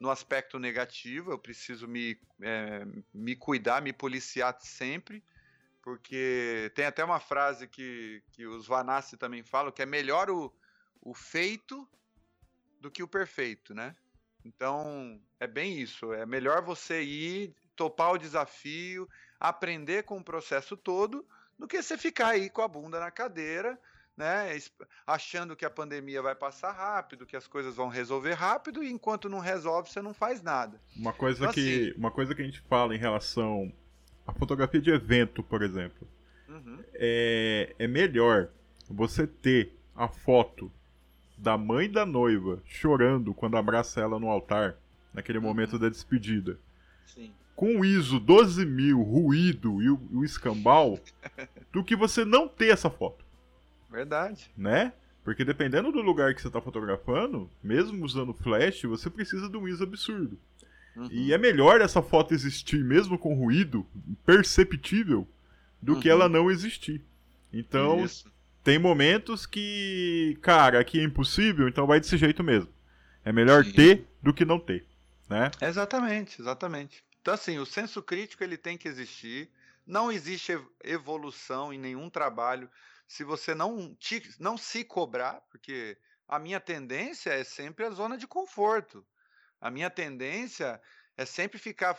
no 0.00 0.10
aspecto 0.10 0.58
negativo, 0.58 1.32
eu 1.32 1.38
preciso 1.38 1.86
me, 1.86 2.18
é, 2.40 2.86
me 3.12 3.36
cuidar, 3.36 3.82
me 3.82 3.92
policiar 3.92 4.56
sempre, 4.60 5.22
porque 5.82 6.70
tem 6.74 6.86
até 6.86 7.04
uma 7.04 7.20
frase 7.20 7.66
que, 7.66 8.22
que 8.32 8.46
os 8.46 8.66
Vanassi 8.66 9.16
também 9.16 9.42
falam, 9.42 9.72
que 9.72 9.82
é 9.82 9.86
melhor 9.86 10.30
o, 10.30 10.54
o 11.02 11.14
feito 11.14 11.88
do 12.80 12.90
que 12.90 13.02
o 13.02 13.08
perfeito, 13.08 13.74
né? 13.74 13.94
Então, 14.44 15.20
é 15.38 15.46
bem 15.46 15.78
isso. 15.78 16.12
É 16.12 16.24
melhor 16.24 16.62
você 16.62 17.02
ir, 17.02 17.54
topar 17.76 18.12
o 18.12 18.18
desafio, 18.18 19.08
aprender 19.38 20.04
com 20.04 20.18
o 20.18 20.24
processo 20.24 20.76
todo, 20.76 21.26
do 21.58 21.66
que 21.66 21.82
você 21.82 21.98
ficar 21.98 22.28
aí 22.28 22.48
com 22.48 22.62
a 22.62 22.68
bunda 22.68 23.00
na 23.00 23.10
cadeira, 23.10 23.78
né, 24.16 24.58
achando 25.06 25.54
que 25.54 25.64
a 25.64 25.70
pandemia 25.70 26.20
vai 26.20 26.34
passar 26.34 26.72
rápido, 26.72 27.24
que 27.24 27.36
as 27.36 27.46
coisas 27.46 27.76
vão 27.76 27.88
resolver 27.88 28.32
rápido, 28.32 28.82
e 28.82 28.90
enquanto 28.90 29.28
não 29.28 29.38
resolve, 29.38 29.90
você 29.90 30.02
não 30.02 30.12
faz 30.12 30.42
nada. 30.42 30.80
Uma 30.96 31.12
coisa, 31.12 31.44
então, 31.44 31.52
que, 31.52 31.90
assim, 31.90 31.92
uma 31.96 32.10
coisa 32.10 32.34
que 32.34 32.42
a 32.42 32.44
gente 32.44 32.60
fala 32.62 32.94
em 32.94 32.98
relação 32.98 33.72
à 34.26 34.32
fotografia 34.32 34.80
de 34.80 34.90
evento, 34.90 35.40
por 35.40 35.62
exemplo, 35.62 36.08
uhum. 36.48 36.82
é, 36.94 37.76
é 37.78 37.86
melhor 37.86 38.50
você 38.90 39.24
ter 39.24 39.72
a 39.94 40.08
foto 40.08 40.72
da 41.38 41.56
mãe 41.56 41.88
da 41.88 42.04
noiva 42.04 42.60
chorando 42.66 43.32
quando 43.32 43.56
abraça 43.56 44.00
ela 44.00 44.18
no 44.18 44.28
altar, 44.28 44.76
naquele 45.14 45.38
uhum. 45.38 45.44
momento 45.44 45.78
da 45.78 45.88
despedida. 45.88 46.58
Sim. 47.06 47.32
Com 47.54 47.80
o 47.80 47.84
ISO 47.84 48.20
12000, 48.20 49.00
ruído 49.02 49.82
e 49.82 49.88
o, 49.88 50.00
o 50.12 50.24
escambau, 50.24 50.98
do 51.72 51.84
que 51.84 51.96
você 51.96 52.24
não 52.24 52.48
ter 52.48 52.68
essa 52.68 52.90
foto. 52.90 53.24
Verdade. 53.90 54.50
Né? 54.56 54.92
Porque 55.24 55.44
dependendo 55.44 55.92
do 55.92 56.00
lugar 56.00 56.34
que 56.34 56.40
você 56.40 56.48
está 56.48 56.60
fotografando, 56.60 57.50
mesmo 57.62 58.04
usando 58.04 58.34
flash, 58.34 58.82
você 58.82 59.08
precisa 59.10 59.48
de 59.48 59.56
um 59.56 59.68
ISO 59.68 59.84
absurdo. 59.84 60.38
Uhum. 60.96 61.08
E 61.10 61.32
é 61.32 61.38
melhor 61.38 61.80
essa 61.80 62.02
foto 62.02 62.34
existir 62.34 62.82
mesmo 62.82 63.18
com 63.18 63.34
ruído 63.34 63.86
perceptível 64.26 65.26
do 65.80 65.94
uhum. 65.94 66.00
que 66.00 66.08
ela 66.08 66.28
não 66.28 66.50
existir. 66.50 67.02
Então, 67.52 68.04
Isso. 68.04 68.30
Tem 68.68 68.78
momentos 68.78 69.46
que, 69.46 70.38
cara, 70.42 70.78
aqui 70.78 71.00
é 71.00 71.02
impossível, 71.02 71.66
então 71.66 71.86
vai 71.86 71.98
desse 71.98 72.18
jeito 72.18 72.44
mesmo. 72.44 72.70
É 73.24 73.32
melhor 73.32 73.64
Sim. 73.64 73.72
ter 73.72 74.06
do 74.22 74.34
que 74.34 74.44
não 74.44 74.60
ter, 74.60 74.86
né? 75.26 75.50
Exatamente, 75.58 76.38
exatamente. 76.38 77.02
Então, 77.18 77.32
assim, 77.32 77.58
o 77.58 77.64
senso 77.64 78.02
crítico 78.02 78.44
ele 78.44 78.58
tem 78.58 78.76
que 78.76 78.86
existir. 78.86 79.50
Não 79.86 80.12
existe 80.12 80.52
evolução 80.84 81.72
em 81.72 81.78
nenhum 81.78 82.10
trabalho 82.10 82.68
se 83.06 83.24
você 83.24 83.54
não, 83.54 83.94
te, 83.94 84.22
não 84.38 84.58
se 84.58 84.84
cobrar, 84.84 85.40
porque 85.50 85.96
a 86.28 86.38
minha 86.38 86.60
tendência 86.60 87.30
é 87.30 87.44
sempre 87.44 87.86
a 87.86 87.90
zona 87.90 88.18
de 88.18 88.26
conforto. 88.26 89.02
A 89.58 89.70
minha 89.70 89.88
tendência 89.88 90.78
é 91.16 91.24
sempre 91.24 91.58
ficar 91.58 91.98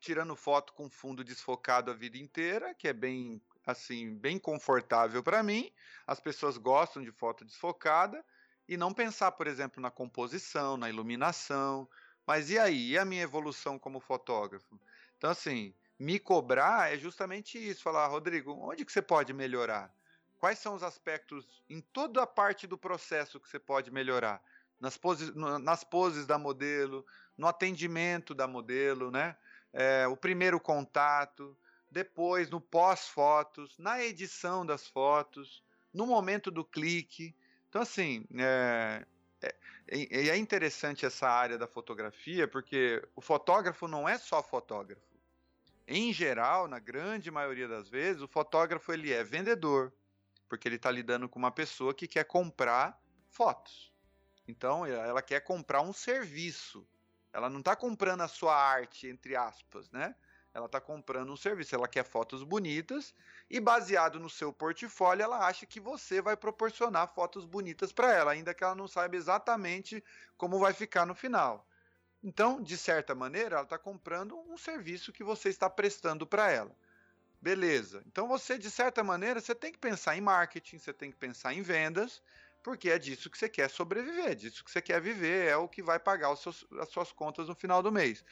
tirando 0.00 0.34
foto 0.34 0.72
com 0.72 0.88
fundo 0.88 1.22
desfocado 1.22 1.90
a 1.90 1.94
vida 1.94 2.16
inteira, 2.16 2.74
que 2.74 2.88
é 2.88 2.94
bem 2.94 3.42
assim, 3.68 4.14
bem 4.14 4.38
confortável 4.38 5.22
para 5.22 5.42
mim. 5.42 5.70
As 6.06 6.18
pessoas 6.18 6.56
gostam 6.56 7.02
de 7.02 7.12
foto 7.12 7.44
desfocada 7.44 8.24
e 8.66 8.78
não 8.78 8.94
pensar, 8.94 9.32
por 9.32 9.46
exemplo, 9.46 9.80
na 9.80 9.90
composição, 9.90 10.78
na 10.78 10.88
iluminação. 10.88 11.86
Mas 12.26 12.50
e 12.50 12.58
aí? 12.58 12.92
E 12.92 12.98
a 12.98 13.04
minha 13.04 13.22
evolução 13.22 13.78
como 13.78 14.00
fotógrafo? 14.00 14.80
Então 15.18 15.28
assim, 15.28 15.74
me 15.98 16.18
cobrar 16.18 16.92
é 16.92 16.96
justamente 16.96 17.58
isso, 17.58 17.82
falar, 17.82 18.06
Rodrigo, 18.06 18.52
onde 18.52 18.86
que 18.86 18.92
você 18.92 19.02
pode 19.02 19.34
melhorar? 19.34 19.92
Quais 20.38 20.58
são 20.58 20.74
os 20.74 20.82
aspectos 20.82 21.62
em 21.68 21.80
toda 21.80 22.22
a 22.22 22.26
parte 22.26 22.66
do 22.66 22.78
processo 22.78 23.38
que 23.38 23.48
você 23.48 23.58
pode 23.58 23.90
melhorar? 23.90 24.42
Nas 24.80 24.96
poses, 24.96 25.34
nas 25.34 25.84
poses 25.84 26.26
da 26.26 26.38
modelo, 26.38 27.04
no 27.36 27.46
atendimento 27.46 28.34
da 28.34 28.46
modelo, 28.46 29.10
né? 29.10 29.36
É, 29.74 30.06
o 30.06 30.16
primeiro 30.16 30.58
contato, 30.58 31.54
depois 31.90 32.50
no 32.50 32.60
pós-fotos, 32.60 33.78
na 33.78 34.02
edição 34.02 34.64
das 34.64 34.86
fotos, 34.86 35.62
no 35.92 36.06
momento 36.06 36.50
do 36.50 36.64
clique. 36.64 37.34
Então, 37.68 37.82
assim, 37.82 38.24
é, 38.38 39.06
é, 39.40 40.28
é, 40.28 40.36
interessante 40.36 41.06
essa 41.06 41.28
área 41.28 41.56
da 41.56 41.66
fotografia, 41.66 42.46
porque 42.46 43.02
o 43.14 43.20
fotógrafo 43.20 43.88
não 43.88 44.08
é 44.08 44.18
só 44.18 44.42
fotógrafo. 44.42 45.02
Em 45.86 46.12
geral, 46.12 46.68
na 46.68 46.78
grande 46.78 47.30
maioria 47.30 47.66
das 47.66 47.88
vezes, 47.88 48.20
o 48.20 48.28
fotógrafo 48.28 48.92
ele 48.92 49.10
é 49.10 49.24
vendedor, 49.24 49.92
porque 50.48 50.68
ele 50.68 50.76
está 50.76 50.90
lidando 50.90 51.28
com 51.28 51.38
uma 51.38 51.50
pessoa 51.50 51.94
que 51.94 52.06
quer 52.06 52.24
comprar 52.24 53.00
fotos. 53.30 53.92
Então, 54.46 54.84
ela 54.84 55.22
quer 55.22 55.40
comprar 55.40 55.82
um 55.82 55.92
serviço. 55.92 56.86
Ela 57.32 57.48
não 57.48 57.60
está 57.60 57.74
comprando 57.76 58.22
a 58.22 58.28
sua 58.28 58.54
arte, 58.54 59.06
entre 59.06 59.36
aspas, 59.36 59.90
né? 59.90 60.14
Ela 60.58 60.66
está 60.66 60.80
comprando 60.80 61.32
um 61.32 61.36
serviço. 61.36 61.74
Ela 61.74 61.88
quer 61.88 62.04
fotos 62.04 62.42
bonitas 62.42 63.14
e, 63.48 63.58
baseado 63.58 64.20
no 64.20 64.28
seu 64.28 64.52
portfólio, 64.52 65.22
ela 65.22 65.46
acha 65.46 65.64
que 65.64 65.80
você 65.80 66.20
vai 66.20 66.36
proporcionar 66.36 67.14
fotos 67.14 67.44
bonitas 67.44 67.92
para 67.92 68.12
ela, 68.12 68.32
ainda 68.32 68.52
que 68.52 68.62
ela 68.62 68.74
não 68.74 68.86
saiba 68.86 69.16
exatamente 69.16 70.02
como 70.36 70.58
vai 70.58 70.72
ficar 70.72 71.06
no 71.06 71.14
final. 71.14 71.66
Então, 72.22 72.60
de 72.60 72.76
certa 72.76 73.14
maneira, 73.14 73.56
ela 73.56 73.64
está 73.64 73.78
comprando 73.78 74.36
um 74.50 74.58
serviço 74.58 75.12
que 75.12 75.22
você 75.22 75.48
está 75.48 75.70
prestando 75.70 76.26
para 76.26 76.50
ela. 76.50 76.76
Beleza. 77.40 78.02
Então 78.06 78.26
você, 78.26 78.58
de 78.58 78.70
certa 78.70 79.04
maneira, 79.04 79.40
você 79.40 79.54
tem 79.54 79.70
que 79.70 79.78
pensar 79.78 80.16
em 80.16 80.20
marketing, 80.20 80.78
você 80.78 80.92
tem 80.92 81.10
que 81.10 81.16
pensar 81.16 81.54
em 81.54 81.62
vendas, 81.62 82.20
porque 82.64 82.90
é 82.90 82.98
disso 82.98 83.30
que 83.30 83.38
você 83.38 83.48
quer 83.48 83.70
sobreviver, 83.70 84.32
é 84.32 84.34
disso 84.34 84.64
que 84.64 84.70
você 84.70 84.82
quer 84.82 85.00
viver, 85.00 85.46
é 85.46 85.56
o 85.56 85.68
que 85.68 85.80
vai 85.80 86.00
pagar 86.00 86.34
seus, 86.34 86.66
as 86.80 86.88
suas 86.88 87.12
contas 87.12 87.46
no 87.48 87.54
final 87.54 87.80
do 87.80 87.92
mês. 87.92 88.24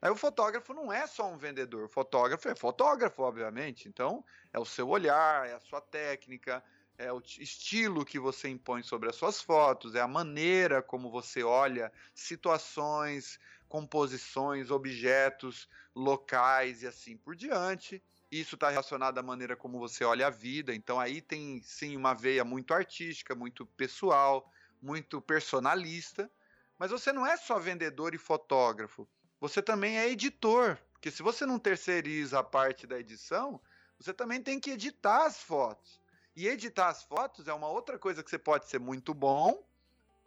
Aí 0.00 0.10
o 0.10 0.16
fotógrafo 0.16 0.74
não 0.74 0.92
é 0.92 1.06
só 1.06 1.30
um 1.30 1.38
vendedor, 1.38 1.84
o 1.84 1.88
fotógrafo 1.88 2.48
é 2.48 2.54
fotógrafo, 2.54 3.22
obviamente. 3.22 3.88
Então, 3.88 4.24
é 4.52 4.58
o 4.58 4.64
seu 4.64 4.88
olhar, 4.88 5.48
é 5.48 5.54
a 5.54 5.60
sua 5.60 5.80
técnica, 5.80 6.62
é 6.98 7.12
o 7.12 7.20
estilo 7.38 8.04
que 8.04 8.18
você 8.18 8.48
impõe 8.48 8.82
sobre 8.82 9.08
as 9.08 9.16
suas 9.16 9.40
fotos, 9.40 9.94
é 9.94 10.00
a 10.00 10.08
maneira 10.08 10.82
como 10.82 11.10
você 11.10 11.42
olha 11.42 11.92
situações, 12.14 13.38
composições, 13.68 14.70
objetos, 14.70 15.68
locais 15.94 16.82
e 16.82 16.86
assim 16.86 17.16
por 17.16 17.34
diante. 17.34 18.02
Isso 18.30 18.54
está 18.54 18.68
relacionado 18.68 19.18
à 19.18 19.22
maneira 19.22 19.56
como 19.56 19.78
você 19.78 20.04
olha 20.04 20.26
a 20.26 20.30
vida. 20.30 20.74
Então 20.74 21.00
aí 21.00 21.20
tem 21.20 21.60
sim 21.62 21.96
uma 21.96 22.14
veia 22.14 22.44
muito 22.44 22.72
artística, 22.74 23.34
muito 23.34 23.66
pessoal, 23.66 24.50
muito 24.80 25.20
personalista. 25.20 26.30
Mas 26.78 26.90
você 26.90 27.12
não 27.12 27.26
é 27.26 27.36
só 27.36 27.58
vendedor 27.58 28.14
e 28.14 28.18
fotógrafo. 28.18 29.08
Você 29.44 29.60
também 29.60 29.98
é 29.98 30.08
editor. 30.08 30.78
Porque 30.94 31.10
se 31.10 31.22
você 31.22 31.44
não 31.44 31.58
terceiriza 31.58 32.38
a 32.38 32.42
parte 32.42 32.86
da 32.86 32.98
edição, 32.98 33.60
você 33.98 34.14
também 34.14 34.40
tem 34.40 34.58
que 34.58 34.70
editar 34.70 35.26
as 35.26 35.42
fotos. 35.42 36.00
E 36.34 36.48
editar 36.48 36.88
as 36.88 37.02
fotos 37.02 37.46
é 37.46 37.52
uma 37.52 37.68
outra 37.68 37.98
coisa 37.98 38.22
que 38.22 38.30
você 38.30 38.38
pode 38.38 38.70
ser 38.70 38.80
muito 38.80 39.12
bom, 39.12 39.62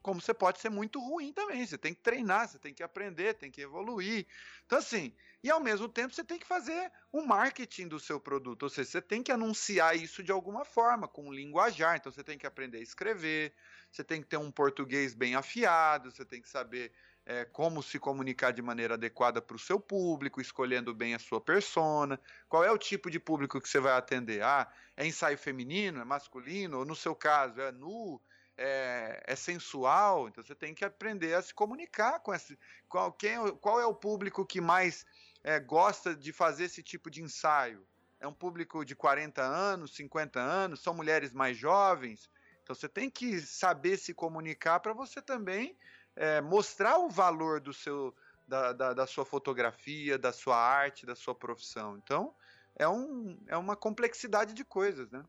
como 0.04 0.22
você 0.22 0.36
pode 0.36 0.60
ser 0.60 0.70
muito 0.70 1.00
ruim 1.00 1.34
também. 1.34 1.66
Você 1.66 1.80
tem 1.80 1.96
que 1.96 2.02
treinar, 2.02 2.48
você 2.48 2.60
tem 2.60 2.76
que 2.76 2.84
aprender, 2.84 3.34
tem 3.34 3.50
que 3.50 3.60
evoluir. 3.60 4.28
Então, 4.68 4.78
assim, 4.78 5.12
e 5.44 5.50
ao 5.50 5.60
mesmo 5.60 5.90
tempo 5.90 6.14
você 6.14 6.24
tem 6.24 6.38
que 6.38 6.46
fazer 6.46 6.92
o 7.12 7.26
marketing 7.26 7.88
do 7.88 8.00
seu 8.00 8.20
produto, 8.20 8.64
ou 8.64 8.70
seja, 8.70 8.88
você 8.88 9.02
tem 9.02 9.24
que 9.24 9.32
anunciar 9.32 9.98
isso 9.98 10.22
de 10.22 10.32
alguma 10.32 10.64
forma, 10.64 11.08
com 11.08 11.34
linguajar. 11.34 11.98
Então, 11.98 12.12
você 12.12 12.24
tem 12.24 12.38
que 12.38 12.46
aprender 12.46 12.78
a 12.78 12.84
escrever, 12.84 13.52
você 13.92 14.04
tem 14.04 14.22
que 14.22 14.28
ter 14.28 14.38
um 14.38 14.52
português 14.52 15.16
bem 15.16 15.34
afiado, 15.34 16.12
você 16.12 16.24
tem 16.24 16.40
que 16.40 16.48
saber 16.48 16.94
é, 17.30 17.44
como 17.44 17.84
se 17.84 18.00
comunicar 18.00 18.52
de 18.52 18.62
maneira 18.62 18.94
adequada 18.94 19.42
para 19.42 19.58
o 19.58 19.60
seu 19.60 19.78
público, 19.78 20.40
escolhendo 20.40 20.96
bem 20.96 21.14
a 21.14 21.20
sua 21.20 21.42
persona, 21.42 22.18
qual 22.48 22.64
é 22.64 22.72
o 22.72 22.78
tipo 22.78 23.12
de 23.12 23.20
público 23.20 23.60
que 23.60 23.68
você 23.68 23.82
vai 23.82 23.92
atender. 23.98 24.42
Ah, 24.42 24.66
é 24.96 25.06
ensaio 25.06 25.38
feminino, 25.38 26.00
é 26.00 26.06
masculino, 26.06 26.80
ou 26.80 26.86
no 26.86 26.96
seu 26.96 27.14
caso 27.14 27.60
é 27.60 27.70
nu, 27.70 28.22
é, 28.58 29.22
é, 29.28 29.36
sensual, 29.36 30.30
então 30.30 30.42
você 30.42 30.56
tem 30.56 30.74
que 30.74 30.86
aprender 30.86 31.34
a 31.34 31.42
se 31.42 31.54
comunicar 31.54 32.22
com 32.22 32.34
esse. 32.34 32.58
Qual, 32.88 33.12
quem, 33.12 33.32
é 33.32 33.52
qual 33.60 33.82
é 33.82 33.86
o 33.86 33.94
público 33.94 34.46
que 34.46 34.62
mais 34.62 35.06
é, 35.44 35.60
gosta 35.60 36.16
de 36.16 36.32
fazer 36.32 36.64
esse 36.64 36.82
tipo 36.82 37.12
de 37.12 37.22
ensaio? 37.22 37.86
É 38.22 38.28
um 38.28 38.34
público 38.34 38.86
de 38.86 38.96
40 38.96 39.42
anos, 39.42 39.94
50 39.98 40.40
anos, 40.40 40.82
são 40.82 40.94
mulheres 40.94 41.34
mais 41.34 41.58
jovens. 41.58 42.30
Então 42.64 42.74
você 42.74 42.88
tem 42.88 43.10
que 43.10 43.42
saber 43.42 43.98
se 43.98 44.14
comunicar 44.14 44.80
para 44.80 44.94
você 44.94 45.22
também 45.22 45.78
é, 46.18 46.42
mostrar 46.42 46.98
o 47.00 47.10
valor 47.10 47.62
do 47.62 47.74
seu, 47.74 48.14
da, 48.48 48.74
da, 48.74 48.94
da, 48.94 49.08
sua 49.08 49.24
fotografia, 49.24 50.18
da 50.18 50.34
sua 50.34 50.58
arte, 50.58 51.06
da 51.06 51.16
sua 51.16 51.34
profissão. 51.34 51.98
Então 52.04 52.34
é, 52.76 52.88
um, 52.88 53.38
é 53.48 53.56
uma 53.56 53.76
complexidade 53.76 54.54
de 54.54 54.66
coisas, 54.66 55.10
né? 55.12 55.24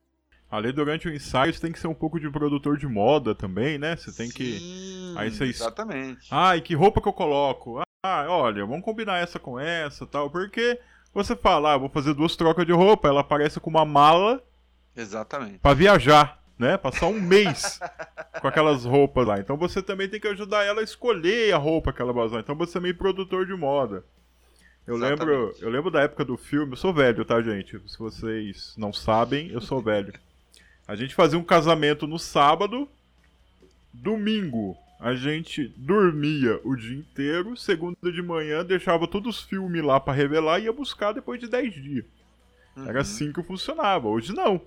Ali 0.50 0.72
durante 0.72 1.06
o 1.06 1.14
ensaio 1.14 1.52
você 1.52 1.60
tem 1.60 1.72
que 1.72 1.78
ser 1.78 1.88
um 1.88 1.94
pouco 1.94 2.18
de 2.18 2.30
produtor 2.30 2.78
de 2.78 2.86
moda 2.86 3.34
também, 3.34 3.78
né? 3.78 3.96
Você 3.96 4.10
tem 4.10 4.28
Sim, 4.28 4.34
que. 4.34 5.14
Aí 5.16 5.30
você... 5.30 5.44
Exatamente. 5.44 6.26
Ah, 6.30 6.56
e 6.56 6.62
que 6.62 6.74
roupa 6.74 7.02
que 7.02 7.08
eu 7.08 7.12
coloco? 7.12 7.82
Ah, 8.02 8.24
olha, 8.28 8.64
vamos 8.64 8.84
combinar 8.84 9.18
essa 9.18 9.38
com 9.38 9.60
essa 9.60 10.06
tal. 10.06 10.30
Porque 10.30 10.80
você 11.12 11.36
fala, 11.36 11.74
ah, 11.74 11.76
vou 11.76 11.90
fazer 11.90 12.14
duas 12.14 12.34
trocas 12.34 12.64
de 12.64 12.72
roupa, 12.72 13.08
ela 13.08 13.20
aparece 13.20 13.60
com 13.60 13.68
uma 13.68 13.84
mala. 13.84 14.42
Exatamente. 14.96 15.58
Pra 15.58 15.74
viajar, 15.74 16.37
né? 16.58 16.76
Passar 16.76 17.06
um 17.06 17.20
mês 17.20 17.78
com 18.40 18.48
aquelas 18.48 18.84
roupas 18.84 19.26
lá. 19.26 19.38
Então 19.38 19.56
você 19.56 19.82
também 19.82 20.08
tem 20.08 20.20
que 20.20 20.28
ajudar 20.28 20.64
ela 20.64 20.80
a 20.80 20.84
escolher 20.84 21.52
a 21.52 21.58
roupa 21.58 21.92
que 21.92 22.02
ela 22.02 22.12
vai 22.12 22.24
usar. 22.24 22.40
Então 22.40 22.56
você 22.56 22.78
é 22.78 22.80
meio 22.80 22.96
produtor 22.96 23.46
de 23.46 23.54
moda. 23.54 24.04
Eu 24.86 24.96
lembro, 24.96 25.54
eu 25.60 25.68
lembro 25.68 25.90
da 25.90 26.00
época 26.00 26.24
do 26.24 26.36
filme, 26.36 26.72
eu 26.72 26.76
sou 26.76 26.94
velho, 26.94 27.24
tá, 27.24 27.42
gente? 27.42 27.78
Se 27.86 27.98
vocês 27.98 28.74
não 28.76 28.92
sabem, 28.92 29.50
eu 29.50 29.60
sou 29.60 29.82
velho. 29.82 30.14
A 30.86 30.96
gente 30.96 31.14
fazia 31.14 31.38
um 31.38 31.44
casamento 31.44 32.06
no 32.06 32.18
sábado, 32.18 32.88
domingo 33.92 34.76
a 34.98 35.14
gente 35.14 35.72
dormia 35.76 36.60
o 36.64 36.74
dia 36.74 36.98
inteiro, 36.98 37.56
segunda 37.56 38.10
de 38.10 38.20
manhã 38.20 38.64
deixava 38.64 39.06
todos 39.06 39.36
os 39.36 39.42
filmes 39.44 39.82
lá 39.82 40.00
para 40.00 40.12
revelar 40.12 40.58
e 40.58 40.64
ia 40.64 40.72
buscar 40.72 41.12
depois 41.12 41.38
de 41.38 41.46
10 41.46 41.74
dias. 41.74 42.04
Uhum. 42.76 42.88
Era 42.88 43.02
assim 43.02 43.32
que 43.32 43.42
funcionava. 43.42 44.08
Hoje 44.08 44.34
não. 44.34 44.60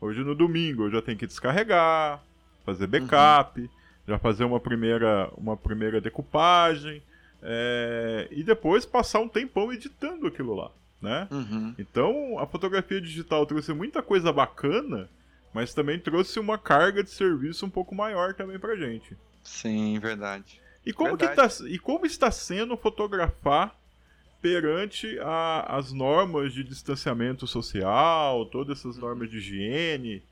Hoje 0.00 0.22
no 0.22 0.34
domingo 0.34 0.84
eu 0.84 0.90
já 0.90 1.02
tenho 1.02 1.18
que 1.18 1.26
descarregar, 1.26 2.22
fazer 2.64 2.86
backup, 2.86 3.60
uhum. 3.60 3.68
já 4.06 4.18
fazer 4.18 4.44
uma 4.44 4.60
primeira, 4.60 5.30
uma 5.36 5.56
primeira 5.56 6.00
decupagem 6.00 7.02
é, 7.42 8.28
e 8.30 8.42
depois 8.42 8.84
passar 8.84 9.20
um 9.20 9.28
tempão 9.28 9.72
editando 9.72 10.26
aquilo 10.26 10.54
lá, 10.54 10.70
né? 11.00 11.28
Uhum. 11.30 11.74
Então 11.78 12.38
a 12.38 12.46
fotografia 12.46 13.00
digital 13.00 13.46
trouxe 13.46 13.72
muita 13.72 14.02
coisa 14.02 14.32
bacana, 14.32 15.08
mas 15.54 15.72
também 15.72 15.98
trouxe 15.98 16.38
uma 16.38 16.58
carga 16.58 17.02
de 17.02 17.10
serviço 17.10 17.64
um 17.64 17.70
pouco 17.70 17.94
maior 17.94 18.34
também 18.34 18.58
pra 18.58 18.76
gente. 18.76 19.16
Sim, 19.42 19.98
verdade. 19.98 20.60
E 20.84 20.92
como, 20.92 21.16
verdade. 21.16 21.30
Que 21.30 21.62
tá, 21.62 21.68
e 21.68 21.78
como 21.78 22.04
está 22.04 22.30
sendo 22.30 22.76
fotografar 22.76 23.74
perante 24.46 25.18
a, 25.18 25.76
as 25.76 25.92
normas 25.92 26.52
de 26.52 26.62
distanciamento 26.62 27.48
social, 27.48 28.46
todas 28.46 28.78
essas 28.78 28.96
normas 28.96 29.28
de 29.28 29.38
higiene. 29.38 30.22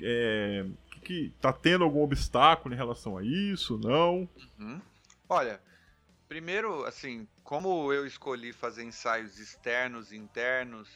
É, 0.00 0.64
que, 0.88 1.00
que 1.00 1.32
tá 1.40 1.52
tendo 1.52 1.82
algum 1.82 2.00
obstáculo 2.00 2.72
em 2.72 2.76
relação 2.76 3.18
a 3.18 3.24
isso? 3.24 3.76
Não? 3.76 4.28
Uhum. 4.56 4.80
Olha, 5.28 5.60
primeiro, 6.28 6.84
assim, 6.84 7.26
como 7.42 7.92
eu 7.92 8.06
escolhi 8.06 8.52
fazer 8.52 8.84
ensaios 8.84 9.40
externos 9.40 10.12
e 10.12 10.16
internos, 10.16 10.88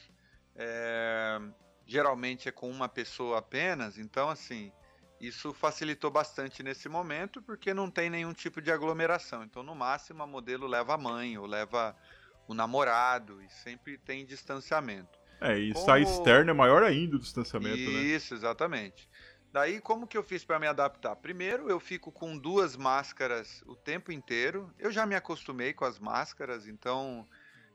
é, 0.55 1.41
geralmente 1.85 2.47
é 2.47 2.53
com 2.53 2.69
uma 2.69 2.87
pessoa 2.87 3.39
apenas, 3.39 3.97
então 3.97 4.29
assim, 4.29 4.71
isso 5.19 5.53
facilitou 5.53 6.09
bastante 6.09 6.63
nesse 6.63 6.87
momento 6.87 7.41
porque 7.41 7.73
não 7.73 7.91
tem 7.91 8.09
nenhum 8.09 8.31
tipo 8.31 8.61
de 8.61 8.71
aglomeração. 8.71 9.43
Então, 9.43 9.61
no 9.61 9.75
máximo, 9.75 10.23
a 10.23 10.27
modelo 10.27 10.67
leva 10.67 10.93
a 10.93 10.97
mãe 10.97 11.37
ou 11.37 11.45
leva 11.45 11.93
o 12.51 12.53
namorado, 12.53 13.41
e 13.41 13.49
sempre 13.49 13.97
tem 13.97 14.25
distanciamento. 14.25 15.19
É, 15.39 15.57
e 15.57 15.73
como... 15.73 15.85
sai 15.85 16.03
externo 16.03 16.51
é 16.51 16.53
maior 16.53 16.83
ainda 16.83 17.15
o 17.15 17.19
distanciamento, 17.19 17.77
Isso, 17.77 17.91
né? 17.91 17.99
Isso, 18.03 18.33
exatamente. 18.33 19.09
Daí, 19.51 19.81
como 19.81 20.07
que 20.07 20.17
eu 20.17 20.23
fiz 20.23 20.45
para 20.45 20.59
me 20.59 20.67
adaptar? 20.67 21.15
Primeiro, 21.17 21.69
eu 21.69 21.79
fico 21.79 22.11
com 22.11 22.37
duas 22.37 22.77
máscaras 22.77 23.61
o 23.65 23.75
tempo 23.75 24.11
inteiro. 24.11 24.73
Eu 24.79 24.91
já 24.91 25.05
me 25.05 25.15
acostumei 25.15 25.73
com 25.73 25.83
as 25.83 25.99
máscaras, 25.99 26.67
então 26.67 27.27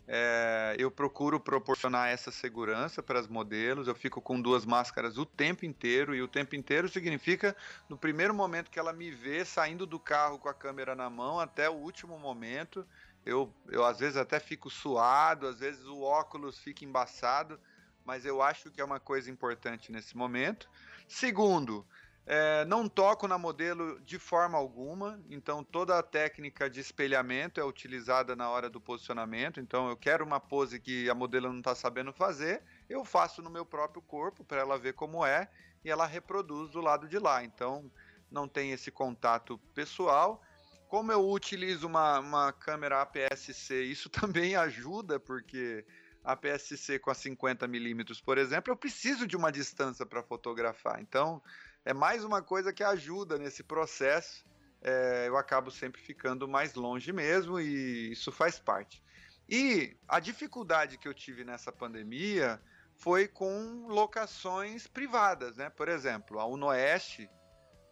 é, 0.09 0.75
eu 0.79 0.91
procuro 0.91 1.39
proporcionar 1.39 2.09
essa 2.09 2.31
segurança 2.31 3.03
para 3.03 3.21
os 3.21 3.29
modelos. 3.29 3.89
Eu 3.89 3.95
fico 3.95 4.23
com 4.23 4.41
duas 4.41 4.65
máscaras 4.65 5.19
o 5.19 5.27
tempo 5.27 5.67
inteiro, 5.67 6.15
e 6.15 6.23
o 6.23 6.29
tempo 6.29 6.57
inteiro 6.57 6.89
significa 6.89 7.55
no 7.91 7.99
primeiro 7.99 8.33
momento 8.33 8.71
que 8.71 8.79
ela 8.79 8.93
me 8.93 9.11
vê 9.11 9.45
saindo 9.45 9.85
do 9.85 9.99
carro 9.99 10.39
com 10.39 10.49
a 10.49 10.55
câmera 10.55 10.95
na 10.95 11.11
mão 11.11 11.39
até 11.39 11.69
o 11.69 11.75
último 11.75 12.19
momento. 12.19 12.87
Eu, 13.27 13.53
eu 13.69 13.85
às 13.85 13.99
vezes 13.99 14.17
até 14.17 14.39
fico 14.39 14.71
suado, 14.71 15.49
às 15.49 15.59
vezes 15.59 15.85
o 15.85 16.01
óculos 16.01 16.61
fica 16.61 16.85
embaçado, 16.85 17.59
mas 18.05 18.25
eu 18.25 18.41
acho 18.41 18.71
que 18.71 18.81
é 18.81 18.85
uma 18.85 19.01
coisa 19.01 19.29
importante 19.29 19.91
nesse 19.91 20.17
momento. 20.17 20.71
Segundo, 21.09 21.85
é, 22.25 22.65
não 22.67 22.89
toco 22.89 23.27
na 23.27 23.37
modelo 23.37 24.01
de 24.01 24.17
forma 24.17 24.57
alguma, 24.57 25.21
então 25.29 25.65
toda 25.65 25.99
a 25.99 26.03
técnica 26.05 26.71
de 26.71 26.79
espelhamento 26.79 27.61
é 27.61 27.65
utilizada 27.65 28.37
na 28.37 28.49
hora 28.49 28.71
do 28.71 28.81
posicionamento. 28.81 29.59
Então 29.59 29.89
eu 29.89 29.97
quero 29.97 30.25
uma 30.25 30.39
pose 30.39 30.79
que 30.79 31.11
a 31.11 31.15
modelo 31.15 31.49
não 31.49 31.59
está 31.59 31.75
sabendo 31.75 32.13
fazer, 32.13 32.63
eu 32.89 33.05
faço 33.05 33.43
no 33.43 33.51
meu 33.51 33.67
próprio 33.67 34.01
corpo 34.03 34.45
para 34.45 34.61
ela 34.61 34.79
ver 34.79 34.95
como 34.95 35.27
é 35.27 35.49
e 35.85 35.91
ela 35.91 36.07
reproduz 36.07 36.71
do 36.71 36.81
lado 36.81 37.09
de 37.09 37.19
lá. 37.19 37.43
Então 37.43 37.91
não 38.31 38.47
tem 38.47 38.71
esse 38.71 38.93
contato 38.93 39.59
pessoal 39.75 40.41
como 40.89 41.13
eu 41.13 41.29
utilizo 41.29 41.87
uma, 41.87 42.21
uma 42.21 42.53
câmera 42.53 43.03
APS-C, 43.03 43.85
isso 43.85 44.09
também 44.11 44.57
ajuda, 44.57 45.19
porque 45.19 45.85
a 46.25 46.33
APS-C 46.33 46.99
com 46.99 47.11
a 47.11 47.15
50mm, 47.15 48.23
por 48.23 48.39
exemplo, 48.39 48.73
eu 48.73 48.77
preciso 48.77 49.27
de 49.27 49.37
uma 49.37 49.53
distância 49.53 50.05
para 50.05 50.23
fotografar. 50.23 51.01
Então, 51.01 51.43
é 51.85 51.95
mais 51.95 52.25
uma 52.25 52.43
coisa 52.43 52.73
que 52.73 52.83
ajuda 52.83 53.39
nesse 53.39 53.63
processo. 53.63 54.45
É, 54.83 55.29
eu 55.29 55.37
acabo 55.37 55.71
sempre 55.71 56.01
ficando 56.01 56.47
mais 56.47 56.75
longe 56.75 57.13
mesmo 57.13 57.61
e 57.61 58.13
isso 58.13 58.31
faz 58.33 58.59
parte. 58.59 59.03
E 59.49 59.97
a 60.09 60.19
dificuldade 60.19 60.99
que 60.99 61.07
eu 61.07 61.15
tive 61.15 61.45
nessa 61.45 61.71
pandemia 61.71 62.61
foi 62.97 63.29
com 63.29 63.87
locações 63.87 64.87
privadas, 64.87 65.57
né? 65.57 65.71
Por 65.71 65.89
exemplo, 65.89 66.41
a 66.41 66.47
Unoeste, 66.47 67.31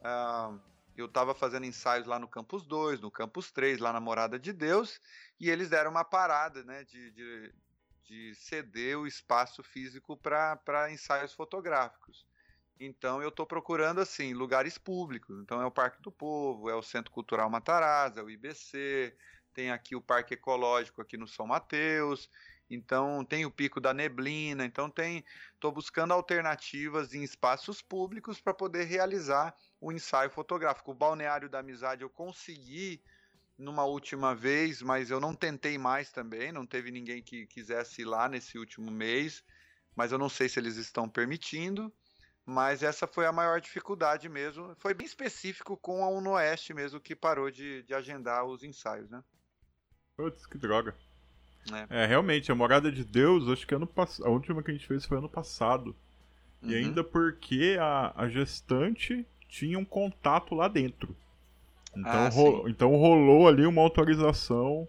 uh, 0.01 0.61
eu 0.97 1.07
estava 1.07 1.35
fazendo 1.35 1.67
ensaios 1.67 2.07
lá 2.07 2.19
no 2.19 2.29
Campus 2.29 2.65
2, 2.67 3.01
no 3.01 3.11
Campus 3.11 3.51
3, 3.51 3.79
lá 3.81 3.93
na 3.93 4.01
Morada 4.01 4.39
de 4.39 4.53
Deus, 4.53 5.01
e 5.41 5.51
eles 5.51 5.69
deram 5.69 5.91
uma 5.91 6.05
parada 6.05 6.63
né, 6.63 6.85
de, 6.85 7.11
de, 7.11 7.55
de 8.05 8.35
ceder 8.35 8.99
o 8.99 9.07
espaço 9.07 9.63
físico 9.63 10.17
para 10.17 10.91
ensaios 10.91 11.33
fotográficos. 11.33 12.27
Então 12.79 13.23
eu 13.23 13.29
estou 13.29 13.47
procurando 13.47 14.01
assim 14.01 14.35
lugares 14.35 14.79
públicos. 14.79 15.41
Então 15.41 15.61
é 15.61 15.67
o 15.67 15.71
Parque 15.71 16.03
do 16.03 16.11
Povo, 16.11 16.69
é 16.69 16.75
o 16.75 16.83
Centro 16.83 17.13
Cultural 17.13 17.49
Matarazzo, 17.49 18.19
é 18.19 18.23
o 18.23 18.31
IBC, 18.31 19.17
tem 19.53 19.71
aqui 19.71 19.95
o 19.95 20.03
Parque 20.03 20.35
Ecológico 20.35 21.01
aqui 21.01 21.17
no 21.17 21.29
São 21.29 21.47
Mateus. 21.47 22.29
Então 22.71 23.25
tem 23.25 23.45
o 23.45 23.51
Pico 23.51 23.81
da 23.81 23.93
Neblina. 23.93 24.65
Então 24.65 24.91
tem, 24.91 25.25
estou 25.55 25.71
buscando 25.71 26.13
alternativas 26.13 27.15
em 27.15 27.23
espaços 27.23 27.83
públicos 27.83 28.41
para 28.41 28.55
poder 28.55 28.85
realizar 28.85 29.55
o 29.81 29.93
ensaio 29.93 30.31
fotográfico. 30.31 30.91
O 30.91 30.95
Balneário 30.95 31.49
da 31.49 31.59
Amizade 31.59 32.03
eu 32.03 32.11
consegui 32.11 33.03
numa 33.57 33.85
última 33.85 34.35
vez, 34.35 34.83
mas 34.83 35.11
eu 35.11 35.21
não 35.21 35.35
tentei 35.35 35.79
mais 35.79 36.11
também. 36.11 36.53
Não 36.53 36.67
teve 36.67 36.91
ninguém 36.91 37.23
que 37.23 37.47
quisesse 37.47 38.03
ir 38.03 38.07
lá 38.07 38.29
nesse 38.29 38.59
último 38.59 38.91
mês, 38.91 39.45
mas 39.95 40.11
eu 40.13 40.19
não 40.19 40.29
sei 40.29 40.49
se 40.49 40.59
eles 40.59 40.77
estão 40.77 41.09
permitindo. 41.09 41.93
Mas 42.47 42.83
essa 42.83 43.07
foi 43.07 43.25
a 43.25 43.33
maior 43.33 43.59
dificuldade 43.59 44.29
mesmo. 44.29 44.75
Foi 44.77 44.93
bem 44.93 45.07
específico 45.07 45.79
com 45.79 46.05
a 46.05 46.09
Unoeste 46.09 46.75
mesmo 46.75 47.01
que 47.01 47.17
parou 47.17 47.51
de, 47.51 47.83
de 47.85 47.95
agendar 47.95 48.45
os 48.45 48.63
ensaios, 48.63 49.09
né? 49.09 49.25
Putz, 50.15 50.45
que 50.45 50.59
droga. 50.59 50.95
É. 51.73 52.03
é. 52.03 52.07
realmente, 52.07 52.51
a 52.53 52.55
Morada 52.55 52.91
de 52.91 53.05
Deus, 53.05 53.49
acho 53.49 53.67
que 53.67 53.75
ano 53.75 53.87
pass... 53.87 54.21
a 54.21 54.29
última 54.29 54.63
que 54.63 54.71
a 54.71 54.75
gente 54.75 54.87
fez 54.87 55.05
foi 55.05 55.19
ano 55.19 55.29
passado. 55.29 55.95
Uhum. 56.63 56.71
E 56.71 56.75
ainda 56.75 57.03
porque 57.03 57.77
a, 57.81 58.13
a 58.17 58.29
gestante 58.29 59.27
tinha 59.49 59.79
um 59.79 59.85
contato 59.85 60.55
lá 60.55 60.69
dentro. 60.69 61.17
Então, 61.97 62.13
ah, 62.13 62.29
ro 62.29 62.69
então 62.69 62.97
rolou 62.97 63.47
ali 63.47 63.65
uma 63.65 63.81
autorização 63.81 64.89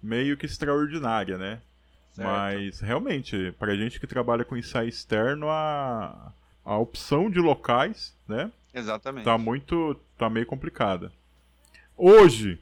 meio 0.00 0.36
que 0.36 0.46
extraordinária, 0.46 1.36
né? 1.36 1.60
Certo. 2.12 2.28
Mas 2.28 2.78
realmente, 2.78 3.52
pra 3.58 3.74
gente 3.74 3.98
que 3.98 4.06
trabalha 4.06 4.44
com 4.44 4.56
ensaio 4.56 4.88
externo, 4.88 5.48
a, 5.50 6.32
a 6.64 6.78
opção 6.78 7.28
de 7.28 7.40
locais, 7.40 8.16
né? 8.28 8.52
Exatamente. 8.72 9.24
Tá 9.24 9.36
muito. 9.36 9.98
tá 10.16 10.30
meio 10.30 10.46
complicada. 10.46 11.12
Hoje, 11.96 12.60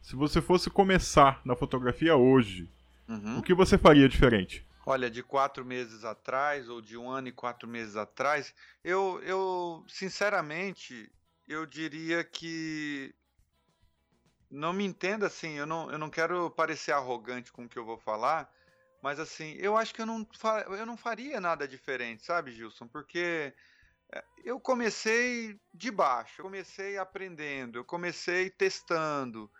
se 0.00 0.16
você 0.16 0.40
fosse 0.40 0.70
começar 0.70 1.40
na 1.44 1.54
fotografia 1.54 2.16
hoje, 2.16 2.68
uhum. 3.08 3.38
o 3.38 3.42
que 3.42 3.54
você 3.54 3.78
faria 3.78 4.08
diferente? 4.08 4.68
olha, 4.88 5.10
de 5.10 5.22
quatro 5.22 5.66
meses 5.66 6.02
atrás 6.02 6.66
ou 6.66 6.80
de 6.80 6.96
um 6.96 7.10
ano 7.10 7.28
e 7.28 7.32
quatro 7.32 7.68
meses 7.68 7.94
atrás, 7.94 8.54
eu, 8.82 9.20
eu 9.22 9.84
sinceramente, 9.86 11.12
eu 11.46 11.66
diria 11.66 12.24
que 12.24 13.14
não 14.50 14.72
me 14.72 14.86
entenda 14.86 15.26
assim, 15.26 15.58
eu 15.58 15.66
não, 15.66 15.92
eu 15.92 15.98
não 15.98 16.08
quero 16.08 16.50
parecer 16.52 16.92
arrogante 16.92 17.52
com 17.52 17.64
o 17.64 17.68
que 17.68 17.78
eu 17.78 17.84
vou 17.84 17.98
falar, 17.98 18.50
mas 19.02 19.20
assim, 19.20 19.52
eu 19.58 19.76
acho 19.76 19.94
que 19.94 20.00
eu 20.00 20.06
não, 20.06 20.26
eu 20.78 20.86
não 20.86 20.96
faria 20.96 21.38
nada 21.38 21.68
diferente, 21.68 22.24
sabe, 22.24 22.52
Gilson? 22.52 22.88
Porque 22.88 23.52
eh, 24.10 24.24
eu 24.42 24.58
comecei 24.58 25.60
de 25.74 25.90
baixo, 25.90 26.40
eu 26.40 26.44
comecei 26.46 26.96
aprendendo, 26.96 27.78
eu 27.78 27.84
comecei 27.84 28.48
testando, 28.48 29.50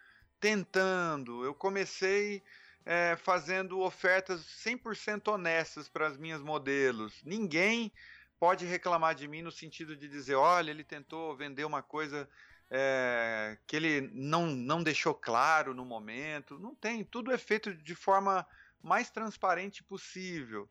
tentando, 0.41 1.45
eu 1.45 1.55
comecei 1.55 2.43
é, 2.89 3.17
fazendo 3.17 3.81
ofertas 3.81 4.41
100% 4.65 5.29
honestas 5.31 5.91
para 5.91 6.07
as 6.07 6.17
minhas 6.17 6.41
modelos. 6.41 7.21
Ninguém 7.23 7.93
pode 8.41 8.65
reclamar 8.65 9.15
de 9.15 9.29
mim 9.29 9.43
no 9.43 9.53
sentido 9.53 9.95
de 9.95 10.09
dizer, 10.09 10.37
olha, 10.37 10.71
ele 10.71 10.83
tentou 10.83 11.37
vender 11.37 11.67
uma 11.67 11.83
coisa 11.83 12.27
é, 12.71 13.59
que 13.67 13.77
ele 13.77 14.11
não, 14.15 14.47
não 14.47 14.83
deixou 14.83 15.13
claro 15.13 15.75
no 15.75 15.85
momento. 15.85 16.59
Não 16.59 16.75
tem, 16.75 17.05
tudo 17.05 17.31
é 17.31 17.37
feito 17.37 17.75
de 17.75 17.95
forma 17.95 18.47
mais 18.83 19.11
transparente 19.11 19.85
possível. 19.85 20.67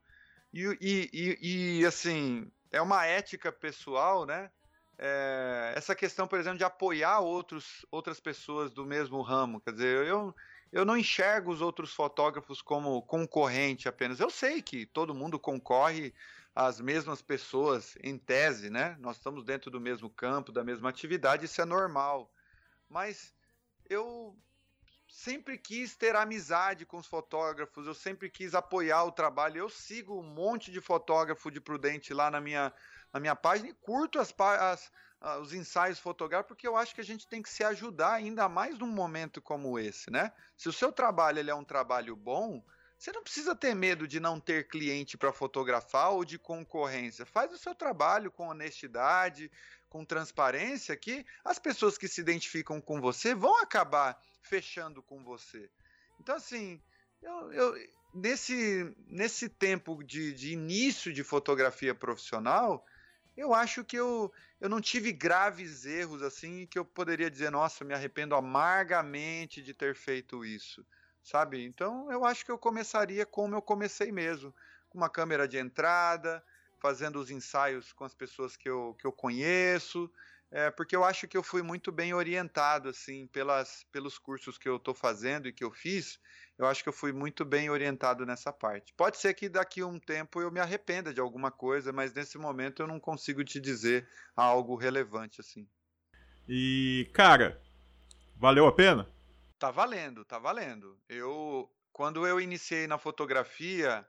E, 0.51 0.75
e, 0.81 1.09
e, 1.13 1.79
e 1.81 1.85
assim, 1.85 2.51
é 2.71 2.81
uma 2.81 3.05
ética 3.05 3.51
pessoal, 3.51 4.25
né? 4.25 4.49
É, 4.97 5.73
essa 5.75 5.95
questão, 5.95 6.27
por 6.27 6.39
exemplo, 6.39 6.57
de 6.57 6.63
apoiar 6.63 7.19
outros, 7.19 7.85
outras 7.91 8.19
pessoas 8.19 8.71
do 8.71 8.87
mesmo 8.87 9.21
ramo. 9.21 9.61
Quer 9.61 9.73
dizer, 9.73 10.07
eu, 10.07 10.33
eu 10.71 10.85
não 10.85 10.97
enxergo 10.97 11.51
os 11.51 11.61
outros 11.61 11.93
fotógrafos 11.93 12.61
como 12.61 13.01
concorrente 13.01 13.87
apenas. 13.87 14.19
Eu 14.19 14.29
sei 14.29 14.61
que 14.61 14.85
todo 14.85 15.15
mundo 15.15 15.39
concorre 15.39 16.13
às 16.53 16.81
mesmas 16.81 17.21
pessoas, 17.21 17.97
em 18.03 18.17
tese, 18.17 18.69
né? 18.69 18.97
Nós 18.99 19.17
estamos 19.17 19.43
dentro 19.43 19.69
do 19.69 19.79
mesmo 19.79 20.09
campo, 20.09 20.51
da 20.51 20.63
mesma 20.63 20.89
atividade, 20.89 21.45
isso 21.45 21.61
é 21.61 21.65
normal. 21.65 22.31
Mas 22.89 23.33
eu 23.89 24.37
sempre 25.07 25.57
quis 25.57 25.95
ter 25.95 26.15
amizade 26.15 26.85
com 26.85 26.97
os 26.97 27.07
fotógrafos, 27.07 27.87
eu 27.87 27.93
sempre 27.93 28.29
quis 28.29 28.53
apoiar 28.53 29.03
o 29.03 29.11
trabalho. 29.11 29.57
Eu 29.57 29.69
sigo 29.69 30.19
um 30.19 30.23
monte 30.23 30.71
de 30.71 30.81
fotógrafo 30.81 31.49
de 31.49 31.61
Prudente 31.61 32.13
lá 32.13 32.29
na 32.29 32.41
minha, 32.41 32.73
na 33.13 33.19
minha 33.19 33.35
página 33.35 33.69
e 33.69 33.73
curto 33.73 34.19
as, 34.19 34.33
as, 34.37 34.91
os 35.41 35.53
ensaios 35.53 35.99
fotográficos, 35.99 36.49
porque 36.49 36.67
eu 36.67 36.75
acho 36.75 36.93
que 36.93 37.01
a 37.01 37.03
gente 37.03 37.27
tem 37.27 37.41
que 37.41 37.49
se 37.49 37.63
ajudar 37.63 38.13
ainda 38.13 38.47
mais 38.47 38.77
num 38.77 38.87
momento 38.87 39.41
como 39.41 39.79
esse, 39.79 40.11
né? 40.11 40.31
Se 40.55 40.69
o 40.69 40.73
seu 40.73 40.91
trabalho 40.91 41.39
ele 41.39 41.49
é 41.49 41.55
um 41.55 41.63
trabalho 41.63 42.15
bom, 42.15 42.63
você 42.97 43.11
não 43.11 43.23
precisa 43.23 43.55
ter 43.55 43.75
medo 43.75 44.07
de 44.07 44.19
não 44.19 44.39
ter 44.39 44.67
cliente 44.67 45.17
para 45.17 45.33
fotografar 45.33 46.11
ou 46.11 46.25
de 46.25 46.39
concorrência. 46.39 47.25
Faz 47.25 47.51
o 47.51 47.57
seu 47.57 47.75
trabalho 47.75 48.31
com 48.31 48.47
honestidade, 48.47 49.51
com 49.89 50.03
transparência, 50.03 50.95
que 50.95 51.25
as 51.45 51.59
pessoas 51.59 51.97
que 51.97 52.07
se 52.07 52.21
identificam 52.21 52.81
com 52.81 52.99
você 52.99 53.35
vão 53.35 53.61
acabar 53.61 54.19
fechando 54.41 55.03
com 55.03 55.23
você. 55.23 55.69
Então, 56.19 56.35
assim, 56.35 56.81
eu, 57.21 57.53
eu 57.53 57.75
nesse, 58.13 58.95
nesse 59.07 59.47
tempo 59.49 60.03
de, 60.03 60.33
de 60.33 60.53
início 60.53 61.13
de 61.13 61.23
fotografia 61.23 61.93
profissional, 61.93 62.83
eu 63.37 63.53
acho 63.53 63.85
que 63.85 63.95
eu, 63.95 64.33
eu 64.59 64.67
não 64.67 64.81
tive 64.81 65.11
graves 65.11 65.85
erros 65.85 66.23
assim 66.23 66.65
que 66.65 66.79
eu 66.79 66.83
poderia 66.83 67.29
dizer, 67.29 67.51
nossa, 67.51 67.85
me 67.85 67.93
arrependo 67.93 68.35
amargamente 68.35 69.61
de 69.61 69.73
ter 69.73 69.95
feito 69.95 70.43
isso, 70.43 70.83
sabe? 71.21 71.63
Então 71.63 72.11
eu 72.11 72.25
acho 72.25 72.43
que 72.43 72.51
eu 72.51 72.57
começaria 72.57 73.25
como 73.25 73.55
eu 73.55 73.61
comecei 73.61 74.11
mesmo, 74.11 74.53
com 74.89 74.97
uma 74.97 75.09
câmera 75.09 75.47
de 75.47 75.57
entrada, 75.57 76.43
fazendo 76.79 77.19
os 77.19 77.29
ensaios 77.29 77.93
com 77.93 78.03
as 78.03 78.15
pessoas 78.15 78.57
que 78.57 78.67
eu, 78.67 78.95
que 78.99 79.05
eu 79.05 79.11
conheço, 79.11 80.11
é, 80.49 80.71
porque 80.71 80.95
eu 80.95 81.03
acho 81.03 81.27
que 81.27 81.35
eu 81.35 81.43
fui 81.43 81.61
muito 81.61 81.91
bem 81.91 82.13
orientado 82.13 82.89
assim 82.89 83.27
pelas, 83.27 83.85
pelos 83.91 84.17
cursos 84.17 84.57
que 84.57 84.67
eu 84.67 84.77
estou 84.77 84.93
fazendo 84.93 85.47
e 85.47 85.53
que 85.53 85.63
eu 85.63 85.71
fiz. 85.71 86.19
Eu 86.57 86.65
acho 86.65 86.81
que 86.81 86.89
eu 86.89 86.93
fui 86.93 87.11
muito 87.11 87.43
bem 87.43 87.69
orientado 87.69 88.25
nessa 88.25 88.51
parte. 88.51 88.93
Pode 88.95 89.17
ser 89.17 89.33
que 89.33 89.49
daqui 89.49 89.81
a 89.81 89.87
um 89.87 89.99
tempo 89.99 90.41
eu 90.41 90.49
me 90.49 90.59
arrependa 90.59 91.13
de 91.13 91.19
alguma 91.19 91.51
coisa, 91.51 91.91
mas 91.91 92.13
nesse 92.13 92.37
momento 92.37 92.81
eu 92.81 92.87
não 92.87 92.99
consigo 92.99 93.43
te 93.43 93.59
dizer 93.59 94.09
algo 94.35 94.75
relevante 94.75 95.41
assim. 95.41 95.67
E 96.47 97.09
cara, 97.13 97.61
valeu 98.35 98.65
a 98.67 98.71
pena? 98.71 99.07
Tá 99.59 99.69
valendo, 99.69 100.23
tá 100.23 100.39
valendo. 100.39 100.97
Eu 101.09 101.69
quando 101.91 102.25
eu 102.25 102.39
iniciei 102.39 102.87
na 102.87 102.97
fotografia, 102.97 104.07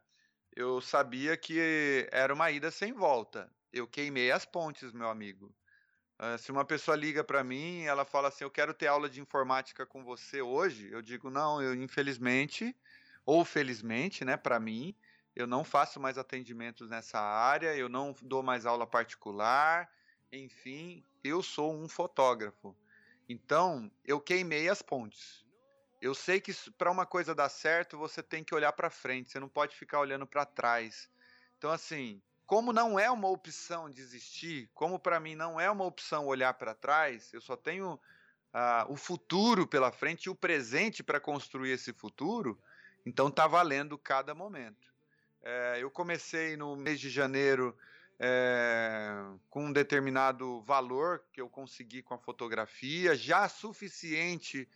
eu 0.55 0.80
sabia 0.80 1.36
que 1.36 2.07
era 2.12 2.32
uma 2.32 2.51
ida 2.51 2.70
sem 2.70 2.93
volta. 2.93 3.51
Eu 3.72 3.89
queimei 3.89 4.30
as 4.30 4.45
pontes, 4.45 4.93
meu 4.93 5.09
amigo. 5.09 5.55
Se 6.38 6.50
uma 6.50 6.64
pessoa 6.64 6.96
liga 6.96 7.22
para 7.22 7.44
mim, 7.44 7.82
ela 7.82 8.04
fala 8.04 8.28
assim: 8.28 8.44
"Eu 8.44 8.50
quero 8.50 8.74
ter 8.74 8.88
aula 8.88 9.08
de 9.08 9.20
informática 9.20 9.86
com 9.86 10.02
você 10.02 10.42
hoje", 10.42 10.90
eu 10.90 11.00
digo: 11.00 11.30
"Não, 11.30 11.62
eu 11.62 11.74
infelizmente 11.74 12.74
ou 13.24 13.44
felizmente, 13.44 14.24
né, 14.24 14.36
para 14.36 14.58
mim, 14.58 14.96
eu 15.36 15.46
não 15.46 15.62
faço 15.62 16.00
mais 16.00 16.16
atendimentos 16.18 16.88
nessa 16.88 17.20
área, 17.20 17.76
eu 17.76 17.88
não 17.88 18.14
dou 18.22 18.42
mais 18.42 18.66
aula 18.66 18.86
particular, 18.86 19.88
enfim, 20.32 21.04
eu 21.22 21.42
sou 21.42 21.74
um 21.74 21.88
fotógrafo. 21.88 22.74
Então, 23.28 23.90
eu 24.04 24.18
queimei 24.18 24.68
as 24.68 24.80
pontes. 24.80 25.44
Eu 26.00 26.14
sei 26.14 26.40
que 26.40 26.52
para 26.72 26.90
uma 26.90 27.04
coisa 27.04 27.34
dar 27.34 27.48
certo, 27.48 27.98
você 27.98 28.22
tem 28.22 28.42
que 28.42 28.54
olhar 28.54 28.72
para 28.72 28.88
frente, 28.90 29.30
você 29.30 29.38
não 29.38 29.48
pode 29.48 29.76
ficar 29.76 30.00
olhando 30.00 30.26
para 30.26 30.46
trás. 30.46 31.10
Então, 31.58 31.70
assim, 31.70 32.22
como 32.49 32.72
não 32.72 32.99
é 32.99 33.11
uma 33.11 33.28
opção 33.28 33.90
desistir, 33.90 34.70
como 34.72 34.99
para 34.99 35.20
mim 35.20 35.34
não 35.34 35.61
é 35.61 35.70
uma 35.70 35.84
opção 35.84 36.26
olhar 36.26 36.55
para 36.55 36.74
trás, 36.74 37.30
eu 37.34 37.42
só 37.42 37.55
tenho 37.55 37.92
uh, 37.92 38.90
o 38.90 38.96
futuro 38.96 39.66
pela 39.66 39.92
frente 39.92 40.24
e 40.24 40.30
o 40.30 40.34
presente 40.34 41.03
para 41.03 41.20
construir 41.20 41.72
esse 41.72 41.92
futuro, 41.92 42.59
então 43.05 43.30
tá 43.30 43.46
valendo 43.46 43.99
cada 43.99 44.34
momento. 44.34 44.88
É, 45.42 45.76
eu 45.78 45.90
comecei 45.90 46.57
no 46.57 46.74
mês 46.74 46.99
de 46.99 47.11
janeiro 47.11 47.76
é, 48.18 49.12
com 49.51 49.66
um 49.66 49.72
determinado 49.72 50.62
valor 50.62 51.22
que 51.30 51.42
eu 51.42 51.51
consegui 51.51 52.03
com 52.03 52.14
a 52.14 52.18
fotografia, 52.18 53.14
já 53.14 53.46
suficiente 53.46 54.66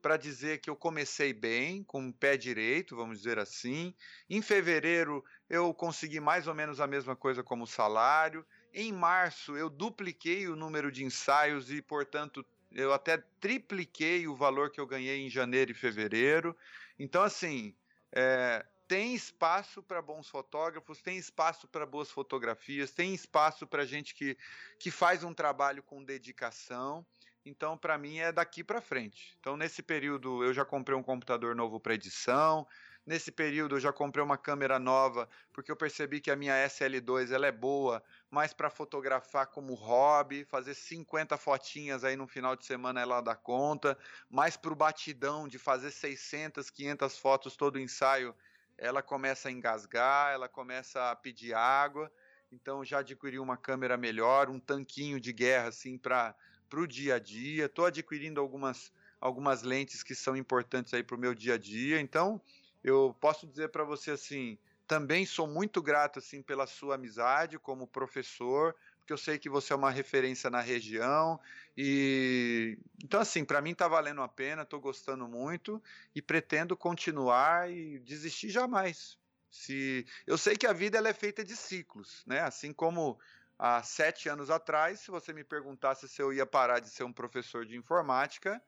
para 0.00 0.16
dizer 0.16 0.58
que 0.58 0.70
eu 0.70 0.76
comecei 0.76 1.32
bem, 1.32 1.82
com 1.82 2.08
o 2.08 2.12
pé 2.12 2.36
direito, 2.36 2.96
vamos 2.96 3.18
dizer 3.18 3.38
assim. 3.38 3.94
Em 4.30 4.40
fevereiro 4.40 5.24
eu 5.48 5.72
consegui 5.72 6.20
mais 6.20 6.46
ou 6.46 6.54
menos 6.54 6.80
a 6.80 6.86
mesma 6.86 7.16
coisa 7.16 7.42
como 7.42 7.66
salário. 7.66 8.44
Em 8.72 8.92
março 8.92 9.56
eu 9.56 9.70
dupliquei 9.70 10.48
o 10.48 10.56
número 10.56 10.92
de 10.92 11.04
ensaios 11.04 11.70
e, 11.70 11.80
portanto, 11.80 12.44
eu 12.70 12.92
até 12.92 13.18
tripliquei 13.40 14.28
o 14.28 14.34
valor 14.34 14.70
que 14.70 14.80
eu 14.80 14.86
ganhei 14.86 15.24
em 15.24 15.30
janeiro 15.30 15.70
e 15.70 15.74
fevereiro. 15.74 16.56
Então, 16.98 17.22
assim, 17.22 17.74
é, 18.12 18.64
tem 18.86 19.14
espaço 19.14 19.82
para 19.82 20.02
bons 20.02 20.28
fotógrafos, 20.28 21.00
tem 21.00 21.16
espaço 21.16 21.68
para 21.68 21.86
boas 21.86 22.10
fotografias, 22.10 22.90
tem 22.90 23.14
espaço 23.14 23.66
para 23.66 23.84
gente 23.84 24.14
que, 24.14 24.36
que 24.78 24.90
faz 24.90 25.22
um 25.22 25.32
trabalho 25.32 25.82
com 25.82 26.04
dedicação. 26.04 27.06
Então, 27.44 27.78
para 27.78 27.96
mim, 27.96 28.18
é 28.18 28.30
daqui 28.30 28.62
para 28.62 28.80
frente. 28.80 29.36
Então, 29.40 29.56
nesse 29.56 29.82
período, 29.82 30.44
eu 30.44 30.52
já 30.52 30.64
comprei 30.64 30.96
um 30.96 31.02
computador 31.02 31.54
novo 31.54 31.80
para 31.80 31.94
edição. 31.94 32.66
Nesse 33.08 33.32
período, 33.32 33.76
eu 33.76 33.80
já 33.80 33.90
comprei 33.90 34.22
uma 34.22 34.36
câmera 34.36 34.78
nova, 34.78 35.30
porque 35.50 35.72
eu 35.72 35.76
percebi 35.76 36.20
que 36.20 36.30
a 36.30 36.36
minha 36.36 36.52
SL2 36.66 37.32
ela 37.32 37.46
é 37.46 37.50
boa, 37.50 38.04
mas 38.30 38.52
para 38.52 38.68
fotografar 38.68 39.46
como 39.46 39.72
hobby, 39.72 40.44
fazer 40.44 40.74
50 40.74 41.38
fotinhas 41.38 42.04
aí 42.04 42.16
no 42.16 42.26
final 42.26 42.54
de 42.54 42.66
semana 42.66 43.00
ela 43.00 43.22
dá 43.22 43.34
conta. 43.34 43.96
Mais 44.28 44.58
para 44.58 44.74
o 44.74 44.76
batidão 44.76 45.48
de 45.48 45.58
fazer 45.58 45.90
600, 45.90 46.68
500 46.68 47.18
fotos 47.18 47.56
todo 47.56 47.80
ensaio, 47.80 48.34
ela 48.76 49.00
começa 49.00 49.48
a 49.48 49.52
engasgar, 49.52 50.34
ela 50.34 50.46
começa 50.46 51.10
a 51.10 51.16
pedir 51.16 51.54
água. 51.54 52.12
Então, 52.52 52.84
já 52.84 52.98
adquiri 52.98 53.38
uma 53.38 53.56
câmera 53.56 53.96
melhor, 53.96 54.50
um 54.50 54.60
tanquinho 54.60 55.18
de 55.18 55.32
guerra 55.32 55.68
assim 55.68 55.96
para 55.96 56.36
para 56.68 56.80
o 56.80 56.86
dia 56.86 57.14
a 57.14 57.18
dia. 57.18 57.64
Estou 57.64 57.86
adquirindo 57.86 58.38
algumas, 58.38 58.92
algumas 59.18 59.62
lentes 59.62 60.02
que 60.02 60.14
são 60.14 60.36
importantes 60.36 60.92
aí 60.92 61.02
para 61.02 61.16
o 61.16 61.18
meu 61.18 61.34
dia 61.34 61.54
a 61.54 61.58
dia. 61.58 61.98
Então, 61.98 62.40
eu 62.88 63.16
posso 63.20 63.46
dizer 63.46 63.68
para 63.68 63.84
você 63.84 64.12
assim, 64.12 64.58
também 64.86 65.26
sou 65.26 65.46
muito 65.46 65.82
grato 65.82 66.18
assim 66.18 66.42
pela 66.42 66.66
sua 66.66 66.94
amizade 66.94 67.58
como 67.58 67.86
professor, 67.86 68.74
porque 68.98 69.12
eu 69.12 69.18
sei 69.18 69.38
que 69.38 69.48
você 69.48 69.72
é 69.72 69.76
uma 69.76 69.90
referência 69.90 70.50
na 70.50 70.60
região 70.60 71.38
e 71.76 72.78
então 73.02 73.20
assim, 73.20 73.44
para 73.44 73.60
mim 73.60 73.72
está 73.72 73.86
valendo 73.86 74.22
a 74.22 74.28
pena, 74.28 74.62
estou 74.62 74.80
gostando 74.80 75.28
muito 75.28 75.82
e 76.14 76.22
pretendo 76.22 76.76
continuar 76.76 77.70
e 77.70 77.98
desistir 78.00 78.50
jamais. 78.50 79.18
Se 79.50 80.06
eu 80.26 80.36
sei 80.36 80.56
que 80.56 80.66
a 80.66 80.72
vida 80.72 80.98
ela 80.98 81.08
é 81.08 81.14
feita 81.14 81.44
de 81.44 81.56
ciclos, 81.56 82.22
né? 82.26 82.40
Assim 82.40 82.72
como 82.72 83.18
há 83.58 83.82
sete 83.82 84.28
anos 84.28 84.50
atrás, 84.50 85.00
se 85.00 85.10
você 85.10 85.32
me 85.32 85.42
perguntasse 85.42 86.08
se 86.08 86.20
eu 86.20 86.32
ia 86.32 86.46
parar 86.46 86.80
de 86.80 86.90
ser 86.90 87.04
um 87.04 87.12
professor 87.12 87.64
de 87.64 87.76
informática, 87.76 88.62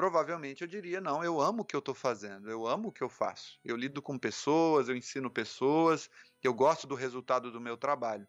provavelmente 0.00 0.62
eu 0.62 0.68
diria: 0.68 0.98
não, 0.98 1.22
eu 1.22 1.38
amo 1.42 1.60
o 1.60 1.64
que 1.64 1.76
eu 1.76 1.80
estou 1.80 1.94
fazendo, 1.94 2.50
eu 2.50 2.66
amo 2.66 2.88
o 2.88 2.92
que 2.92 3.02
eu 3.02 3.08
faço. 3.10 3.60
Eu 3.62 3.76
lido 3.76 4.00
com 4.00 4.18
pessoas, 4.18 4.88
eu 4.88 4.96
ensino 4.96 5.30
pessoas, 5.30 6.08
eu 6.42 6.54
gosto 6.54 6.86
do 6.86 6.94
resultado 6.94 7.52
do 7.52 7.60
meu 7.60 7.76
trabalho. 7.76 8.26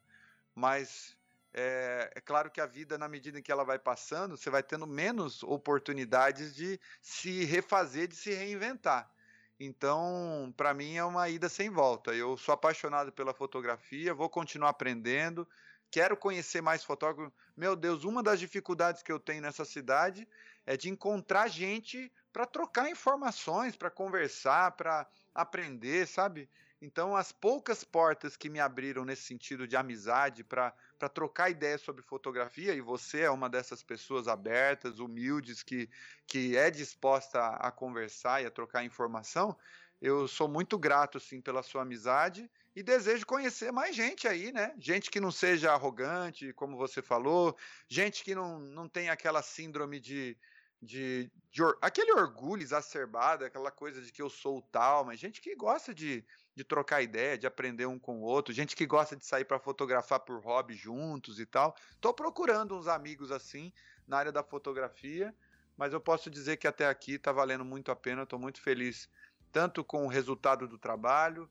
Mas 0.54 1.16
é, 1.54 2.12
é, 2.14 2.20
claro 2.20 2.52
que 2.52 2.60
a 2.60 2.66
vida, 2.66 2.98
na 2.98 3.08
medida 3.08 3.40
em 3.40 3.42
que 3.42 3.54
ela 3.54 3.64
vai 3.64 3.80
passando, 3.80 4.36
você 4.36 4.50
vai 4.50 4.62
tendo 4.62 4.86
menos 4.86 5.44
oportunidades 5.44 6.54
de 6.54 6.78
se 7.02 7.46
refazer, 7.46 8.10
de 8.10 8.18
se 8.18 8.34
reinventar. 8.34 9.10
Então, 9.58 10.54
para 10.58 10.74
mim, 10.74 10.98
é 10.98 11.06
uma 11.06 11.30
ida 11.30 11.48
sem 11.48 11.70
volta. 11.70 12.14
Eu 12.14 12.36
sou 12.36 12.54
apaixonado 12.54 13.14
pela 13.14 13.34
fotografia, 13.34 14.14
vou 14.14 14.30
continuar 14.30 14.72
aprendendo 14.72 15.48
quero 15.92 16.16
conhecer 16.16 16.62
mais 16.62 16.84
fotógrafos. 16.84 17.34
Meu 17.56 17.76
Deus, 17.76 18.06
uma 18.06 18.24
das 18.24 18.40
dificuldades 18.40 19.04
que 19.04 19.12
eu 19.12 19.20
tenho 19.20 19.42
nessa 19.42 19.66
cidade 19.66 20.28
é 20.66 20.78
de 20.78 20.90
encontrar 20.90 21.50
gente 21.50 22.12
para 22.32 22.46
trocar 22.46 22.90
informações, 22.90 23.76
para 23.76 23.92
conversar, 23.92 24.72
para 24.72 25.06
aprender, 25.36 26.08
sabe? 26.08 26.50
Então, 26.82 27.16
as 27.16 27.32
poucas 27.32 27.84
portas 27.84 28.36
que 28.36 28.50
me 28.50 28.60
abriram 28.60 29.06
nesse 29.06 29.24
sentido 29.24 29.68
de 29.68 29.76
amizade 29.76 30.44
para 30.44 30.74
trocar 31.14 31.52
ideias 31.52 31.82
sobre 31.82 32.02
fotografia, 32.02 32.74
e 32.74 32.82
você 32.82 33.22
é 33.22 33.30
uma 33.30 33.48
dessas 33.48 33.84
pessoas 33.84 34.28
abertas, 34.28 34.98
humildes, 34.98 35.62
que, 35.62 35.88
que 36.26 36.58
é 36.58 36.72
disposta 36.72 37.40
a, 37.40 37.68
a 37.68 37.72
conversar 37.72 38.42
e 38.42 38.48
a 38.48 38.52
trocar 38.52 38.84
informação, 38.84 39.56
eu 40.02 40.28
sou 40.28 40.48
muito 40.48 40.80
grato, 40.80 41.20
sim, 41.20 41.40
pela 41.40 41.62
sua 41.62 41.84
amizade 41.84 42.50
e 42.76 42.82
desejo 42.82 43.26
conhecer 43.26 43.72
mais 43.72 43.96
gente 43.96 44.28
aí, 44.28 44.52
né? 44.52 44.74
Gente 44.80 45.10
que 45.10 45.20
não 45.20 45.32
seja 45.32 45.74
arrogante, 45.74 46.54
como 46.54 46.78
você 46.78 47.02
falou, 47.02 47.58
gente 47.88 48.24
que 48.24 48.34
não, 48.34 48.60
não 48.60 48.88
tem 48.88 49.10
aquela 49.10 49.42
síndrome 49.42 50.00
de, 50.00 50.38
de, 50.82 51.30
de 51.52 51.62
or, 51.62 51.78
aquele 51.82 52.14
orgulho 52.14 52.64
exacerbado, 52.64 53.44
aquela 53.44 53.72
coisa 53.72 54.02
de 54.02 54.12
que 54.12 54.22
eu 54.22 54.30
sou 54.30 54.62
tal, 54.72 55.04
mas 55.06 55.20
gente 55.20 55.42
que 55.42 55.54
gosta 55.54 55.94
de, 55.94 56.26
de 56.56 56.64
trocar 56.64 57.02
ideia, 57.02 57.38
de 57.38 57.46
aprender 57.46 57.86
um 57.86 58.00
com 58.00 58.20
o 58.20 58.24
outro, 58.24 58.54
gente 58.54 58.76
que 58.76 58.86
gosta 58.86 59.18
de 59.18 59.26
sair 59.26 59.44
para 59.44 59.60
fotografar 59.60 60.22
por 60.22 60.40
hobby 60.42 60.74
juntos 60.74 61.40
e 61.40 61.46
tal. 61.46 61.76
Tô 62.00 62.14
procurando 62.14 62.78
uns 62.78 62.88
amigos 62.88 63.32
assim 63.32 63.74
na 64.08 64.18
área 64.18 64.32
da 64.32 64.44
fotografia, 64.44 65.36
mas 65.76 65.92
eu 65.92 66.00
posso 66.00 66.30
dizer 66.30 66.56
que 66.56 66.68
até 66.68 66.88
aqui 66.88 67.20
tá 67.20 67.34
valendo 67.34 67.66
muito 67.66 67.92
a 67.92 67.96
pena, 67.96 68.24
estou 68.24 68.40
muito 68.40 68.62
feliz 68.62 69.10
tanto 69.52 69.84
com 69.84 70.06
o 70.06 70.08
resultado 70.08 70.68
do 70.68 70.78
trabalho, 70.78 71.50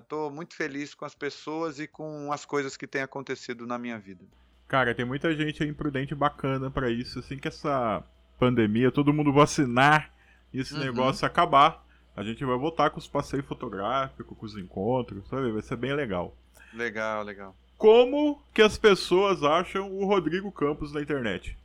Estou 0.00 0.30
é, 0.30 0.32
muito 0.32 0.54
feliz 0.54 0.94
com 0.94 1.04
as 1.04 1.14
pessoas 1.14 1.78
e 1.78 1.86
com 1.86 2.32
as 2.32 2.44
coisas 2.44 2.76
que 2.76 2.86
têm 2.86 3.02
acontecido 3.02 3.66
na 3.66 3.78
minha 3.78 3.98
vida. 3.98 4.24
Cara, 4.68 4.94
tem 4.94 5.04
muita 5.04 5.34
gente 5.34 5.62
imprudente 5.64 6.14
bacana 6.14 6.70
para 6.70 6.90
isso. 6.90 7.18
Assim 7.18 7.38
que 7.38 7.48
essa 7.48 8.02
pandemia, 8.38 8.90
todo 8.90 9.12
mundo 9.12 9.32
vacinar 9.32 10.10
e 10.52 10.60
esse 10.60 10.74
uhum. 10.74 10.80
negócio 10.80 11.26
acabar, 11.26 11.86
a 12.16 12.22
gente 12.22 12.44
vai 12.44 12.56
voltar 12.56 12.90
com 12.90 12.98
os 12.98 13.06
passeios 13.06 13.46
fotográficos, 13.46 14.36
com 14.36 14.46
os 14.46 14.56
encontros, 14.56 15.26
sabe? 15.28 15.50
Vai 15.50 15.62
ser 15.62 15.76
bem 15.76 15.94
legal. 15.94 16.36
Legal, 16.72 17.22
legal. 17.22 17.56
Como 17.76 18.42
que 18.54 18.62
as 18.62 18.78
pessoas 18.78 19.42
acham 19.42 19.90
o 19.90 20.04
Rodrigo 20.04 20.50
Campos 20.52 20.92
na 20.92 21.02
internet? 21.02 21.58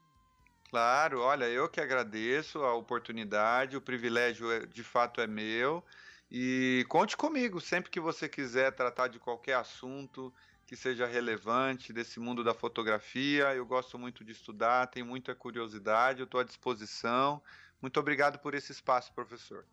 Claro, 0.71 1.21
olha, 1.21 1.45
eu 1.45 1.69
que 1.69 1.81
agradeço 1.81 2.59
a 2.65 2.75
oportunidade, 2.75 3.77
o 3.77 3.81
privilégio 3.81 4.51
é, 4.51 4.67
de 4.67 4.83
fato 4.83 5.21
é 5.21 5.27
meu. 5.27 5.83
E 6.31 6.85
conte 6.89 7.17
comigo 7.17 7.61
sempre 7.61 7.91
que 7.91 8.01
você 8.01 8.29
quiser 8.29 8.73
tratar 8.73 9.07
de 9.07 9.21
qualquer 9.21 9.55
assunto 9.55 10.35
que 10.67 10.77
seja 10.77 11.07
relevante 11.07 11.93
desse 11.93 12.19
mundo 12.19 12.43
da 12.43 12.53
fotografia. 12.53 13.55
Eu 13.55 13.64
gosto 13.64 13.99
muito 13.99 14.25
de 14.25 14.33
estudar, 14.33 14.89
tenho 14.89 15.07
muita 15.07 15.35
curiosidade, 15.35 16.21
eu 16.21 16.25
estou 16.25 16.41
à 16.41 16.45
disposição. 16.45 17.41
Muito 17.81 18.01
obrigado 18.01 18.39
por 18.39 18.55
esse 18.55 18.73
espaço, 18.73 19.12
professor. 19.14 19.64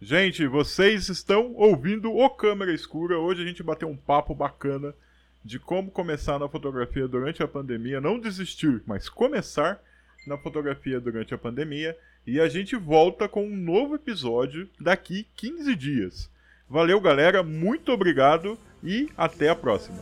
Gente, 0.00 0.46
vocês 0.46 1.08
estão 1.08 1.52
ouvindo 1.54 2.12
o 2.12 2.30
Câmera 2.30 2.72
Escura. 2.72 3.18
Hoje 3.18 3.42
a 3.42 3.46
gente 3.46 3.62
bateu 3.62 3.88
um 3.88 3.96
papo 3.96 4.34
bacana 4.34 4.94
de 5.44 5.58
como 5.58 5.90
começar 5.90 6.38
na 6.38 6.48
fotografia 6.48 7.08
durante 7.08 7.42
a 7.42 7.48
pandemia. 7.48 8.00
Não 8.00 8.18
desistir, 8.18 8.82
mas 8.86 9.08
começar 9.08 9.82
na 10.26 10.38
fotografia 10.38 11.00
durante 11.00 11.34
a 11.34 11.38
pandemia. 11.38 11.96
E 12.26 12.40
a 12.40 12.48
gente 12.48 12.76
volta 12.76 13.28
com 13.28 13.46
um 13.46 13.56
novo 13.56 13.96
episódio 13.96 14.68
daqui 14.80 15.26
15 15.36 15.74
dias. 15.74 16.30
Valeu, 16.68 17.00
galera. 17.00 17.42
Muito 17.42 17.92
obrigado 17.92 18.58
e 18.84 19.08
até 19.16 19.48
a 19.48 19.56
próxima. 19.56 19.98